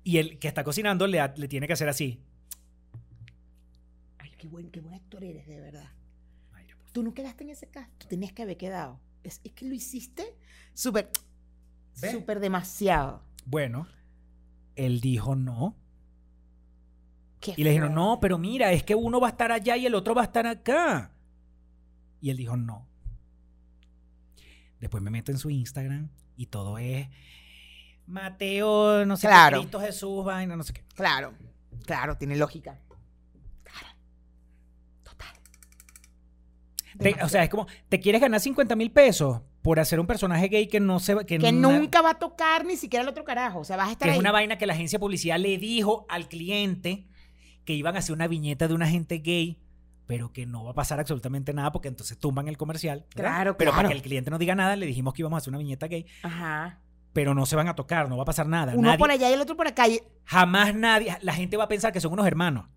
Y 0.03 0.19
el 0.19 0.37
que 0.37 0.47
está 0.47 0.63
cocinando 0.63 1.07
le, 1.07 1.27
tiene 1.47 1.65
que 1.65 1.73
hacer 1.73 1.89
así. 1.89 2.21
Ay, 4.19 4.29
qué 4.37 4.47
buen, 4.47 4.69
qué 4.69 4.79
buen 4.79 4.93
actor 4.93 5.23
eres, 5.23 5.47
de 5.47 5.59
verdad. 5.59 5.91
Ay, 6.53 6.67
Tú 6.91 7.01
no 7.01 7.15
quedaste 7.15 7.45
en 7.45 7.49
ese 7.49 7.65
caso. 7.65 7.89
Tú 7.97 8.05
tenías 8.07 8.31
que 8.31 8.43
haber 8.43 8.57
quedado. 8.57 8.99
Es, 9.23 9.41
es 9.43 9.53
que 9.53 9.65
lo 9.65 9.73
hiciste 9.73 10.35
súper, 10.75 11.09
¿Ve? 12.01 12.11
súper 12.11 12.39
demasiado. 12.39 13.23
Bueno, 13.45 13.87
él 14.75 14.99
dijo 15.01 15.35
no. 15.35 15.75
Qué 17.39 17.53
Y 17.57 17.63
le 17.63 17.69
dijeron, 17.71 17.93
no, 17.93 18.19
pero 18.19 18.37
mira, 18.37 18.71
es 18.71 18.83
que 18.83 18.95
uno 18.95 19.19
va 19.19 19.27
a 19.27 19.31
estar 19.31 19.51
allá 19.51 19.77
y 19.77 19.85
el 19.85 19.93
otro 19.95 20.15
va 20.15 20.21
a 20.21 20.25
estar 20.25 20.47
acá. 20.47 21.11
Y 22.21 22.29
él 22.31 22.37
dijo, 22.37 22.57
no. 22.57 22.87
Después 24.79 25.01
me 25.03 25.11
meto 25.11 25.31
en 25.31 25.37
su 25.37 25.49
Instagram 25.49 26.09
y 26.35 26.47
todo 26.47 26.77
es 26.77 27.07
Mateo, 28.07 29.05
no 29.05 29.15
sé 29.17 29.27
Claro. 29.27 29.57
qué, 29.57 29.61
Cristo 29.63 29.79
Jesús, 29.79 30.25
vaina, 30.25 30.55
no 30.55 30.63
sé 30.63 30.73
qué. 30.73 30.83
Claro, 30.95 31.33
claro, 31.85 32.17
tiene 32.17 32.35
lógica. 32.35 32.79
Claro. 33.63 33.87
Total. 35.03 35.35
Te- 36.99 37.23
o 37.23 37.29
sea, 37.29 37.43
es 37.43 37.49
como, 37.49 37.67
¿te 37.89 37.99
quieres 37.99 38.21
ganar 38.21 38.39
50 38.39 38.75
mil 38.75 38.91
pesos 38.91 39.41
por 39.65 39.79
hacer 39.79 39.99
un 39.99 40.05
personaje 40.07 40.47
gay 40.47 40.67
que 40.67 40.79
no 40.79 40.99
se 40.99 41.15
que, 41.25 41.39
que 41.39 41.51
no- 41.51 41.71
nunca 41.71 42.01
va 42.01 42.11
a 42.11 42.19
tocar 42.19 42.63
ni 42.65 42.77
siquiera 42.77 43.01
el 43.03 43.09
otro 43.09 43.23
carajo. 43.25 43.59
O 43.59 43.63
sea, 43.65 43.75
vas 43.77 43.89
a 43.89 43.91
estar 43.93 44.07
que 44.07 44.13
es 44.13 44.19
una 44.19 44.31
vaina 44.31 44.57
que 44.57 44.65
la 44.67 44.73
agencia 44.73 44.97
de 44.97 45.01
publicidad 45.01 45.39
le 45.39 45.57
dijo 45.57 46.05
al 46.07 46.27
cliente 46.29 47.07
que 47.65 47.73
iban 47.73 47.95
a 47.95 47.99
hacer 47.99 48.13
una 48.13 48.27
viñeta 48.27 48.67
de 48.67 48.75
una 48.75 48.87
gente 48.87 49.17
gay, 49.17 49.59
pero 50.05 50.31
que 50.31 50.45
no 50.45 50.63
va 50.63 50.71
a 50.71 50.73
pasar 50.75 50.99
absolutamente 50.99 51.51
nada 51.51 51.71
porque 51.71 51.87
entonces 51.87 52.17
tumban 52.19 52.47
el 52.47 52.57
comercial. 52.57 53.05
¿verdad? 53.15 53.31
Claro, 53.31 53.57
Pero 53.57 53.71
para 53.71 53.87
que 53.89 53.95
el 53.95 54.03
cliente 54.03 54.29
no 54.29 54.37
diga 54.37 54.53
nada, 54.53 54.75
le 54.75 54.85
dijimos 54.85 55.15
que 55.15 55.23
íbamos 55.23 55.35
a 55.35 55.39
hacer 55.39 55.49
una 55.49 55.57
viñeta 55.57 55.87
gay, 55.87 56.05
Ajá. 56.21 56.79
pero 57.11 57.33
no 57.33 57.47
se 57.47 57.55
van 57.55 57.67
a 57.67 57.75
tocar, 57.75 58.07
no 58.07 58.17
va 58.17 58.21
a 58.21 58.25
pasar 58.27 58.45
nada. 58.47 58.73
Uno 58.75 58.89
Nadie- 58.89 58.99
por 58.99 59.09
allá 59.09 59.31
y 59.31 59.33
el 59.33 59.41
otro 59.41 59.57
por 59.57 59.67
acá. 59.67 59.85
Jamás 60.25 60.75
nadie, 60.75 61.17
la 61.21 61.33
gente 61.33 61.57
va 61.57 61.63
a 61.63 61.67
pensar 61.67 61.91
que 61.91 61.99
son 61.99 62.13
unos 62.13 62.27
hermanos, 62.27 62.67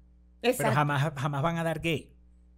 pero 0.41 0.55
Exact- 0.55 0.72
jamás, 0.74 1.12
jamás 1.16 1.43
van 1.43 1.59
a 1.59 1.64
dar 1.64 1.80
gay. 1.80 2.11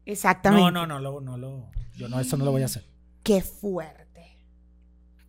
Exactamente. 0.06 0.62
No, 0.62 0.70
no, 0.70 0.86
no, 0.86 1.00
lo- 1.00 1.20
no, 1.20 1.36
lo, 1.36 1.70
yo 1.96 2.08
no, 2.08 2.20
eso 2.20 2.36
no 2.36 2.44
lo 2.44 2.52
voy 2.52 2.62
a 2.62 2.66
hacer. 2.66 2.84
Qué 3.24 3.42
fuerte. 3.42 4.00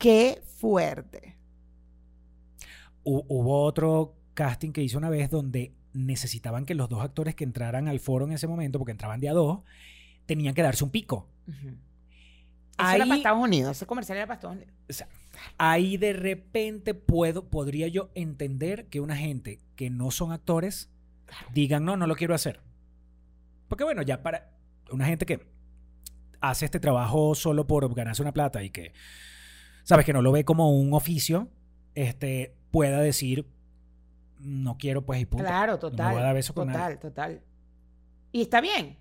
Qué 0.01 0.41
fuerte. 0.57 1.37
Hu- 3.03 3.25
hubo 3.27 3.63
otro 3.63 4.15
casting 4.33 4.71
que 4.71 4.81
hice 4.83 4.97
una 4.97 5.09
vez 5.09 5.29
donde 5.29 5.73
necesitaban 5.93 6.65
que 6.65 6.73
los 6.75 6.89
dos 6.89 7.01
actores 7.03 7.35
que 7.35 7.43
entraran 7.43 7.87
al 7.87 7.99
foro 7.99 8.25
en 8.25 8.31
ese 8.31 8.47
momento, 8.47 8.79
porque 8.79 8.91
entraban 8.91 9.19
de 9.19 9.29
a 9.29 9.33
dos, 9.33 9.59
tenían 10.25 10.53
que 10.53 10.61
darse 10.61 10.83
un 10.83 10.89
pico. 10.89 11.27
Eso 11.47 12.89
era 12.95 13.05
para 13.05 13.15
Estados 13.17 13.43
Unidos, 13.43 13.77
ese 13.77 13.85
comercial 13.85 14.17
era 14.17 14.27
para 14.27 14.35
Estados 14.35 14.55
Unidos. 14.57 14.73
O 14.89 14.93
sea, 14.93 15.07
ahí 15.57 15.97
de 15.97 16.13
repente 16.13 16.93
puedo, 16.93 17.49
podría 17.49 17.87
yo 17.87 18.09
entender 18.15 18.87
que 18.87 19.01
una 19.01 19.15
gente 19.17 19.59
que 19.75 19.89
no 19.89 20.09
son 20.11 20.31
actores 20.31 20.89
digan, 21.53 21.85
no, 21.85 21.97
no 21.97 22.07
lo 22.07 22.15
quiero 22.15 22.33
hacer. 22.33 22.59
Porque 23.67 23.83
bueno, 23.83 24.01
ya 24.01 24.23
para 24.23 24.51
una 24.91 25.05
gente 25.05 25.25
que 25.25 25.45
hace 26.39 26.65
este 26.65 26.79
trabajo 26.79 27.35
solo 27.35 27.67
por 27.67 27.93
ganarse 27.93 28.21
una 28.21 28.33
plata 28.33 28.63
y 28.63 28.69
que, 28.71 28.93
sabes, 29.91 30.05
que 30.05 30.13
no 30.13 30.21
lo 30.21 30.31
ve 30.31 30.43
como 30.45 30.71
un 30.71 30.93
oficio, 30.93 31.47
este, 31.95 32.55
pueda 32.71 32.99
decir, 33.01 33.45
no 34.39 34.77
quiero 34.77 35.03
pues 35.05 35.21
y 35.21 35.25
punto. 35.25 35.45
Claro, 35.45 35.73
No 35.73 35.77
me 35.77 35.81
total. 35.81 36.11
voy 36.13 36.21
a 36.21 36.25
dar 36.25 36.33
beso 36.35 36.53
con 36.53 36.67
total, 36.67 36.81
nadie. 36.81 36.97
total. 36.97 37.41
Y 38.31 38.41
está 38.41 38.61
bien. 38.61 38.97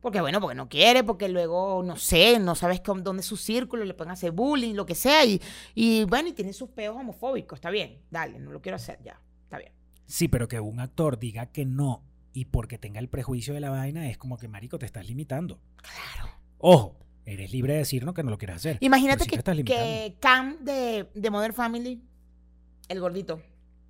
Porque 0.00 0.20
bueno, 0.20 0.40
porque 0.40 0.56
no 0.56 0.68
quiere, 0.68 1.04
porque 1.04 1.28
luego, 1.28 1.82
no 1.84 1.96
sé, 1.96 2.38
no 2.40 2.54
sabes 2.56 2.80
con 2.80 3.04
dónde 3.04 3.20
es 3.20 3.26
su 3.26 3.36
círculo, 3.36 3.84
le 3.84 3.94
pueden 3.94 4.10
hacer 4.10 4.32
bullying, 4.32 4.74
lo 4.74 4.84
que 4.84 4.96
sea, 4.96 5.24
y, 5.24 5.40
y 5.76 6.02
bueno, 6.04 6.28
y 6.28 6.32
tiene 6.32 6.52
sus 6.52 6.70
peos 6.70 6.96
homofóbicos, 6.96 7.56
está 7.58 7.70
bien, 7.70 8.00
dale, 8.10 8.40
no 8.40 8.50
lo 8.50 8.60
quiero 8.60 8.76
hacer 8.76 8.98
ya, 9.04 9.20
está 9.44 9.58
bien. 9.58 9.72
Sí, 10.06 10.26
pero 10.26 10.48
que 10.48 10.58
un 10.58 10.80
actor 10.80 11.18
diga 11.20 11.46
que 11.46 11.64
no 11.64 12.02
y 12.32 12.46
porque 12.46 12.78
tenga 12.78 12.98
el 12.98 13.08
prejuicio 13.08 13.54
de 13.54 13.60
la 13.60 13.70
vaina 13.70 14.08
es 14.10 14.18
como 14.18 14.38
que, 14.38 14.48
marico, 14.48 14.76
te 14.78 14.86
estás 14.86 15.06
limitando. 15.06 15.60
Claro. 15.76 16.30
Ojo, 16.58 16.96
eres 17.24 17.52
libre 17.52 17.74
de 17.74 17.80
decirnos 17.80 18.14
que 18.14 18.22
no 18.22 18.30
lo 18.30 18.38
quieres 18.38 18.56
hacer. 18.56 18.78
Imagínate 18.80 19.24
sí 19.24 19.30
que, 19.64 20.16
Cam 20.20 20.64
de, 20.64 21.08
de 21.14 21.30
Modern 21.30 21.54
Family, 21.54 22.02
el 22.88 23.00
gordito, 23.00 23.42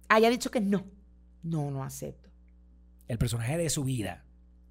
haya 0.08 0.30
dicho 0.30 0.50
que 0.50 0.60
no. 0.60 0.84
No, 1.42 1.70
no 1.70 1.82
acepto. 1.82 2.30
El 3.08 3.18
personaje 3.18 3.56
de 3.56 3.70
su 3.70 3.84
vida. 3.84 4.24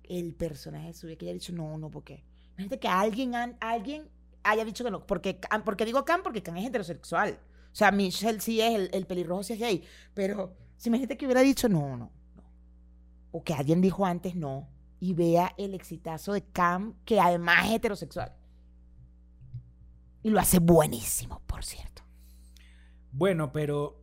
El 0.04 0.34
personaje 0.34 0.88
de 0.88 0.94
su 0.94 1.08
vida 1.08 1.18
que 1.18 1.26
haya 1.26 1.34
dicho 1.34 1.54
no, 1.54 1.78
no, 1.78 1.90
¿por 1.90 2.04
qué? 2.04 2.24
Imagínate 2.54 2.80
que 2.80 2.88
alguien, 2.88 3.34
alguien 3.60 4.10
haya 4.44 4.66
dicho 4.66 4.84
que 4.84 4.92
no. 4.92 5.06
Porque, 5.06 5.40
porque 5.66 5.86
digo 5.86 6.06
Cam 6.06 6.24
porque 6.24 6.44
Cam 6.44 6.58
es 6.58 6.68
heterosexual. 6.68 7.40
O 7.72 7.76
sea, 7.76 7.92
Michelle 7.92 8.40
sí 8.40 8.62
es, 8.62 8.76
el, 8.76 8.90
el 8.94 9.06
pelirrojo 9.06 9.44
sí 9.44 9.54
es 9.54 9.60
gay. 9.60 9.84
Pero 10.14 10.56
si 10.78 10.90
imagínate 10.90 11.18
que 11.18 11.26
hubiera 11.26 11.42
dicho 11.42 11.70
no, 11.70 11.98
no, 11.98 11.98
no. 11.98 12.12
O 13.32 13.44
que 13.44 13.54
alguien 13.54 13.82
dijo 13.82 14.06
antes 14.06 14.36
no. 14.36 14.70
Y 15.00 15.14
vea 15.14 15.54
el 15.58 15.74
exitazo 15.74 16.34
de 16.34 16.44
Cam, 16.44 16.94
que 17.06 17.20
además 17.20 17.68
es 17.68 17.76
heterosexual. 17.76 18.36
Y 20.24 20.30
lo 20.30 20.40
hace 20.40 20.60
buenísimo, 20.60 21.42
por 21.48 21.64
cierto. 21.66 22.04
Bueno, 23.12 23.52
pero 23.52 24.02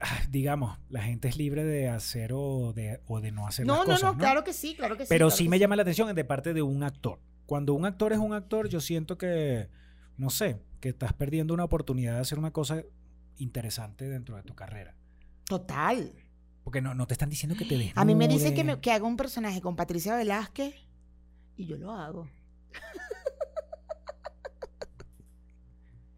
ah, 0.00 0.22
digamos, 0.30 0.78
la 0.88 1.02
gente 1.02 1.28
es 1.28 1.36
libre 1.36 1.64
de 1.64 1.88
hacer 1.88 2.32
o 2.32 2.72
de, 2.72 3.00
o 3.06 3.20
de 3.20 3.32
no 3.32 3.46
hacer 3.46 3.66
No, 3.66 3.78
las 3.78 3.86
no, 3.86 3.92
cosas, 3.94 4.12
no, 4.14 4.18
claro 4.18 4.44
que 4.44 4.52
sí, 4.52 4.74
claro 4.74 4.96
que 4.96 5.04
sí. 5.04 5.08
Pero 5.08 5.26
claro 5.26 5.36
sí 5.36 5.48
me 5.48 5.58
llama 5.58 5.76
la 5.76 5.82
atención 5.82 6.14
de 6.14 6.24
parte 6.24 6.54
de 6.54 6.62
un 6.62 6.82
actor. 6.82 7.20
Cuando 7.46 7.74
un 7.74 7.84
actor 7.84 8.12
es 8.12 8.18
un 8.18 8.32
actor, 8.32 8.68
yo 8.68 8.80
siento 8.80 9.18
que, 9.18 9.68
no 10.16 10.30
sé, 10.30 10.62
que 10.80 10.88
estás 10.90 11.12
perdiendo 11.12 11.52
una 11.52 11.64
oportunidad 11.64 12.14
de 12.14 12.20
hacer 12.20 12.38
una 12.38 12.52
cosa 12.52 12.82
interesante 13.36 14.08
dentro 14.08 14.36
de 14.36 14.42
tu 14.42 14.54
carrera. 14.54 14.94
Total. 15.46 16.14
Porque 16.62 16.80
no, 16.80 16.94
no 16.94 17.06
te 17.06 17.12
están 17.14 17.28
diciendo 17.28 17.56
que 17.56 17.64
te 17.66 17.74
desnudes. 17.76 17.98
A 17.98 18.04
mí 18.06 18.14
me 18.14 18.26
dicen 18.28 18.54
que, 18.54 18.64
me- 18.64 18.80
que 18.80 18.90
haga 18.92 19.04
un 19.04 19.16
personaje 19.18 19.60
con 19.60 19.76
Patricia 19.76 20.16
Velázquez 20.16 20.74
y 21.56 21.66
yo 21.66 21.76
lo 21.76 21.90
hago. 21.92 22.28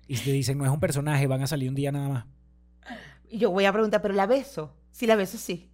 Y 0.08 0.16
te 0.18 0.32
dicen, 0.32 0.58
no 0.58 0.64
es 0.64 0.70
un 0.70 0.80
personaje, 0.80 1.26
van 1.26 1.42
a 1.42 1.46
salir 1.46 1.68
un 1.68 1.74
día 1.74 1.92
nada 1.92 2.08
más. 2.08 2.24
Y 3.28 3.38
yo 3.38 3.50
voy 3.50 3.64
a 3.64 3.72
preguntar, 3.72 4.02
¿pero 4.02 4.14
la 4.14 4.26
beso? 4.26 4.76
Sí, 4.92 5.06
la 5.06 5.16
beso, 5.16 5.36
sí. 5.36 5.70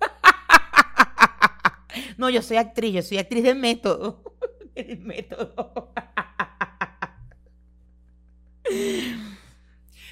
no, 2.18 2.30
yo 2.30 2.42
soy 2.42 2.56
actriz, 2.56 2.94
yo 2.94 3.02
soy 3.02 3.18
actriz 3.18 3.44
de 3.44 3.54
método. 3.54 4.22
El 4.74 4.98
método. 5.00 5.92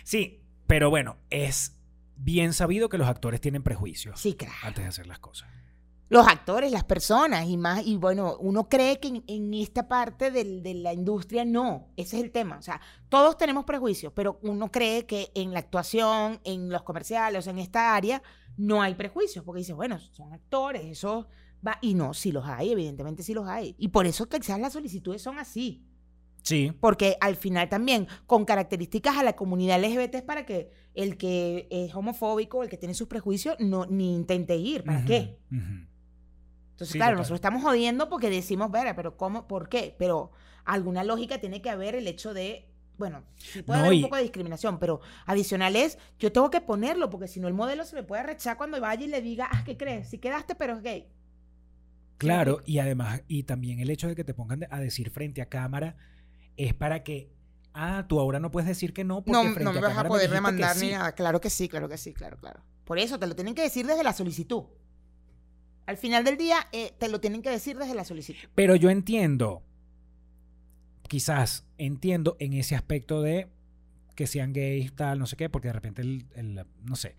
Sí, 0.04 0.42
pero 0.66 0.90
bueno, 0.90 1.16
es 1.30 1.76
bien 2.16 2.52
sabido 2.52 2.88
que 2.88 2.98
los 2.98 3.08
actores 3.08 3.40
tienen 3.40 3.62
prejuicios 3.62 4.20
Sí, 4.20 4.34
claro. 4.34 4.54
antes 4.62 4.84
de 4.84 4.88
hacer 4.88 5.06
las 5.06 5.18
cosas. 5.18 5.48
Los 6.12 6.28
actores, 6.28 6.70
las 6.70 6.84
personas 6.84 7.48
y 7.48 7.56
más, 7.56 7.86
y 7.86 7.96
bueno, 7.96 8.36
uno 8.40 8.68
cree 8.68 9.00
que 9.00 9.08
en, 9.08 9.24
en 9.26 9.54
esta 9.54 9.88
parte 9.88 10.30
del- 10.30 10.62
de 10.62 10.74
la 10.74 10.92
industria 10.92 11.44
no, 11.44 11.88
ese 11.96 12.18
es 12.18 12.24
el 12.24 12.30
tema. 12.30 12.58
O 12.58 12.62
sea, 12.62 12.80
todos 13.08 13.36
tenemos 13.36 13.64
prejuicios, 13.64 14.12
pero 14.14 14.38
uno 14.42 14.70
cree 14.70 15.06
que 15.06 15.30
en 15.34 15.52
la 15.52 15.58
actuación, 15.60 16.40
en 16.44 16.68
los 16.68 16.82
comerciales, 16.82 17.46
en 17.46 17.58
esta 17.58 17.94
área, 17.94 18.22
no 18.56 18.82
hay 18.82 18.94
prejuicios, 18.94 19.44
porque 19.44 19.60
dice, 19.60 19.72
bueno, 19.72 19.98
son 19.98 20.32
actores, 20.32 20.84
eso 20.84 21.28
va, 21.66 21.78
y 21.80 21.94
no, 21.94 22.12
sí 22.12 22.30
los 22.32 22.44
hay, 22.46 22.70
evidentemente 22.72 23.22
sí 23.22 23.32
los 23.34 23.46
hay. 23.48 23.74
Y 23.78 23.88
por 23.88 24.06
eso 24.06 24.28
que 24.28 24.38
quizás 24.38 24.60
las 24.60 24.72
solicitudes 24.74 25.22
son 25.22 25.38
así, 25.38 25.86
Sí, 26.44 26.72
porque 26.80 27.16
al 27.20 27.36
final 27.36 27.68
también 27.68 28.08
con 28.26 28.44
características 28.44 29.16
a 29.16 29.22
la 29.22 29.34
comunidad 29.36 29.78
LGBT 29.82 30.16
es 30.16 30.22
para 30.22 30.44
que 30.44 30.72
el 30.92 31.16
que 31.16 31.68
es 31.70 31.94
homofóbico, 31.94 32.64
el 32.64 32.68
que 32.68 32.76
tiene 32.76 32.94
sus 32.94 33.06
prejuicios, 33.06 33.54
no 33.60 33.86
ni 33.86 34.12
intente 34.12 34.56
ir, 34.56 34.82
¿para 34.82 35.04
qué? 35.04 35.38
ujú. 35.52 35.86
Entonces, 36.82 36.92
Sí, 36.92 36.98
claro, 36.98 37.12
total. 37.12 37.18
nosotros 37.20 37.36
estamos 37.38 37.62
jodiendo 37.62 38.08
porque 38.08 38.28
decimos, 38.28 38.70
ver, 38.70 38.94
pero 38.96 39.16
¿cómo? 39.16 39.46
¿Por 39.46 39.68
qué? 39.68 39.94
Pero 39.98 40.32
alguna 40.64 41.04
lógica 41.04 41.38
tiene 41.40 41.62
que 41.62 41.70
haber 41.70 41.94
el 41.94 42.06
hecho 42.08 42.34
de, 42.34 42.68
bueno, 42.98 43.22
sí 43.36 43.62
puede 43.62 43.78
No, 43.80 43.84
haber 43.86 43.94
y- 43.94 44.02
un 44.02 44.02
poco 44.02 44.16
de 44.16 44.22
discriminación, 44.22 44.78
pero 44.78 45.00
adicional 45.26 45.76
es, 45.76 45.96
yo 46.18 46.32
tengo 46.32 46.50
que 46.50 46.60
ponerlo 46.60 47.08
porque 47.08 47.28
si 47.28 47.38
no 47.40 47.46
el 47.48 47.54
modelo 47.54 47.84
se 47.84 47.94
me 47.94 48.02
puede 48.02 48.22
rechazar 48.24 48.56
cuando 48.56 48.80
vaya 48.80 49.04
y 49.04 49.08
le 49.08 49.22
diga, 49.22 49.48
ah, 49.52 49.62
¿qué 49.64 49.76
crees? 49.76 50.08
Si 50.08 50.18
quedaste, 50.18 50.54
pero 50.56 50.74
es 50.76 50.82
gay. 50.82 51.08
Claro, 52.18 52.60
y 52.66 52.78
además, 52.78 53.22
y 53.26 53.42
también 53.44 53.80
el 53.80 53.90
hecho 53.90 54.06
de 54.08 54.14
que 54.14 54.22
te 54.24 54.34
pongan 54.34 54.66
a 54.70 54.78
decir 54.78 55.10
frente 55.10 55.42
a 55.42 55.46
cámara 55.46 55.96
es 56.56 56.72
para 56.74 57.02
que, 57.02 57.32
ah, 57.74 58.04
tú 58.08 58.20
ahora 58.20 58.38
no 58.38 58.50
puedes 58.50 58.68
decir 58.68 58.92
que 58.92 59.02
no 59.04 59.24
porque 59.24 59.48
No, 59.48 59.54
frente 59.54 59.64
no 59.64 59.72
me 59.72 59.78
a 59.78 59.90
vas 59.90 59.98
a 59.98 60.04
poder 60.08 60.30
demandar 60.30 60.76
ni 60.76 60.90
nada. 60.90 61.12
Claro 61.12 61.40
que 61.40 61.50
sí, 61.50 61.68
claro 61.68 61.88
que 61.88 61.98
sí, 61.98 62.12
claro, 62.14 62.36
claro. 62.38 62.60
Por 62.84 62.98
eso 62.98 63.18
te 63.18 63.26
lo 63.26 63.34
tienen 63.34 63.54
que 63.54 63.62
decir 63.62 63.86
desde 63.86 64.04
la 64.04 64.12
solicitud. 64.12 64.64
Al 65.86 65.96
final 65.96 66.24
del 66.24 66.36
día, 66.36 66.66
eh, 66.72 66.92
te 66.98 67.08
lo 67.08 67.20
tienen 67.20 67.42
que 67.42 67.50
decir 67.50 67.76
desde 67.76 67.94
la 67.94 68.04
solicitud. 68.04 68.48
Pero 68.54 68.76
yo 68.76 68.88
entiendo, 68.90 69.62
quizás 71.08 71.66
entiendo 71.78 72.36
en 72.40 72.52
ese 72.54 72.74
aspecto 72.74 73.22
de 73.22 73.48
que 74.14 74.26
sean 74.26 74.52
gays, 74.52 74.94
tal, 74.94 75.18
no 75.18 75.26
sé 75.26 75.36
qué, 75.36 75.48
porque 75.48 75.68
de 75.68 75.72
repente, 75.74 76.02
el, 76.02 76.26
el- 76.34 76.64
no 76.84 76.96
sé. 76.96 77.16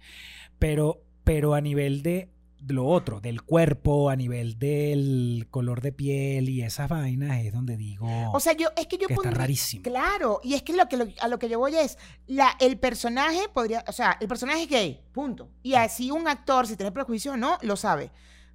Pero, 0.60 1.04
pero 1.24 1.54
a 1.56 1.62
nivel 1.62 2.04
de 2.04 2.30
lo 2.68 2.86
otro, 2.86 3.20
del 3.20 3.42
cuerpo, 3.42 4.10
a 4.10 4.16
nivel 4.16 4.58
del 4.58 5.48
color 5.50 5.82
de 5.82 5.92
piel 5.92 6.48
y 6.48 6.62
esas 6.62 6.88
vainas, 6.88 7.44
es 7.44 7.52
donde 7.52 7.76
digo 7.76 8.08
O 8.32 8.40
sea, 8.40 8.54
yo, 8.54 8.70
es 8.78 8.88
que 8.88 8.98
yo 8.98 9.08
que 9.08 9.16
está 9.16 9.32
rarísimo. 9.32 9.84
Claro, 9.84 10.40
y 10.44 10.54
es 10.54 10.62
que, 10.64 10.72
lo 10.72 10.88
que 10.88 10.96
lo- 10.96 11.08
a 11.20 11.28
lo 11.28 11.40
que 11.40 11.50
yo 11.50 11.60
voy 11.60 11.76
es, 11.76 11.98
la, 12.28 12.56
el 12.62 12.78
personaje 12.80 13.50
podría, 13.54 13.84
o 13.88 13.92
sea, 13.92 14.18
el 14.22 14.28
personaje 14.30 14.64
es 14.64 14.70
gay, 14.70 15.02
punto. 15.12 15.50
Y 15.62 15.74
así 15.74 16.10
un 16.10 16.28
actor, 16.30 16.66
si 16.68 16.78
tiene 16.78 16.92
prejuicio 16.94 17.34
o 17.34 17.38
no, 17.38 17.58
lo 17.64 17.76
sabe. 17.76 18.12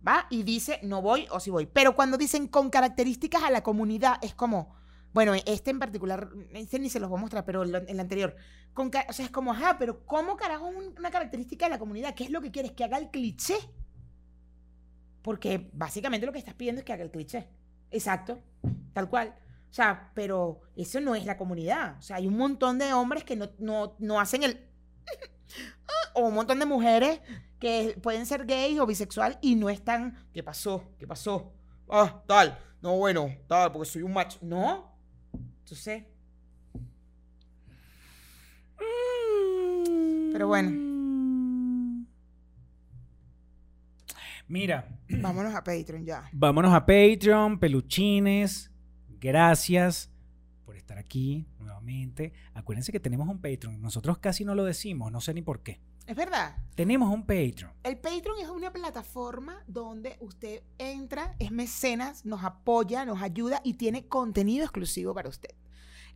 ¿Va? 0.07 0.27
Y 0.31 0.43
dice, 0.45 0.81
no 0.83 1.03
voy 1.03 1.27
o 1.31 1.41
sí 1.41 1.51
voy. 1.51 1.67
Pero 1.67 1.95
cuando 1.97 2.17
dicen 2.17 2.47
con 2.49 2.71
características 2.71 3.43
a 3.43 3.51
la 3.51 3.63
comunidad, 3.63 4.19
es 4.23 4.35
como, 4.35 4.75
bueno, 5.13 5.35
este 5.35 5.71
en 5.71 5.79
particular, 5.79 6.31
este 6.53 6.79
ni 6.79 6.89
se 6.89 7.01
los 7.01 7.11
voy 7.11 7.19
a 7.19 7.23
mostrar, 7.23 7.45
pero 7.45 7.63
el, 7.63 7.75
el 7.75 8.01
anterior. 8.01 8.37
Con, 8.75 8.89
o 8.89 9.13
sea, 9.13 9.25
es 9.25 9.31
como, 9.31 9.53
ajá, 9.53 9.77
pero 9.79 10.05
¿cómo 10.07 10.37
carajo 10.37 10.67
un- 10.67 10.95
una 10.99 11.11
característica 11.11 11.67
de 11.67 11.71
la 11.71 11.79
comunidad? 11.79 12.15
¿Qué 12.15 12.25
es 12.25 12.31
lo 12.31 12.41
que 12.41 12.51
quieres? 12.53 12.73
Que 12.73 12.85
haga 12.85 12.99
el 12.99 13.11
cliché. 13.11 13.57
Porque 15.23 15.69
básicamente 15.73 16.27
lo 16.27 16.33
que 16.33 16.39
estás 16.39 16.55
pidiendo 16.55 16.81
es 16.81 16.85
que 16.85 16.93
haga 16.93 17.03
el 17.05 17.11
cliché. 17.11 17.49
Exacto, 17.91 18.39
tal 18.93 19.09
cual. 19.09 19.35
O 19.71 19.73
sea, 19.75 20.11
pero 20.15 20.61
eso 20.77 21.01
no 21.01 21.15
es 21.15 21.27
la 21.27 21.37
comunidad. 21.37 21.97
O 21.99 22.03
sea, 22.03 22.17
hay 22.17 22.27
un 22.27 22.37
montón 22.37 22.79
de 22.79 22.93
hombres 22.93 23.25
que 23.25 23.37
no, 23.37 23.51
no, 23.59 23.97
no 23.99 24.21
hacen 24.21 24.43
el... 24.45 24.65
o 26.15 26.29
un 26.29 26.35
montón 26.35 26.59
de 26.59 26.67
mujeres 26.67 27.21
que 27.59 27.99
pueden 28.03 28.27
ser 28.27 28.45
gays 28.47 28.79
o 28.79 28.87
bisexual 28.87 29.39
y 29.43 29.55
no 29.57 29.69
están... 29.69 30.17
¿Qué 30.33 30.43
pasó? 30.43 30.85
¿Qué 30.99 31.07
pasó? 31.07 31.53
Ah, 31.89 32.23
tal. 32.27 32.59
No, 32.81 32.97
bueno, 32.97 33.35
tal, 33.47 33.73
porque 33.73 33.89
soy 33.89 34.03
un 34.03 34.13
macho. 34.13 34.39
No. 34.43 34.93
Entonces... 35.61 36.05
Pero 40.33 40.47
bueno. 40.47 40.71
Mira, 44.47 44.89
Vámonos 45.09 45.55
a 45.55 45.63
Patreon 45.63 46.05
ya. 46.05 46.29
vámonos 46.33 46.73
a 46.73 46.87
Patreon, 46.87 47.59
peluchines. 47.59 48.71
Gracias 49.21 50.11
por 50.65 50.77
estar 50.77 50.97
aquí 50.97 51.47
nuevamente. 51.59 52.33
Acuérdense 52.55 52.93
que 52.93 53.01
tenemos 53.01 53.29
un 53.29 53.41
Patreon. 53.41 53.81
Nosotros 53.81 54.19
casi 54.19 54.45
no 54.45 54.55
lo 54.55 54.65
decimos, 54.65 55.11
no 55.13 55.21
sé 55.21 55.35
ni 55.35 55.43
por 55.43 55.63
qué. 55.63 55.81
Es 56.09 56.17
verdad. 56.17 56.57
Tenemos 56.75 57.13
un 57.13 57.21
Patreon. 57.21 57.71
El 57.83 57.99
Patreon 57.99 58.39
es 58.41 58.49
una 58.49 58.73
plataforma 58.73 59.63
donde 59.67 60.17
usted 60.21 60.63
entra, 60.79 61.37
es 61.39 61.51
mecenas, 61.51 62.25
nos 62.25 62.43
apoya, 62.45 63.05
nos 63.05 63.21
ayuda 63.21 63.61
y 63.63 63.75
tiene 63.75 64.09
contenido 64.09 64.65
exclusivo 64.65 65.13
para 65.13 65.29
usted. 65.29 65.51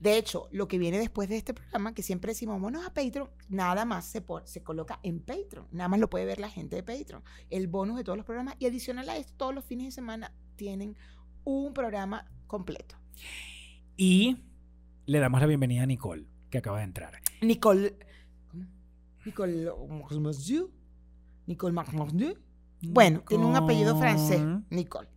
De 0.01 0.16
hecho, 0.16 0.49
lo 0.51 0.66
que 0.66 0.78
viene 0.78 0.99
después 0.99 1.28
de 1.28 1.36
este 1.36 1.53
programa, 1.53 1.93
que 1.93 2.03
siempre 2.03 2.30
decimos, 2.30 2.55
vámonos 2.55 2.86
a 2.86 2.95
Patreon, 2.95 3.28
nada 3.51 3.84
más 3.84 4.07
se, 4.07 4.24
se 4.45 4.62
coloca 4.62 4.99
en 5.03 5.20
Patreon. 5.20 5.68
Nada 5.72 5.88
más 5.88 6.01
lo 6.01 6.09
puede 6.09 6.24
ver 6.24 6.40
la 6.40 6.49
gente 6.49 6.76
de 6.76 6.82
Patreon. 6.82 7.22
El 7.51 7.66
bonus 7.66 7.99
de 7.99 8.05
todos 8.05 8.16
los 8.16 8.24
programas. 8.24 8.57
Y 8.59 8.64
adicional 8.64 9.11
a 9.11 9.18
esto, 9.18 9.34
todos 9.36 9.55
los 9.55 9.66
fines 9.66 9.88
de 9.88 9.93
semana 9.93 10.32
tienen 10.57 10.97
un 11.45 11.74
programa 11.74 12.30
completo. 12.47 12.97
Y 13.99 14.38
le 15.05 15.18
damos 15.18 15.38
la 15.43 15.47
bienvenida 15.47 15.82
a 15.82 15.86
Nicole, 15.86 16.24
que 16.49 16.57
acaba 16.57 16.78
de 16.78 16.84
entrar. 16.84 17.20
Nicole. 17.43 17.95
Nicole. 19.24 19.70
Marmasieu. 19.88 20.70
Nicole 21.46 21.72
Marmasieu. 21.72 22.36
Bueno, 22.82 23.22
tiene 23.28 23.44
un 23.46 23.56
apellido 23.56 23.96
francés. 23.96 24.40
Nicole. 24.70 25.08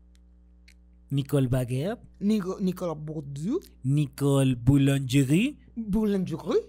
Nicole 1.09 1.47
Baguette. 1.47 2.01
Nico, 2.19 2.57
Nicole 2.59 2.95
Bourdieu. 2.95 3.59
Nicole 3.83 4.55
Boulangerie. 4.55 5.57
Boulangerie. 5.75 6.61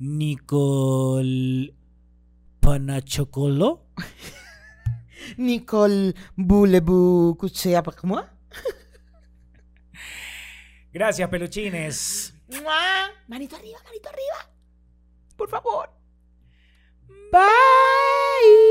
Nicole 0.00 1.74
Panachocolo. 2.60 3.86
Nicole 5.38 6.14
Boulebou 6.36 7.34
Couché 7.36 7.76
après 7.76 8.06
moi. 8.06 8.24
Gracias, 10.92 11.28
peluchines. 11.28 12.34
¡Mua! 12.48 13.12
Manito 13.28 13.54
arriba, 13.54 13.78
manito 13.84 14.08
arriba. 14.08 14.50
Por 15.36 15.48
favor. 15.48 15.99
Bye. 17.30 18.69